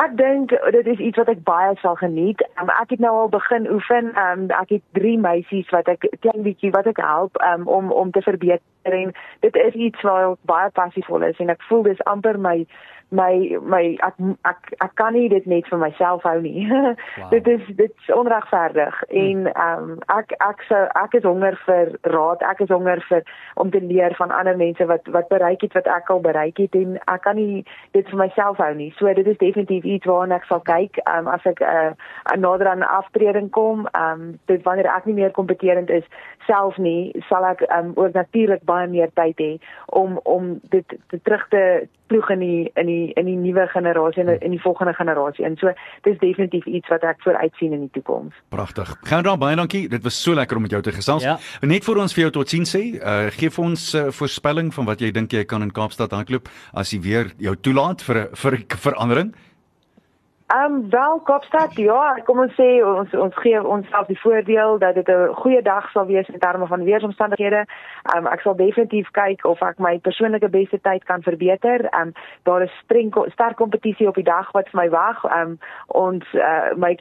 Ek 0.00 0.16
dink 0.16 0.48
dit 0.72 0.86
is 0.86 0.98
iets 0.98 1.18
wat 1.20 1.28
ek 1.28 1.42
baie 1.44 1.74
sal 1.82 1.96
geniet. 2.00 2.40
Um, 2.60 2.70
ek 2.70 2.90
het 2.90 3.00
nou 3.04 3.12
al 3.12 3.28
begin 3.28 3.70
oefen. 3.70 4.06
Um, 4.16 4.46
ek 4.50 4.68
het 4.68 4.82
3 4.96 5.18
meisies 5.18 5.68
wat 5.70 5.88
ek 5.92 6.06
klein 6.24 6.42
bietjie 6.42 6.70
wat 6.70 6.86
ek 6.86 6.96
help 7.04 7.36
um, 7.44 7.66
om 7.68 7.92
om 7.92 8.10
te 8.10 8.22
verbeter 8.22 8.64
en 8.82 9.12
dit 9.40 9.56
is 9.56 9.74
iets 9.74 10.00
waar 10.02 10.30
ek 10.32 10.38
baie 10.48 10.70
passievol 10.70 11.22
is 11.28 11.36
en 11.38 11.52
ek 11.52 11.62
voel 11.68 11.82
dis 11.82 12.00
amper 12.08 12.38
my 12.40 12.64
my 13.10 13.58
my 13.62 13.82
ek 14.06 14.14
ek 14.46 14.72
ek 14.84 14.94
kan 14.94 15.14
nie 15.14 15.28
dit 15.28 15.46
net 15.46 15.68
vir 15.70 15.78
myself 15.82 16.22
hou 16.22 16.36
nie. 16.40 16.66
wow. 16.70 17.30
dit 17.30 17.48
is 17.48 17.62
dit 17.76 17.90
is 17.90 18.14
onregverdig 18.14 19.02
hmm. 19.08 19.18
en 19.24 19.52
ehm 19.52 19.90
um, 19.90 19.98
ek 20.14 20.34
ek 20.46 20.62
sou 20.68 20.82
ek 21.02 21.16
is 21.18 21.26
honger 21.26 21.58
vir 21.66 21.92
raad, 22.14 22.44
ek 22.46 22.62
is 22.66 22.72
honger 22.74 23.02
vir 23.08 23.26
om 23.54 23.70
te 23.70 23.82
leer 23.82 24.14
van 24.18 24.34
ander 24.34 24.56
mense 24.56 24.86
wat 24.86 25.10
wat 25.16 25.28
bereik 25.28 25.66
het 25.66 25.74
wat 25.78 25.90
ek 25.98 26.10
al 26.14 26.22
bereik 26.24 26.62
het 26.62 26.74
en 26.78 26.96
ek 27.06 27.22
kan 27.26 27.36
nie 27.36 27.64
dit 27.98 28.08
vir 28.08 28.22
myself 28.22 28.62
hou 28.62 28.72
nie. 28.74 28.90
So 28.98 29.12
dit 29.14 29.26
is 29.26 29.42
definitief 29.42 29.84
iets 29.84 30.10
waarna 30.10 30.40
ek 30.40 30.48
sal 30.50 30.62
kyk 30.66 31.02
um, 31.06 31.28
as 31.28 31.44
ek 31.44 31.60
'n 31.60 31.94
uh, 31.94 32.38
nader 32.38 32.68
aan 32.70 32.86
aftreding 32.86 33.50
kom, 33.50 33.86
ehm 33.92 34.20
um, 34.20 34.38
dit 34.46 34.62
wanneer 34.62 34.86
ek 34.86 35.06
nie 35.06 35.18
meer 35.18 35.30
kompeterend 35.30 35.90
is 35.90 36.06
self 36.46 36.78
nie, 36.78 37.12
sal 37.28 37.44
ek 37.44 37.62
ehm 37.66 37.92
um, 37.92 37.92
ook 37.96 38.14
natuurlik 38.14 38.62
baie 38.64 38.86
meer 38.88 39.10
tyd 39.14 39.38
hê 39.38 39.52
om 39.86 40.20
om 40.22 40.60
dit 40.70 40.86
te 41.08 41.18
terug 41.22 41.48
te 41.48 41.88
ploeg 42.10 42.30
in 42.34 42.42
die 42.44 42.70
in 42.74 42.90
die 42.90 43.12
in 43.20 43.28
die 43.30 43.36
nuwe 43.38 43.66
generasie 43.70 44.24
en 44.24 44.32
in 44.40 44.54
die 44.56 44.60
volgende 44.60 44.94
generasie. 44.98 45.44
En 45.46 45.56
so 45.60 45.72
dis 46.06 46.18
definitief 46.18 46.66
iets 46.66 46.90
wat 46.92 47.06
ek 47.06 47.22
vooruit 47.26 47.54
sien 47.60 47.74
in 47.76 47.86
die 47.86 47.92
toekoms. 47.96 48.34
Pragtig. 48.54 48.92
Gaan 49.10 49.26
dan 49.26 49.38
baie 49.38 49.58
dankie. 49.58 49.86
Dit 49.88 50.06
was 50.06 50.22
so 50.22 50.34
lekker 50.34 50.58
om 50.58 50.66
met 50.66 50.74
jou 50.74 50.82
te 50.82 50.94
gesels. 50.94 51.26
Ja. 51.26 51.38
Net 51.62 51.86
vir 51.86 52.02
ons 52.02 52.16
vir 52.16 52.26
jou 52.26 52.32
totsiens 52.40 52.74
sê, 52.76 52.82
uh, 52.98 53.28
gee 53.36 53.50
vir 53.50 53.64
ons 53.64 53.92
'n 53.94 54.06
uh, 54.06 54.14
voorspelling 54.20 54.74
van 54.74 54.90
wat 54.90 55.00
jy 55.00 55.10
dink 55.10 55.32
jy 55.32 55.44
kan 55.44 55.62
in 55.62 55.72
Kaapstad 55.72 56.10
hardloop 56.10 56.48
as 56.74 56.90
jy 56.90 57.00
weer 57.00 57.32
jou 57.38 57.54
toelaat 57.56 58.02
vir 58.02 58.28
vir 58.34 58.58
verandering. 58.68 59.34
Ehm 60.50 60.74
um, 60.74 60.90
wel 60.90 61.20
Kaapstad, 61.20 61.76
ja, 61.76 62.14
kom 62.24 62.40
ons 62.42 62.54
sê 62.58 62.80
ons 62.82 63.12
ons 63.14 63.36
gee 63.38 63.58
onsself 63.62 64.08
die 64.08 64.18
voordeel 64.18 64.78
dat 64.82 64.94
dit 64.94 65.08
'n 65.08 65.34
goeie 65.42 65.62
dag 65.62 65.90
sal 65.90 66.06
wees 66.06 66.28
in 66.28 66.38
terme 66.38 66.66
van 66.66 66.82
weeromstandighede. 66.84 67.64
Ehm 68.02 68.26
um, 68.26 68.26
ek 68.26 68.40
sal 68.40 68.56
definitief 68.56 69.10
kyk 69.10 69.44
of 69.44 69.62
ek 69.62 69.78
my 69.78 69.98
persoonlike 69.98 70.48
beste 70.48 70.80
tyd 70.80 71.04
kan 71.04 71.22
verbeter. 71.22 71.80
Ehm 71.90 72.00
um, 72.02 72.12
daar 72.42 72.62
is 72.62 72.80
streng 72.82 73.14
sterk 73.32 73.56
kompetisie 73.56 74.08
op 74.08 74.14
die 74.14 74.24
dag 74.24 74.50
wat 74.52 74.68
vir 74.68 74.80
my 74.82 74.88
wag. 74.90 75.24
Ehm 75.24 75.40
um, 75.40 75.58
ons 75.86 76.24
uh, 76.34 76.74
my 76.76 76.94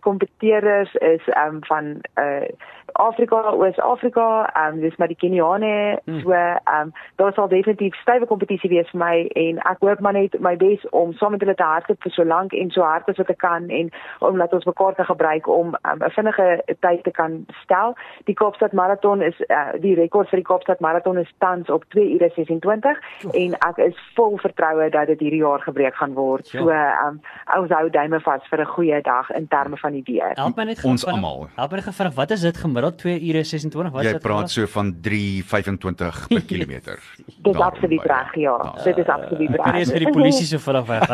kompeteerders 0.00 0.94
is 0.94 1.28
ehm 1.28 1.54
um, 1.54 1.64
van 1.64 1.84
uh 2.14 2.48
Afrika, 2.92 3.52
Oos-Afrika, 3.52 4.50
ehm 4.54 4.74
um, 4.74 4.80
dis 4.80 4.96
maar 4.96 5.08
die 5.08 5.16
Keniane, 5.16 5.98
hmm. 6.04 6.20
so 6.20 6.32
ehm 6.32 6.80
um, 6.80 6.92
daar 7.16 7.32
sal 7.32 7.48
definitief 7.48 7.94
stywe 8.02 8.26
kompetisie 8.26 8.70
wees 8.70 8.90
vir 8.90 9.00
my 9.00 9.16
en 9.34 9.58
ek 9.70 9.82
hoop 9.84 10.00
maar 10.00 10.12
net 10.12 10.36
my 10.40 10.56
bes 10.56 10.84
om 10.90 11.12
saam 11.12 11.30
met 11.36 11.44
hulle 11.44 11.54
te 11.54 11.66
hardloop 11.66 12.02
vir 12.02 12.14
so 12.14 12.24
lank 12.24 12.52
en 12.52 12.70
so 12.70 12.82
hard 12.82 13.08
as 13.08 13.20
wat 13.22 13.30
ek 13.30 13.40
kan 13.42 13.68
en 13.70 13.90
om 14.18 14.36
laat 14.36 14.52
ons 14.56 14.68
mekaar 14.68 14.94
te 14.94 15.04
gebruik 15.04 15.48
om 15.48 15.74
ehm, 15.74 15.98
'n 15.98 16.02
um, 16.02 16.10
vinnige 16.10 16.48
tyd 16.80 17.04
te 17.04 17.10
kan 17.10 17.46
stel. 17.62 17.96
Die 18.24 18.34
Kaapstad 18.34 18.72
maraton 18.72 19.22
is 19.22 19.36
uh, 19.48 19.72
die 19.80 19.94
rekord 19.94 20.28
vir 20.28 20.42
die 20.42 20.48
Kaapstad 20.50 20.80
maraton 20.80 21.18
is 21.18 21.32
tans 21.38 21.70
op 21.70 21.84
2 21.88 22.14
ure 22.14 22.30
26 22.34 23.00
jo. 23.22 23.30
en 23.30 23.54
ek 23.68 23.76
is 23.76 23.96
vol 24.14 24.38
vertroue 24.38 24.90
dat 24.90 25.06
dit 25.06 25.20
hierdie 25.20 25.42
jaar 25.42 25.60
gebreek 25.60 25.94
gaan 25.94 26.14
word. 26.14 26.50
Jo. 26.50 26.62
So 26.62 26.68
ehm 26.70 27.06
um, 27.08 27.20
ons 27.60 27.70
hou 27.70 27.90
duime 27.90 28.20
vas 28.20 28.48
vir 28.50 28.60
'n 28.60 28.72
goeie 28.74 29.00
dag 29.02 29.30
in 29.30 29.48
terme 29.48 29.76
van 29.76 29.92
die 29.92 30.02
weer. 30.06 30.32
Help 30.34 30.56
my 30.56 30.64
net 30.64 30.84
ons 30.84 31.06
almal. 31.06 31.48
Help 31.56 31.70
my 31.72 31.80
gevra 31.80 32.10
wat 32.14 32.30
is 32.30 32.40
dit 32.40 32.56
gemiddeld 32.80 32.98
2 32.98 33.20
ure 33.28 33.44
26 33.44 33.92
wat 33.94 34.06
jy 34.06 34.18
praat 34.22 34.52
so 34.52 34.66
van 34.74 34.92
3.25 35.04 36.20
per 36.30 36.44
kilometer. 36.50 37.02
Dit 37.26 37.54
is 37.54 37.60
absoluut 37.60 38.06
reg 38.12 38.36
ja. 38.40 38.54
Uh, 38.64 38.84
dit 38.84 39.00
is 39.02 39.10
absoluut 39.16 39.56
reg. 39.56 39.66
Ek 39.66 39.80
is 39.84 39.92
vir 39.94 40.06
die 40.06 40.14
polisie 40.14 40.46
so 40.48 40.62
vinnig 40.64 40.86
weg. 40.90 41.04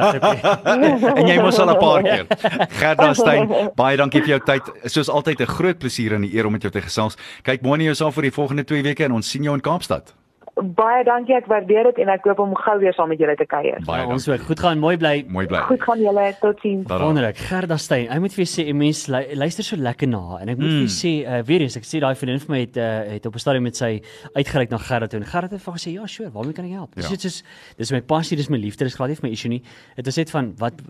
en 1.20 1.31
jy 1.31 1.38
moes 1.42 1.61
al 1.62 1.72
'n 1.72 1.79
paar 1.81 2.07
keer. 2.07 2.26
Gerda 2.81 3.12
Stein, 3.14 3.50
baie 3.79 3.96
dankie 3.96 4.22
vir 4.22 4.37
jou 4.37 4.42
tyd. 4.52 4.70
Soos 4.85 5.11
altyd 5.11 5.42
'n 5.42 5.55
groot 5.57 5.79
plesier 5.79 6.14
en 6.14 6.22
'n 6.22 6.31
eer 6.31 6.46
om 6.46 6.52
met 6.52 6.62
jou 6.62 6.72
te 6.72 6.83
gesels. 6.83 7.18
Kyk 7.42 7.62
mooi 7.62 7.79
na 7.79 7.90
jouself 7.90 8.14
vir 8.14 8.31
die 8.31 8.35
volgende 8.35 8.64
2 8.64 8.83
weke 8.83 9.05
en 9.05 9.12
ons 9.12 9.26
sien 9.31 9.42
jou 9.42 9.55
in 9.55 9.61
Kaapstad 9.61 10.14
baie 10.57 11.03
dankie 11.05 11.35
ek 11.37 11.49
waardeer 11.51 11.90
dit 11.90 11.99
en 12.01 12.11
ek 12.14 12.25
hoop 12.25 12.38
om 12.40 12.55
gou 12.57 12.75
weer 12.81 12.95
saam 12.97 13.11
met 13.12 13.21
julle 13.21 13.35
te 13.37 13.45
kuier. 13.49 13.77
Baie 13.85 14.07
ons 14.09 14.25
ook. 14.31 14.40
Goed 14.49 14.61
gaan, 14.64 14.81
mooi 14.81 14.95
bly. 14.97 15.27
Mooi 15.29 15.45
bly. 15.51 15.61
Goed 15.69 15.83
gaan 15.85 16.01
julle. 16.01 16.25
Totsiens. 16.40 16.87
Wonderlik. 16.88 17.37
Gerda 17.51 17.77
Steyn, 17.81 18.09
ek 18.12 18.23
moet 18.25 18.33
vir 18.33 18.45
jou 18.45 18.49
sê, 18.55 18.64
mense 18.77 19.21
luister 19.37 19.66
so 19.66 19.77
lekker 19.77 20.09
na 20.09 20.40
en 20.40 20.53
ek 20.55 20.57
moet 20.57 20.71
mm. 20.71 20.79
vir 20.79 20.87
jou 20.87 20.95
sê, 20.95 21.12
uh, 21.29 21.42
weer 21.49 21.66
eens 21.66 21.77
ek 21.77 21.85
sê 21.85 22.01
daai 22.01 22.14
vriendin 22.16 22.40
vir 22.47 22.55
my 22.55 22.62
het 22.62 22.81
uh, 22.81 22.88
het 23.12 23.29
op 23.29 23.37
'n 23.37 23.45
stadium 23.45 23.69
met 23.69 23.77
sy 23.77 23.90
uitgereik 24.33 24.73
na 24.73 24.81
Gerda 24.81 25.11
toe 25.12 25.21
en 25.21 25.29
Gerda 25.29 25.53
het 25.53 25.66
vir 25.66 25.77
gesê, 25.77 25.92
"Ja, 25.92 26.07
sure, 26.07 26.31
waarmee 26.33 26.57
kan 26.57 26.64
ek 26.64 26.73
help?" 26.73 26.95
Dis 26.95 27.11
ja. 27.11 27.16
soos 27.16 27.42
dis 27.77 27.92
my 27.92 28.01
passie, 28.01 28.37
dis 28.37 28.49
my 28.49 28.57
liefde, 28.57 28.85
dis 28.85 28.97
glad 28.97 29.09
nie 29.09 29.16
vir 29.21 29.29
my 29.29 29.33
issue 29.33 29.51
nie. 29.51 29.62
Dit 29.97 30.07
is 30.07 30.16
net 30.16 30.31
van 30.31 30.55
wat 30.57 30.81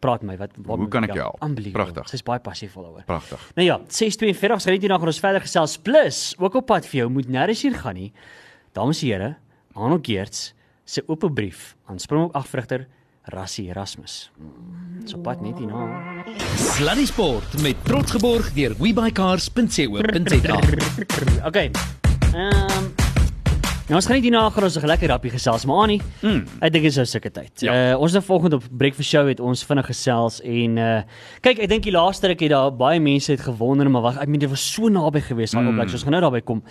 praat 0.00 0.22
my, 0.22 0.36
wat 0.36 0.50
waarmee 0.56 0.88
kan 0.88 1.04
ek 1.04 1.14
help? 1.14 1.36
Pragtig. 1.72 2.08
Sy's 2.08 2.22
baie 2.22 2.40
passievol 2.40 2.82
daaroor. 2.82 3.04
Pragtig. 3.04 3.50
Nou 3.54 3.66
ja, 3.66 3.78
6:42 3.88 4.64
sê 4.64 4.70
net 4.72 4.80
hier 4.80 4.88
na 4.88 4.96
gaan 4.96 5.12
ons 5.12 5.20
verder 5.20 5.40
gesels. 5.40 5.76
Plus, 5.76 6.34
ook 6.38 6.54
op 6.54 6.66
pad 6.66 6.86
vir 6.86 7.04
jou 7.04 7.10
moet 7.10 7.28
nêrens 7.28 7.60
hier 7.62 7.74
gaan 7.74 7.94
nie. 7.94 8.12
Dames 8.72 9.02
en 9.02 9.08
here, 9.08 9.36
Arnold 9.74 10.06
Geerts 10.06 10.54
se 10.84 11.02
oop 11.06 11.30
brief 11.34 11.76
aan 11.86 11.98
Springbok 11.98 12.34
agvrugter 12.38 12.86
Rassie 13.34 13.68
Erasmus. 13.68 14.30
So 15.04 15.18
pad 15.18 15.42
net 15.42 15.58
hierna. 15.58 16.22
Sluddy 16.54 17.06
Sport 17.10 17.58
met 17.62 17.76
trots 17.84 18.14
geborg 18.14 18.52
deur 18.54 18.76
webycars.co.za. 18.78 20.58
Okay. 21.46 21.70
Ehm 22.30 22.78
um, 22.78 22.92
Nou 23.90 23.98
ons 23.98 24.06
gaan 24.06 24.20
net 24.20 24.22
hierna 24.28 24.44
gaan 24.54 24.62
ons 24.62 24.78
'n 24.78 24.86
lekker 24.86 25.08
rappie 25.10 25.30
gesels, 25.30 25.64
maar 25.66 25.76
Annie, 25.82 26.00
mm. 26.22 26.62
ek 26.62 26.72
dink 26.72 26.84
dit 26.86 26.92
is 26.92 26.96
nou 26.96 27.06
sulke 27.06 27.30
tyd. 27.30 27.60
Ja. 27.60 27.74
Uh 27.74 27.98
ons 27.98 28.12
het 28.12 28.24
volgende 28.24 28.56
op 28.56 28.64
Breakfast 28.70 29.10
Show 29.10 29.26
het 29.26 29.40
ons 29.40 29.64
vinnig 29.66 29.86
gesels 29.86 30.40
en 30.46 30.78
uh 30.78 31.02
kyk, 31.42 31.58
ek 31.58 31.68
dink 31.68 31.82
die 31.82 31.92
laaste 31.92 32.30
ruk 32.30 32.40
het 32.40 32.50
daar 32.50 32.70
baie 32.70 33.00
mense 33.00 33.32
het 33.32 33.40
gewonder, 33.40 33.90
maar 33.90 34.02
wag, 34.02 34.22
ek 34.22 34.28
meen 34.28 34.38
dit 34.38 34.48
was 34.48 34.72
so 34.72 34.86
naby 34.88 35.20
geweest 35.20 35.54
aan 35.58 35.66
mm. 35.66 35.74
op, 35.74 35.82
like, 35.82 35.92
ons 35.92 36.02
gaan 36.06 36.12
nou 36.12 36.22
daarby 36.22 36.40
kom. 36.40 36.62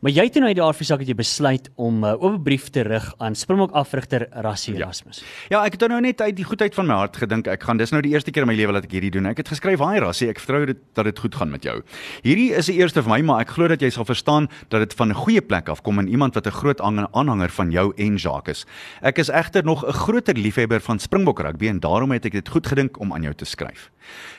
Maar 0.00 0.14
jy 0.16 0.24
het 0.24 0.36
nou 0.40 0.48
uit 0.48 0.56
die 0.56 0.64
aardversak 0.64 1.02
het 1.02 1.08
jy 1.10 1.14
besluit 1.14 1.66
om 1.76 2.00
'n 2.00 2.04
uh, 2.08 2.22
oop 2.22 2.44
brief 2.44 2.70
te 2.72 2.80
rig 2.80 3.14
aan 3.18 3.34
Springbok 3.34 3.72
afrigter 3.76 4.28
Rassie 4.30 4.72
ja. 4.72 4.80
Erasmus. 4.80 5.22
Ja, 5.48 5.64
ek 5.64 5.72
het 5.76 5.88
nou 5.88 6.00
net 6.00 6.20
uit 6.20 6.36
die 6.36 6.44
goedheid 6.44 6.74
van 6.74 6.86
my 6.86 6.94
hart 6.94 7.16
gedink 7.16 7.46
ek 7.46 7.62
gaan 7.62 7.76
dis 7.76 7.90
nou 7.90 8.00
die 8.00 8.12
eerste 8.12 8.30
keer 8.30 8.42
in 8.42 8.48
my 8.48 8.54
lewe 8.54 8.72
dat 8.72 8.84
ek 8.84 8.92
hierdie 8.92 9.10
doen. 9.10 9.26
Ek 9.26 9.36
het 9.36 9.48
geskryf: 9.48 9.78
"Haai 9.78 10.00
Rassie, 10.00 10.28
ek 10.28 10.40
vertrou 10.40 10.64
dit 10.66 10.78
dat 10.94 11.04
dit 11.04 11.18
goed 11.18 11.34
gaan 11.34 11.50
met 11.50 11.62
jou." 11.62 11.82
Hierdie 12.22 12.54
is 12.56 12.66
die 12.66 12.78
eerste 12.80 13.02
vir 13.02 13.10
my, 13.10 13.20
maar 13.20 13.40
ek 13.40 13.50
glo 13.50 13.68
dat 13.68 13.80
jy 13.80 13.90
sal 13.90 14.04
verstaan 14.04 14.48
dat 14.70 14.80
dit 14.80 14.94
van 14.94 15.10
'n 15.10 15.14
goeie 15.14 15.42
plek 15.42 15.68
af 15.68 15.82
kom 15.82 15.98
en 15.98 16.08
iemand 16.08 16.34
wat 16.34 16.46
'n 16.46 16.50
groot 16.50 16.80
aanhanger 16.80 17.50
van 17.50 17.70
jou 17.70 17.92
en 17.96 18.16
Jacques 18.16 18.60
is. 18.60 18.66
Ek 19.02 19.18
is 19.18 19.28
egter 19.28 19.64
nog 19.64 19.84
'n 19.84 19.92
groter 19.92 20.34
liefhebber 20.34 20.80
van 20.80 20.98
Springbok 20.98 21.40
rugby 21.40 21.68
en 21.68 21.80
daarom 21.80 22.10
het 22.12 22.24
ek 22.24 22.32
dit 22.32 22.48
goed 22.48 22.66
gedink 22.66 22.98
om 23.00 23.12
aan 23.12 23.22
jou 23.22 23.34
te 23.34 23.44
skryf. 23.44 23.90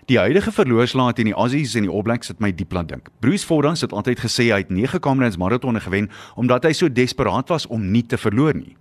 Die 0.10 0.18
huidige 0.20 0.52
verloorslaat 0.52 1.20
in 1.20 1.30
die 1.30 1.36
Aussies 1.38 1.76
en 1.78 1.86
die 1.86 1.92
All 1.92 2.04
Blacks 2.04 2.32
het 2.32 2.40
my 2.42 2.50
diep 2.52 2.74
laat 2.74 2.90
dink. 2.90 3.10
Bruce 3.22 3.46
Fordham 3.46 3.78
het 3.80 3.94
altyd 3.94 4.20
gesê 4.20 4.50
hy 4.50 4.64
het 4.64 4.70
9 4.74 5.00
Camerons 5.00 5.38
maratonne 5.38 5.80
gewen 5.80 6.10
omdat 6.36 6.66
hy 6.68 6.74
so 6.74 6.90
desperaat 6.90 7.50
was 7.54 7.68
om 7.68 7.92
nie 7.92 8.04
te 8.04 8.18
verloor 8.18 8.58
nie. 8.58 8.76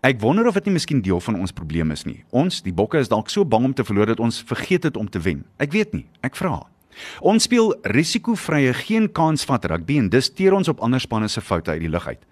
Ek 0.00 0.20
wonder 0.22 0.46
of 0.48 0.56
dit 0.56 0.70
nie 0.70 0.78
miskien 0.78 1.02
deel 1.04 1.20
van 1.20 1.36
ons 1.36 1.52
probleem 1.52 1.90
is 1.90 2.06
nie. 2.06 2.22
Ons, 2.30 2.62
die 2.62 2.72
Bokke, 2.72 2.98
is 2.98 3.10
dalk 3.10 3.28
so 3.30 3.44
bang 3.44 3.68
om 3.68 3.74
te 3.74 3.84
verloor 3.84 4.14
dat 4.14 4.20
ons 4.20 4.40
vergeet 4.46 4.88
het 4.88 4.96
om 4.96 5.10
te 5.10 5.20
wen. 5.20 5.44
Ek 5.58 5.74
weet 5.76 5.92
nie. 5.92 6.06
Ek 6.24 6.38
vra. 6.38 6.62
Ons 7.20 7.46
speel 7.46 7.74
risikovrye 7.94 8.72
geen 8.86 9.08
kans 9.12 9.44
vat 9.48 9.64
rugby 9.70 9.98
en 10.00 10.08
dis 10.12 10.32
teer 10.32 10.56
ons 10.56 10.68
op 10.68 10.80
ander 10.84 11.00
spanne 11.00 11.28
se 11.28 11.42
foute 11.44 11.70
uit 11.70 11.84
die 11.84 11.92
lug 11.92 12.06
uit. 12.08 12.22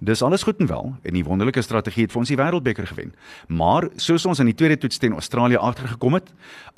Dis 0.00 0.22
alles 0.22 0.42
goed 0.42 0.56
en 0.56 0.66
wel 0.66 0.94
en 1.02 1.12
die 1.12 1.24
wonderlike 1.24 1.60
strategie 1.60 2.06
het 2.06 2.12
vir 2.14 2.22
ons 2.22 2.30
die 2.32 2.38
wêreldbeker 2.40 2.86
gewen. 2.88 3.10
Maar 3.52 3.84
soos 4.00 4.24
ons 4.24 4.38
in 4.40 4.48
die 4.48 4.54
tweede 4.56 4.78
toets 4.80 4.96
teen 4.96 5.12
Australië 5.12 5.58
agtergekom 5.60 6.16
het, 6.16 6.30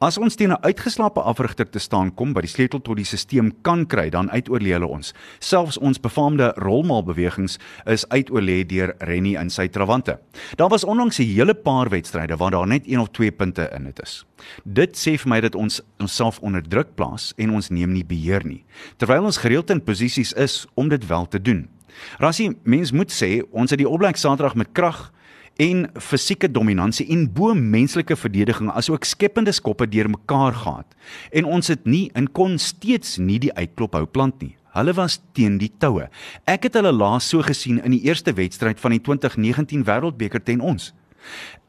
as 0.02 0.18
ons 0.18 0.35
teen 0.35 0.50
'n 0.50 0.58
uitgeslaapte 0.66 1.22
afrigter 1.22 1.70
te 1.70 1.78
staan 1.78 2.14
kom 2.14 2.32
wat 2.32 2.42
die 2.42 2.50
sleutel 2.50 2.80
tot 2.80 2.96
die 2.96 3.04
stelsel 3.04 3.52
kan 3.62 3.87
kry, 3.87 4.11
dan 4.11 4.30
uitoorlê 4.30 4.72
hulle 4.72 4.87
ons. 4.87 5.14
Selfs 5.38 5.78
ons 5.78 6.00
befaamde 6.00 6.52
rolmaalbewegings 6.56 7.58
is 7.87 8.08
uitoorlê 8.08 8.66
deur 8.66 8.94
Rennie 8.98 9.38
in 9.38 9.50
sy 9.50 9.68
trawante. 9.68 10.18
Daar 10.56 10.68
was 10.68 10.85
onlangs 10.85 11.18
'n 11.18 11.22
hele 11.22 11.54
paar 11.54 11.88
wedstryde 11.88 12.37
waar 12.37 12.50
daar 12.50 12.66
net 12.66 12.87
1 12.87 12.98
of 12.98 13.08
2 13.11 13.30
punte 13.30 13.70
in 13.74 13.85
dit 13.85 14.02
is. 14.02 14.26
Dit 14.64 14.96
sê 14.96 15.16
vir 15.16 15.28
my 15.28 15.40
dat 15.40 15.54
ons 15.54 15.80
onsself 15.98 16.40
onder 16.40 16.62
druk 16.62 16.94
plaas 16.94 17.32
en 17.37 17.50
ons 17.50 17.68
neem 17.68 17.92
nie 17.92 18.04
beheer 18.04 18.44
nie, 18.44 18.64
terwyl 18.96 19.24
ons 19.24 19.37
gereeld 19.37 19.70
in 19.70 19.85
posisies 19.85 20.32
is 20.32 20.66
om 20.74 20.88
dit 20.88 21.06
wel 21.06 21.28
te 21.28 21.42
doen. 21.42 21.68
Rassie, 22.18 22.52
mens 22.62 22.92
moet 22.92 23.12
sê 23.12 23.40
ons 23.50 23.70
het 23.70 23.81
die 23.81 23.88
opblik 23.88 24.16
Saterdag 24.20 24.57
met 24.59 24.72
krag 24.76 25.11
en 25.61 25.85
fisieke 26.00 26.48
dominansie 26.48 27.07
en 27.12 27.26
bo 27.33 27.55
menslike 27.55 28.16
verdediging 28.16 28.70
asook 28.72 29.05
skepende 29.05 29.52
skoppe 29.52 29.87
deur 29.88 30.09
mekaar 30.11 30.57
gehad. 30.57 30.96
En 31.33 31.44
ons 31.44 31.68
het 31.68 31.85
nie 31.85 32.11
in 32.16 32.31
kon 32.33 32.59
steeds 32.59 33.18
nie 33.18 33.38
die 33.42 33.52
uitklop 33.52 33.94
hou 33.98 34.07
plant 34.07 34.40
nie. 34.42 34.55
Hulle 34.72 34.94
was 34.96 35.18
teen 35.37 35.59
die 35.61 35.70
toue. 35.78 36.09
Ek 36.48 36.64
het 36.64 36.78
hulle 36.81 36.94
laas 36.96 37.28
so 37.28 37.44
gesien 37.44 37.83
in 37.85 37.92
die 37.92 38.05
eerste 38.09 38.33
wedstryd 38.33 38.81
van 38.81 38.96
die 38.96 39.02
2019 39.05 39.85
Wêreldbeker 39.85 40.40
teen 40.40 40.64
ons. 40.64 40.94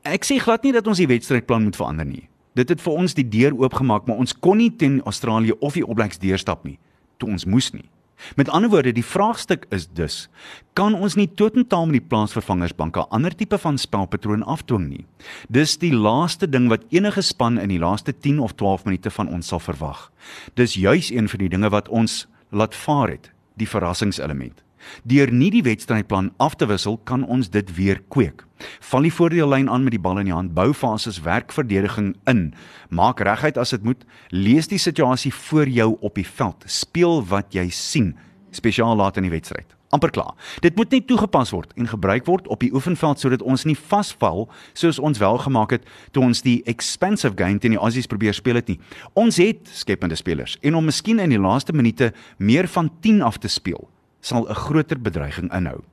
Ek 0.08 0.24
sê 0.24 0.40
glad 0.40 0.64
nie 0.64 0.72
dat 0.76 0.88
ons 0.88 1.02
die 1.02 1.10
wedstrydplan 1.12 1.68
moet 1.68 1.76
verander 1.76 2.08
nie. 2.08 2.30
Dit 2.56 2.70
het 2.70 2.82
vir 2.82 2.96
ons 2.96 3.16
die 3.18 3.28
deur 3.28 3.56
oopgemaak, 3.58 4.08
maar 4.08 4.22
ons 4.22 4.36
kon 4.38 4.60
nie 4.62 4.72
teen 4.72 5.02
Australië 5.10 5.58
of 5.60 5.76
die 5.76 5.84
All 5.84 5.98
Blacks 5.98 6.22
deurstap 6.22 6.64
nie 6.64 6.78
toe 7.24 7.32
ons 7.32 7.48
moes 7.48 7.72
nie. 7.74 7.88
Met 8.36 8.50
ander 8.50 8.70
woorde, 8.70 8.92
die 8.92 9.06
vraagstuk 9.06 9.66
is 9.70 9.88
dus: 9.94 10.30
kan 10.74 10.96
ons 10.96 11.16
nie 11.16 11.28
totaal 11.28 11.86
met 11.86 12.00
die 12.00 12.08
plaasvervangersbank 12.08 12.98
'n 12.98 13.10
ander 13.10 13.36
tipe 13.36 13.58
van 13.58 13.78
spelpatroon 13.78 14.44
afdwing 14.44 14.88
nie? 14.90 15.06
Dis 15.50 15.78
die 15.78 15.94
laaste 15.94 16.50
ding 16.50 16.70
wat 16.70 16.86
enige 16.90 17.22
span 17.22 17.60
in 17.60 17.70
die 17.70 17.80
laaste 17.80 18.14
10 18.20 18.40
of 18.40 18.54
12 18.54 18.86
minute 18.86 19.10
van 19.10 19.28
ons 19.28 19.48
sal 19.48 19.60
verwag. 19.60 20.12
Dis 20.54 20.74
juis 20.74 21.12
een 21.12 21.30
van 21.30 21.40
die 21.40 21.50
dinge 21.50 21.70
wat 21.70 21.90
ons 21.90 22.28
laat 22.50 22.76
vaar 22.76 23.10
het, 23.10 23.32
die 23.58 23.68
verrassingselement. 23.68 24.64
Deur 25.04 25.32
nie 25.32 25.52
die 25.54 25.64
wedstrydplan 25.66 26.32
af 26.38 26.56
te 26.56 26.68
wissel, 26.70 26.98
kan 27.04 27.26
ons 27.26 27.50
dit 27.50 27.76
weer 27.76 28.02
kweek. 28.14 28.46
Val 28.80 29.08
die 29.08 29.14
voordeellyn 29.14 29.70
aan 29.70 29.84
met 29.84 29.96
die 29.96 30.02
bal 30.02 30.22
in 30.22 30.30
die 30.32 30.36
hand, 30.36 30.54
bou 30.56 30.72
fases 30.74 31.22
werkverdediging 31.26 32.14
in. 32.30 32.54
Maak 32.90 33.20
reguit 33.20 33.58
as 33.58 33.76
dit 33.76 33.84
moet, 33.84 34.06
lees 34.32 34.72
die 34.72 34.82
situasie 34.82 35.34
voor 35.34 35.68
jou 35.68 35.94
op 36.02 36.16
die 36.16 36.28
veld. 36.28 36.64
Speel 36.66 37.24
wat 37.28 37.56
jy 37.56 37.70
sien, 37.70 38.14
spesiaal 38.52 38.96
laat 38.96 39.18
in 39.18 39.28
die 39.28 39.36
wedstryd. 39.36 39.76
amper 39.94 40.10
klaar. 40.10 40.34
Dit 40.60 40.76
moet 40.76 40.92
net 40.92 41.08
toegepas 41.08 41.54
word 41.54 41.74
en 41.78 41.88
gebruik 41.88 42.26
word 42.26 42.50
op 42.52 42.64
die 42.64 42.72
oefenveld 42.74 43.22
sodat 43.22 43.46
ons 43.46 43.66
nie 43.70 43.78
vasval 43.78 44.48
soos 44.74 45.00
ons 45.00 45.22
wel 45.22 45.38
gemaak 45.46 45.78
het 45.78 45.88
toe 46.16 46.26
ons 46.26 46.42
die 46.46 46.60
expensive 46.70 47.38
game 47.38 47.62
teen 47.62 47.76
die 47.76 47.82
Aussies 47.82 48.10
probeer 48.10 48.34
speel 48.34 48.58
het 48.60 48.72
nie. 48.72 48.80
Ons 49.20 49.38
het 49.42 49.70
skepende 49.70 50.18
spelers 50.20 50.58
en 50.62 50.80
om 50.80 50.90
miskien 50.90 51.22
in 51.22 51.34
die 51.34 51.42
laaste 51.42 51.76
minute 51.78 52.12
meer 52.38 52.68
van 52.68 52.90
10 53.06 53.22
af 53.22 53.38
te 53.38 53.52
speel 53.52 53.86
sal 54.24 54.48
'n 54.48 54.56
groter 54.56 55.00
bedreiging 55.02 55.52
inhou. 55.54 55.84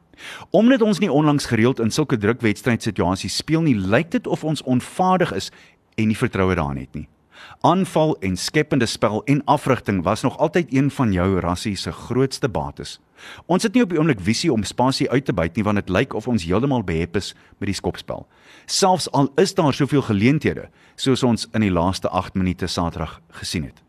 Omdat 0.51 0.83
ons 0.83 0.99
nie 0.99 1.13
onlangs 1.13 1.47
gereeld 1.47 1.81
in 1.81 1.91
sulke 1.91 2.17
drukwedstrydsituasies 2.17 3.37
speel 3.37 3.63
nie, 3.63 3.77
lyk 3.77 4.11
dit 4.11 4.27
of 4.27 4.45
ons 4.45 4.63
onvaardig 4.63 5.33
is 5.33 5.51
en 5.95 6.07
nie 6.07 6.17
vertroue 6.17 6.55
daarin 6.55 6.81
het 6.85 6.95
nie. 6.95 7.09
Aanval 7.61 8.17
en 8.21 8.37
skepende 8.37 8.87
spel 8.87 9.23
en 9.25 9.45
afrigting 9.45 10.03
was 10.03 10.23
nog 10.23 10.39
altyd 10.39 10.75
een 10.75 10.91
van 10.91 11.13
jou 11.13 11.39
rassie 11.41 11.77
se 11.77 11.93
grootste 11.93 12.49
bates. 12.49 13.01
Ons 13.47 13.63
het 13.63 13.75
nie 13.75 13.83
op 13.83 13.89
die 13.93 13.99
oomblik 13.99 14.21
visie 14.21 14.53
om 14.53 14.65
spasie 14.65 15.11
uit 15.11 15.25
te 15.25 15.33
byt 15.33 15.57
nie 15.57 15.65
want 15.65 15.77
dit 15.77 15.89
lyk 15.89 16.15
of 16.15 16.29
ons 16.29 16.45
heeltemal 16.45 16.85
behep 16.85 17.17
is 17.17 17.35
met 17.59 17.69
die 17.69 17.77
skopspel. 17.77 18.27
Selfs 18.67 19.11
al 19.13 19.33
is 19.37 19.55
daar 19.55 19.75
soveel 19.75 20.03
geleenthede 20.03 20.69
soos 20.97 21.23
ons 21.23 21.49
in 21.53 21.61
die 21.61 21.73
laaste 21.73 22.09
8 22.09 22.35
minute 22.35 22.67
Saterdag 22.67 23.21
gesien 23.41 23.65
het. 23.69 23.83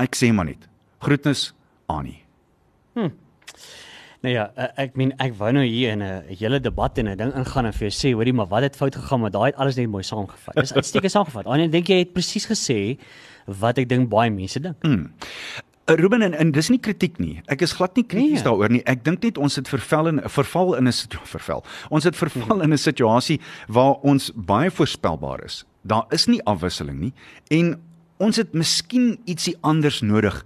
Ek 0.00 0.16
sê 0.16 0.32
maar 0.32 0.48
net, 0.48 0.68
groetnis 1.00 1.52
Annie. 1.86 2.24
Nou 4.22 4.34
ja, 4.34 4.50
eh, 4.54 4.68
ek 4.84 4.96
meen 5.00 5.14
ek 5.18 5.32
wou 5.38 5.50
nou 5.52 5.64
hier 5.64 5.92
in 5.92 6.02
'n 6.02 6.24
hele 6.38 6.60
debat 6.60 6.98
en 6.98 7.08
'n 7.08 7.16
ding 7.16 7.32
ingaan 7.34 7.66
en 7.66 7.72
vir 7.72 7.88
jou 7.88 7.90
sê, 7.90 8.14
hoorie, 8.14 8.32
maar 8.32 8.46
wat 8.48 8.62
het 8.62 8.76
fout 8.76 8.94
gegaan 8.94 9.20
met 9.20 9.32
daai 9.32 9.46
het 9.46 9.56
alles 9.56 9.76
net 9.76 9.88
mooi 9.88 10.02
saamgevat. 10.02 10.54
Dis 10.54 10.72
uitstekend 10.72 11.10
saamgevat. 11.12 11.46
Anie, 11.46 11.68
dink 11.68 11.86
jy 11.88 11.98
het 11.98 12.12
presies 12.12 12.46
gesê 12.46 12.98
wat 13.46 13.78
ek 13.78 13.88
dink 13.88 14.08
baie 14.08 14.30
mense 14.30 14.60
dink. 14.60 14.76
Mm. 14.82 15.10
Uh, 15.90 15.94
Ruben 15.96 16.22
en, 16.22 16.34
en 16.34 16.50
dis 16.52 16.68
nie 16.68 16.78
kritiek 16.78 17.18
nie. 17.18 17.42
Ek 17.48 17.62
is 17.62 17.72
glad 17.72 17.96
nie 17.96 18.04
krities 18.04 18.30
Nee. 18.30 18.42
daaroor 18.44 18.70
nie. 18.70 18.82
Ek 18.86 19.02
dink 19.04 19.22
net 19.22 19.38
ons 19.38 19.56
het 19.56 19.68
verval 19.68 20.06
in 20.08 20.20
verval 20.28 20.74
in 20.76 20.86
'n 20.86 20.92
verval. 21.24 21.64
Ons 21.90 22.04
het 22.04 22.14
verval 22.16 22.60
in 22.60 22.72
'n 22.72 22.78
situasie 22.78 23.40
waar 23.68 23.94
ons 24.02 24.30
baie 24.34 24.70
voorspelbaar 24.70 25.44
is. 25.44 25.64
Daar 25.82 26.04
is 26.10 26.26
nie 26.26 26.42
afwisseling 26.44 27.00
nie 27.00 27.12
en 27.50 27.80
ons 28.18 28.36
het 28.36 28.52
miskien 28.52 29.18
ietsie 29.24 29.56
anders 29.62 30.00
nodig 30.00 30.44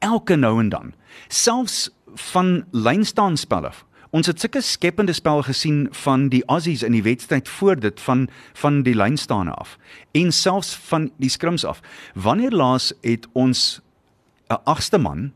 elke 0.00 0.36
nou 0.36 0.58
en 0.60 0.68
dan. 0.68 0.92
Selfs 1.28 1.88
van 2.14 2.64
lynstaanspel 2.70 3.66
af. 3.66 3.84
Ons 4.10 4.26
het 4.26 4.40
sulke 4.42 4.60
skepende 4.66 5.14
spel 5.14 5.44
gesien 5.46 5.84
van 5.94 6.28
die 6.32 6.42
Aussies 6.50 6.82
in 6.82 6.96
die 6.96 7.04
wedstryd 7.06 7.48
voor 7.48 7.78
dit 7.78 8.00
van 8.02 8.26
van 8.58 8.82
die 8.82 8.94
lynstaane 8.94 9.52
af 9.54 9.76
en 10.18 10.32
selfs 10.34 10.74
van 10.90 11.10
die 11.22 11.30
skrims 11.30 11.64
af. 11.64 11.78
Wanneer 12.14 12.50
laas 12.50 12.90
het 13.06 13.28
ons 13.32 13.80
'n 14.50 14.58
agste 14.64 14.98
man 14.98 15.32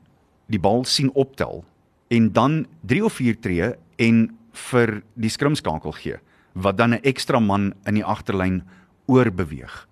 die 0.47 0.59
bal 0.59 0.85
sien 0.85 1.11
optel 1.15 1.65
en 2.09 2.33
dan 2.33 2.67
3 2.81 3.05
of 3.05 3.13
4 3.13 3.41
tree 3.41 3.75
en 3.97 4.37
vir 4.53 5.03
die 5.15 5.31
skrimskakel 5.31 5.93
gee 5.93 6.19
wat 6.53 6.77
dan 6.77 6.95
'n 6.95 7.03
ekstra 7.03 7.39
man 7.39 7.75
in 7.85 7.95
die 7.95 8.05
agterlyn 8.05 8.63
oorbeweeg. 9.07 9.89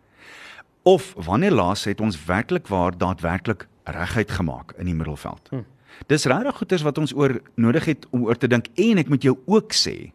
Of 0.82 1.14
wanneer 1.16 1.52
laas 1.52 1.84
het 1.84 2.00
ons 2.00 2.24
werklik 2.24 2.66
waar 2.66 2.98
daadwerklik 2.98 3.68
reguit 3.84 4.30
gemaak 4.30 4.72
in 4.78 4.86
die 4.86 4.94
middelveld. 4.94 5.48
Hm. 5.50 5.62
Dis 6.08 6.24
regtig 6.24 6.56
goeters 6.56 6.82
wat 6.82 6.98
ons 6.98 7.14
oor 7.14 7.40
nodig 7.54 7.84
het 7.84 8.06
om 8.10 8.24
oor 8.24 8.38
te 8.38 8.48
dink 8.48 8.70
en 8.80 8.98
ek 8.98 9.08
moet 9.12 9.22
jou 9.22 9.38
ook 9.46 9.72
sê 9.76 10.12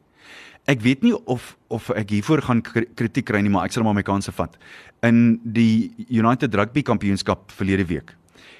Ek 0.67 0.81
weet 0.83 1.03
nie 1.05 1.13
of 1.31 1.53
of 1.71 1.87
ek 1.95 2.09
hiervoor 2.11 2.41
gaan 2.43 2.59
kri- 2.61 2.89
kritiek 2.95 3.25
kry 3.29 3.39
nie, 3.39 3.49
maar 3.51 3.65
ek 3.69 3.71
sal 3.71 3.85
maar 3.87 3.95
my 3.95 4.03
kanse 4.03 4.31
vat. 4.35 4.57
In 5.03 5.39
die 5.43 5.93
United 6.11 6.55
Rugby 6.55 6.83
Kampioenskap 6.83 7.51
verlede 7.55 7.85
week 7.87 8.15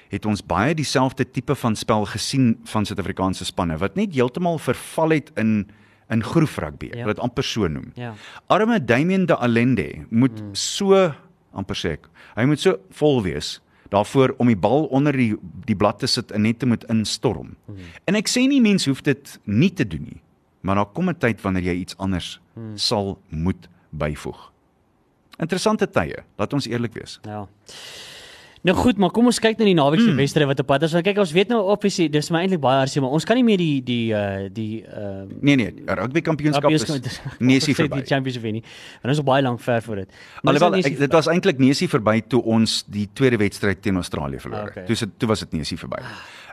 het 0.08 0.24
ons 0.24 0.40
baie 0.40 0.72
dieselfde 0.72 1.26
tipe 1.28 1.52
van 1.60 1.76
spel 1.76 2.06
gesien 2.08 2.54
van 2.64 2.86
Suid-Afrikaanse 2.88 3.44
spanne 3.44 3.76
wat 3.76 3.98
net 4.00 4.14
heeltemal 4.16 4.56
verval 4.58 5.18
het 5.18 5.32
in 5.36 5.68
in 6.08 6.22
groef 6.24 6.56
rugby. 6.56 6.88
Ja. 6.96 7.04
dit 7.04 7.18
amper 7.20 7.44
so 7.44 7.68
noem. 7.68 7.90
Ja. 7.94 8.14
Arme 8.48 8.78
Damien 8.80 9.26
de 9.26 9.36
Allende 9.36 10.06
moet 10.08 10.40
mm. 10.40 10.54
so 10.54 11.12
amper 11.52 11.76
sê 11.76 11.90
ek, 11.98 12.08
hy 12.38 12.46
moet 12.48 12.62
so 12.62 12.78
vol 12.96 13.20
wees 13.26 13.58
daarvoor 13.88 14.34
om 14.38 14.46
die 14.46 14.56
bal 14.56 14.84
onder 14.84 15.16
die 15.16 15.36
die 15.64 15.76
blad 15.76 15.98
te 15.98 16.06
sit 16.06 16.32
en 16.32 16.42
net 16.42 16.58
te 16.58 16.66
moet 16.66 16.84
instorm. 16.92 17.56
Mm. 17.66 17.76
En 18.04 18.14
ek 18.14 18.28
sê 18.28 18.44
nie 18.48 18.60
mense 18.60 18.88
hoef 18.90 19.02
dit 19.02 19.40
nie 19.44 19.72
te 19.72 19.86
doen 19.86 20.02
nie, 20.02 20.20
maar 20.60 20.74
daar 20.74 20.92
kom 20.92 21.08
'n 21.08 21.18
tyd 21.18 21.40
wanneer 21.40 21.62
jy 21.62 21.74
iets 21.74 21.96
anders 21.96 22.40
mm. 22.54 22.76
sal 22.76 23.18
moet 23.28 23.68
byvoeg. 23.90 24.52
Interessante 25.38 25.90
tye, 25.90 26.24
laat 26.36 26.52
ons 26.52 26.66
eerlik 26.66 26.92
wees. 26.92 27.20
Ja. 27.22 27.46
Nou 28.66 28.74
goed, 28.76 28.98
maar 28.98 29.10
kom 29.14 29.26
ons 29.30 29.38
kyk 29.38 29.58
na 29.60 29.64
die 29.68 29.74
naweek 29.74 30.00
se 30.00 30.10
Mm. 30.10 30.16
wedstryd 30.16 30.46
wat 30.50 30.60
op 30.60 30.66
pad 30.66 30.82
is. 30.82 30.92
Want 30.92 31.04
kyk, 31.04 31.18
ons 31.18 31.32
weet 31.32 31.48
nou 31.48 31.60
obviously 31.70 32.08
dis 32.08 32.30
maar 32.30 32.42
eintlik 32.42 32.60
baie 32.60 32.78
hartseer, 32.78 33.02
maar 33.02 33.10
ons 33.10 33.24
kan 33.24 33.36
nie 33.36 33.44
meer 33.44 33.56
die 33.58 33.82
die 33.82 34.12
uh 34.12 34.48
die 34.52 34.82
ehm 34.84 35.28
Nee 35.40 35.56
nee, 35.56 35.72
rugby 35.86 36.20
kampioenskap 36.20 36.70
is 36.70 36.84
nesie 37.38 37.74
Die 37.74 37.88
verby. 37.88 38.02
Championship 38.06 38.42
wen 38.42 38.52
nie. 38.58 38.62
Want 39.02 39.12
ons 39.14 39.18
is 39.18 39.24
baie 39.24 39.42
lank 39.42 39.60
ver 39.60 39.82
voor 39.82 39.96
dit. 39.96 40.10
Alhoewel 40.42 40.70
nou 40.70 40.82
ek, 40.82 40.98
dit 40.98 41.12
was 41.12 41.26
eintlik 41.28 41.58
nesie 41.58 41.88
verby 41.88 42.20
toe 42.26 42.42
ons 42.42 42.84
die 42.88 43.08
tweede 43.12 43.36
wedstryd 43.36 43.82
teen 43.82 43.96
Australië 43.96 44.40
verloor 44.40 44.60
het. 44.72 44.76
Okay. 44.76 44.84
Toe 44.86 45.08
toe 45.18 45.28
was 45.28 45.40
dit 45.46 45.52
nesie 45.52 45.78
verby. 45.78 46.02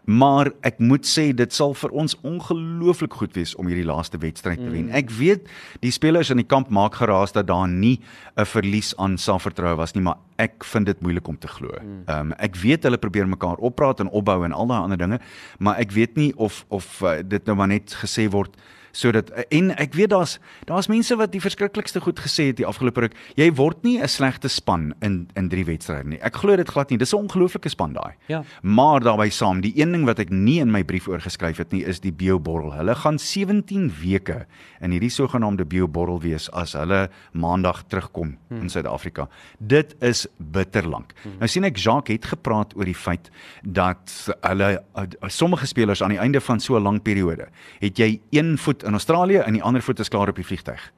Maar 0.05 0.51
ek 0.61 0.79
moet 0.79 1.05
sê 1.05 1.31
dit 1.33 1.53
sal 1.53 1.73
vir 1.73 1.93
ons 1.97 2.15
ongelooflik 2.21 3.13
goed 3.13 3.33
wees 3.33 3.55
om 3.57 3.67
hierdie 3.67 3.87
laaste 3.87 4.19
wedstryd 4.21 4.61
te 4.61 4.69
wen. 4.69 4.91
Ek 4.93 5.09
weet 5.17 5.49
die 5.81 5.91
spelers 5.91 6.29
in 6.29 6.37
die 6.37 6.47
kamp 6.47 6.69
maak 6.69 6.99
geraas 7.01 7.33
dat 7.33 7.47
daar 7.47 7.67
nie 7.67 7.99
'n 8.37 8.45
verlies 8.45 8.93
aan 8.97 9.17
selfvertroue 9.17 9.75
was 9.75 9.95
nie, 9.95 10.03
maar 10.03 10.17
ek 10.37 10.63
vind 10.63 10.85
dit 10.85 11.01
moeilik 11.01 11.27
om 11.27 11.37
te 11.37 11.47
glo. 11.47 11.71
Ehm 12.07 12.31
um, 12.31 12.33
ek 12.37 12.55
weet 12.55 12.83
hulle 12.83 12.97
probeer 12.97 13.27
mekaar 13.27 13.57
oppraat 13.57 13.99
en 13.99 14.09
opbou 14.09 14.43
en 14.45 14.51
al 14.51 14.67
daai 14.67 14.81
ander 14.81 14.97
dinge, 14.97 15.19
maar 15.59 15.79
ek 15.79 15.91
weet 15.91 16.15
nie 16.15 16.33
of 16.37 16.65
of 16.69 17.01
uh, 17.01 17.21
dit 17.23 17.45
nou 17.45 17.55
maar 17.55 17.67
net 17.67 17.93
gesê 17.93 18.29
word 18.29 18.55
sodat 18.95 19.31
en 19.51 19.73
ek 19.75 19.95
weet 19.97 20.13
daar's 20.13 20.37
daar's 20.69 20.87
mense 20.91 21.15
wat 21.19 21.33
die 21.33 21.41
verskriklikste 21.43 22.01
goed 22.03 22.19
gesê 22.23 22.49
het 22.51 22.59
die 22.61 22.67
afgelope 22.67 23.05
ruk. 23.05 23.17
Jy 23.35 23.51
word 23.57 23.83
nie 23.83 23.99
'n 23.99 24.07
slegte 24.07 24.47
span 24.49 24.93
in 25.01 25.27
in 25.35 25.49
drie 25.49 25.65
wedstryde 25.65 26.07
nie. 26.07 26.19
Ek 26.21 26.35
glo 26.35 26.55
dit 26.55 26.69
glad 26.69 26.89
nie. 26.89 26.97
Dis 26.97 27.13
'n 27.13 27.27
ongelooflike 27.27 27.69
span 27.69 27.93
daai. 27.93 28.15
Ja. 28.27 28.43
Maar 28.61 28.99
daarbey 29.01 29.29
saam, 29.29 29.61
die 29.61 29.73
een 29.75 29.91
ding 29.91 30.05
wat 30.05 30.19
ek 30.19 30.29
nie 30.29 30.59
in 30.59 30.71
my 30.71 30.83
brief 30.83 31.07
oorgeskryf 31.07 31.57
het 31.57 31.71
nie, 31.71 31.83
is 31.83 31.99
die 31.99 32.11
bioborrel. 32.11 32.73
Hulle 32.73 32.95
gaan 32.95 33.19
17 33.19 33.91
weke 34.01 34.45
in 34.81 34.91
hierdie 34.91 35.09
sogenaamde 35.09 35.65
bioborrel 35.65 36.21
wees 36.21 36.49
as 36.51 36.73
hulle 36.73 37.09
maandag 37.33 37.83
terugkom 37.87 38.37
hmm. 38.47 38.61
in 38.61 38.69
Suid-Afrika. 38.69 39.27
Dit 39.59 39.95
is 40.01 40.27
bitter 40.37 40.87
lank. 40.87 41.13
Hmm. 41.23 41.37
Nou 41.39 41.47
sien 41.47 41.63
ek 41.63 41.77
Jacques 41.77 42.15
het 42.15 42.25
gepraat 42.25 42.75
oor 42.75 42.85
die 42.85 42.95
feit 42.95 43.29
dat 43.63 44.13
hulle 44.41 44.83
sommige 45.27 45.65
spelers 45.65 46.03
aan 46.03 46.15
die 46.15 46.21
einde 46.21 46.41
van 46.41 46.59
so 46.59 46.77
'n 46.77 46.83
lang 46.83 47.01
periode, 47.01 47.47
het 47.79 47.97
jy 47.97 48.19
een 48.31 48.57
voet 48.57 48.84
in 48.85 48.93
Australië 48.93 49.37
en 49.45 49.53
die 49.53 49.63
ander 49.63 49.81
voet 49.81 49.99
is 49.99 50.09
klaar 50.09 50.29
op 50.29 50.35
die 50.35 50.45
vliegtyg. 50.45 50.91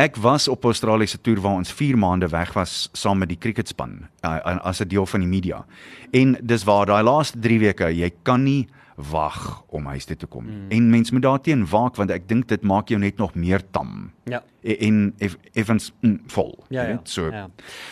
Ek 0.00 0.16
was 0.16 0.48
op 0.48 0.64
Australiese 0.64 1.20
toer 1.20 1.38
waar 1.40 1.54
ons 1.60 1.70
4 1.72 1.98
maande 1.98 2.28
weg 2.32 2.52
was 2.56 2.88
saam 2.92 3.18
met 3.18 3.28
die 3.28 3.38
cricketspan 3.38 4.06
uh, 4.24 4.38
as 4.64 4.80
'n 4.80 4.88
deel 4.88 5.06
van 5.06 5.20
die 5.20 5.28
media. 5.28 5.64
En 6.12 6.36
dis 6.42 6.64
waar 6.64 6.86
daai 6.86 7.02
laaste 7.04 7.38
3 7.38 7.58
weke, 7.58 7.84
jy 7.94 8.10
kan 8.22 8.42
nie 8.42 8.66
wag 8.96 9.62
om 9.68 9.86
huis 9.86 10.04
toe 10.04 10.16
te 10.16 10.26
kom. 10.26 10.44
Mm. 10.44 10.66
En 10.70 10.90
mens 10.90 11.10
moet 11.10 11.22
daarteen 11.22 11.66
waak 11.68 11.96
want 11.96 12.10
ek 12.10 12.28
dink 12.28 12.48
dit 12.48 12.62
maak 12.62 12.88
jou 12.88 12.98
net 13.00 13.18
nog 13.18 13.34
meer 13.34 13.60
tam. 13.70 14.10
Ja. 14.24 14.42
En- 14.64 14.76
En 14.80 15.14
eff- 15.18 15.36
effens 15.54 15.92
mm, 16.00 16.20
vol. 16.26 16.64
Ja, 16.68 16.82
ja. 16.88 17.00
So. 17.04 17.30
Ja. 17.30 17.48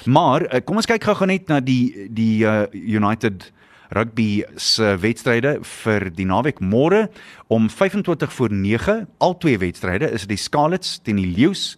Maar 0.07 0.55
uh, 0.55 0.61
kom 0.65 0.77
ons 0.77 0.87
kyk 0.87 1.05
gou-gou 1.05 1.27
net 1.27 1.49
na 1.49 1.61
die 1.61 2.09
die 2.11 2.45
uh, 2.45 2.65
United 2.73 3.53
rugby 3.95 4.45
se 4.61 4.97
wedstryde 5.01 5.59
vir 5.63 6.09
die 6.15 6.27
naweek. 6.29 6.61
Môre 6.61 7.07
om 7.47 7.71
25 7.71 8.33
voor 8.33 8.53
9 8.53 9.07
al 9.19 9.39
twee 9.39 9.59
wedstryde 9.59 10.11
is 10.11 10.27
dit 10.27 10.35
die 10.35 10.43
Scarlets 10.45 10.99
teen 11.03 11.21
die 11.23 11.31
Leeu's 11.31 11.75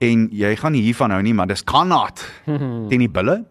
en 0.00 0.22
jy 0.32 0.54
gaan 0.56 0.72
nie 0.72 0.80
hiervan 0.80 1.12
hou 1.12 1.20
nie 1.20 1.34
maar 1.36 1.48
dis 1.50 1.60
Connacht 1.68 2.22
teen 2.90 3.02
die 3.02 3.08
Bulle. 3.10 3.42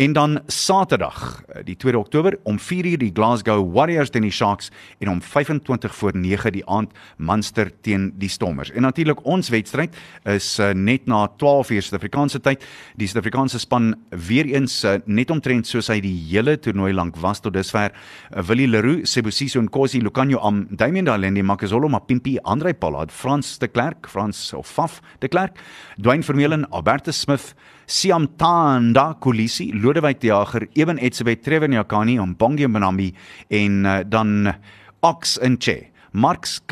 En 0.00 0.14
dan 0.16 0.38
Saterdag 0.48 1.42
eh, 1.48 1.64
die 1.66 1.76
2 1.76 1.98
Oktober 1.98 2.38
om 2.48 2.56
4uur 2.56 2.96
die 3.02 3.10
Glasgow 3.12 3.60
Warriors 3.74 4.10
teen 4.10 4.24
die 4.24 4.32
Sharks 4.32 4.70
en 4.98 5.10
om 5.12 5.20
25 5.20 5.94
voor 5.94 6.16
9 6.16 6.54
die 6.56 6.64
aand 6.64 6.94
Munster 7.18 7.68
teen 7.84 8.10
die 8.20 8.30
Stormers. 8.32 8.72
En 8.72 8.86
natuurlik 8.88 9.20
ons 9.28 9.50
wedstryd 9.52 9.96
is 10.24 10.48
uh, 10.60 10.70
net 10.72 11.04
na 11.10 11.26
12 11.36 11.74
uur 11.76 11.84
Suid-Afrikaanse 11.84 12.40
tyd. 12.40 12.64
Die 12.96 13.08
Suid-Afrikaanse 13.10 13.60
span 13.60 13.92
weer 14.08 14.48
eens 14.48 14.80
uh, 14.88 14.96
net 15.04 15.30
omtrent 15.30 15.68
soos 15.68 15.90
hy 15.92 15.98
die 16.04 16.14
hele 16.30 16.56
toernooi 16.60 16.94
lank 16.96 17.20
was 17.20 17.44
tot 17.44 17.54
dusver. 17.56 17.92
Uh, 18.30 18.44
Willie 18.48 18.70
Leroux, 18.70 19.04
Sebusiso 19.08 19.60
Nkosi, 19.60 20.00
Lucanio 20.00 20.40
Am, 20.46 20.64
Damian 20.70 21.10
Dalende, 21.10 21.44
Makazolo 21.44 21.92
Mapimpi, 21.92 22.38
Andrei 22.48 22.72
Pollard, 22.72 23.12
Frans 23.12 23.58
de 23.60 23.68
Klerk, 23.68 24.08
Frans 24.08 24.48
of 24.56 24.68
Faf 24.68 25.00
de 25.20 25.28
Klerk, 25.28 25.60
Dwayne 26.00 26.22
Vermeulen, 26.22 26.64
Albertus 26.72 27.20
Smith, 27.20 27.54
Siam 27.86 28.38
Tanda 28.38 29.16
Kolisi, 29.20 29.70
Lodewyk 29.72 30.20
die 30.20 30.28
Jager, 30.28 30.66
Eben 30.74 30.96
Etzebeth, 30.96 31.44
Trevor 31.44 31.68
Nyakani, 31.68 32.18
Mbongi 32.18 32.68
Mnambi 32.68 33.12
en 33.48 33.84
uh, 33.84 34.00
dan 34.08 34.54
Ox 35.02 35.36
en 35.36 35.58
Che. 35.58 35.90
Marx, 36.12 36.62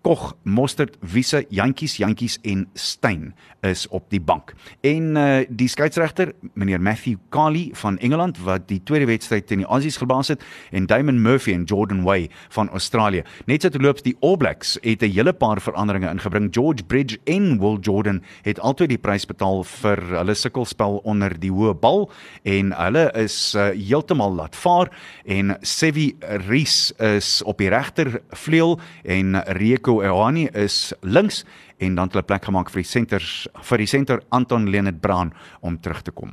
Kog, 0.00 0.36
Mostert, 0.42 0.96
Wiese, 1.00 1.44
Jantjies, 1.50 1.98
Jantjies 2.00 2.38
en 2.42 2.68
Steyn 2.74 3.34
is 3.60 3.88
op 3.88 4.06
die 4.08 4.20
bank. 4.20 4.54
En 4.80 5.16
uh 5.20 5.40
die 5.48 5.68
skeieregter, 5.68 6.32
meneer 6.54 6.80
Matthew 6.80 7.18
Kali 7.28 7.70
van 7.76 7.98
Engeland 7.98 8.38
wat 8.44 8.68
die 8.70 8.80
tweede 8.84 9.06
wedstryd 9.10 9.46
teen 9.48 9.60
die 9.60 9.68
Aussies 9.68 9.98
gebaas 10.00 10.30
het 10.32 10.44
en 10.72 10.86
Damon 10.88 11.20
Murphy 11.20 11.52
en 11.52 11.66
Jordan 11.68 12.02
Way 12.06 12.30
van 12.48 12.70
Australië. 12.70 13.22
Net 13.46 13.62
so 13.62 13.68
te 13.68 13.80
loop 13.80 14.00
die 14.04 14.16
All 14.24 14.38
Blacks 14.40 14.78
het 14.80 15.02
'n 15.02 15.12
hele 15.12 15.32
paar 15.32 15.60
veranderinge 15.60 16.08
ingebring. 16.08 16.48
George 16.50 16.84
Bridge 16.84 17.18
en 17.24 17.58
Will 17.60 17.78
Jordan 17.80 18.22
het 18.42 18.60
altyd 18.60 18.88
die 18.88 18.98
prys 18.98 19.26
betaal 19.26 19.64
vir 19.64 19.98
hulle 20.16 20.34
sukkelspel 20.34 21.00
onder 21.04 21.38
die 21.38 21.52
hoë 21.52 21.74
bal 21.74 22.10
en 22.42 22.72
hulle 22.72 23.12
is 23.14 23.54
uh, 23.54 23.68
heeltemal 23.68 24.32
laat 24.34 24.56
vaar 24.56 24.88
en 25.24 25.56
Sevi 25.60 26.16
Rees 26.20 26.92
is 26.98 27.42
op 27.42 27.58
die 27.58 27.68
regter 27.68 28.22
vleuel 28.30 28.80
en 29.04 29.42
Rieko 29.44 29.89
Ehani 29.98 30.48
is 30.54 30.92
links 31.02 31.44
en 31.80 31.94
dan 31.94 32.08
het 32.08 32.16
hulle 32.16 32.26
plek 32.28 32.44
gemaak 32.44 32.70
vir 32.70 32.82
die 32.82 32.88
senters 32.88 33.48
vir 33.70 33.82
die 33.82 33.88
senter 33.90 34.20
Anton 34.36 34.68
Leonard 34.70 35.00
Brown 35.00 35.32
om 35.60 35.78
terug 35.80 36.02
te 36.06 36.12
kom. 36.14 36.32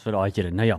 So 0.00 0.12
daai 0.14 0.30
keer. 0.32 0.48
Nou 0.52 0.66
ja. 0.68 0.78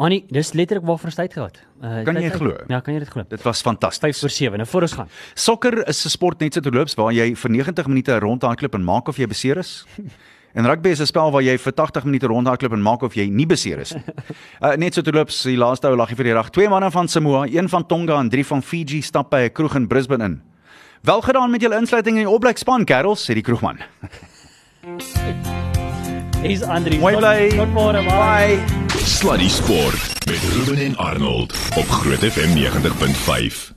Annie, 0.00 0.22
dis 0.32 0.54
letterlik 0.56 0.86
waarvoor 0.88 1.10
ons 1.12 1.18
tyd 1.18 1.32
gehad. 1.36 1.58
Uh, 1.82 2.02
Kan 2.06 2.16
jy 2.16 2.30
glo? 2.32 2.54
Ja, 2.68 2.80
kan 2.80 2.94
jy 2.94 3.02
dit 3.02 3.10
glo? 3.12 3.24
Dit 3.28 3.42
was 3.44 3.60
fantasties. 3.64 4.00
5 4.00 4.20
voor 4.20 4.30
7. 4.30 4.62
Nou 4.62 4.68
voor 4.70 4.86
ons 4.88 4.92
gaan. 5.00 5.10
Sokker 5.34 5.88
is 5.88 6.04
'n 6.06 6.08
sport 6.10 6.40
net 6.40 6.54
so 6.54 6.60
te 6.60 6.70
loops 6.70 6.94
waar 6.94 7.12
jy 7.12 7.34
vir 7.34 7.50
90 7.50 7.86
minute 7.86 8.18
rondhardloop 8.18 8.74
en 8.74 8.84
maak 8.84 9.08
of 9.08 9.16
jy 9.16 9.26
beseer 9.26 9.58
is. 9.58 9.84
En 10.54 10.64
rugby 10.66 10.88
is 10.88 11.00
'n 11.00 11.06
spel 11.06 11.32
waar 11.32 11.42
jy 11.42 11.58
vir 11.58 11.72
80 11.72 12.04
minute 12.04 12.26
rondhardloop 12.26 12.72
en 12.72 12.82
maak 12.82 13.02
of 13.02 13.14
jy 13.14 13.28
nie 13.28 13.46
beseer 13.46 13.80
is 13.80 13.92
nie. 13.92 14.04
Uh, 14.62 14.76
net 14.84 14.94
so 14.94 15.02
te 15.02 15.10
loops, 15.10 15.42
die 15.42 15.56
laaste 15.56 15.88
ou 15.88 15.96
laggie 15.96 16.14
vir 16.14 16.24
die 16.24 16.32
dag. 16.32 16.50
Twee 16.50 16.68
manne 16.68 16.90
van 16.90 17.08
Samoa, 17.08 17.46
een 17.50 17.68
van 17.68 17.86
Tonga 17.86 18.20
en 18.20 18.28
drie 18.28 18.46
van 18.46 18.62
Fiji 18.62 19.02
stap 19.02 19.30
by 19.30 19.48
'n 19.48 19.52
kroeg 19.52 19.74
in 19.74 19.88
Brisbane 19.88 20.24
in. 20.24 20.42
Wel 21.04 21.20
gedaan 21.20 21.50
met 21.50 21.60
julle 21.60 21.76
insluiting 21.76 22.16
in 22.16 22.22
die 22.24 22.32
opblykspan, 22.32 22.84
kerels, 22.88 23.24
sê 23.28 23.34
die 23.36 23.42
kroegman. 23.44 23.82
Hier's 26.40 26.64
Andri. 26.64 26.96
Mooi 26.98 27.12
bly. 27.20 27.50
Tot 27.52 27.76
môre. 27.76 28.00
Bye. 28.08 28.56
Sluddy 29.04 29.48
Sport 29.52 30.24
met 30.24 30.40
Ruben 30.56 30.80
en 30.80 30.96
Arnold 30.96 31.52
op 31.76 31.88
Groot 32.00 32.24
FM 32.32 32.56
90.5. 32.56 33.73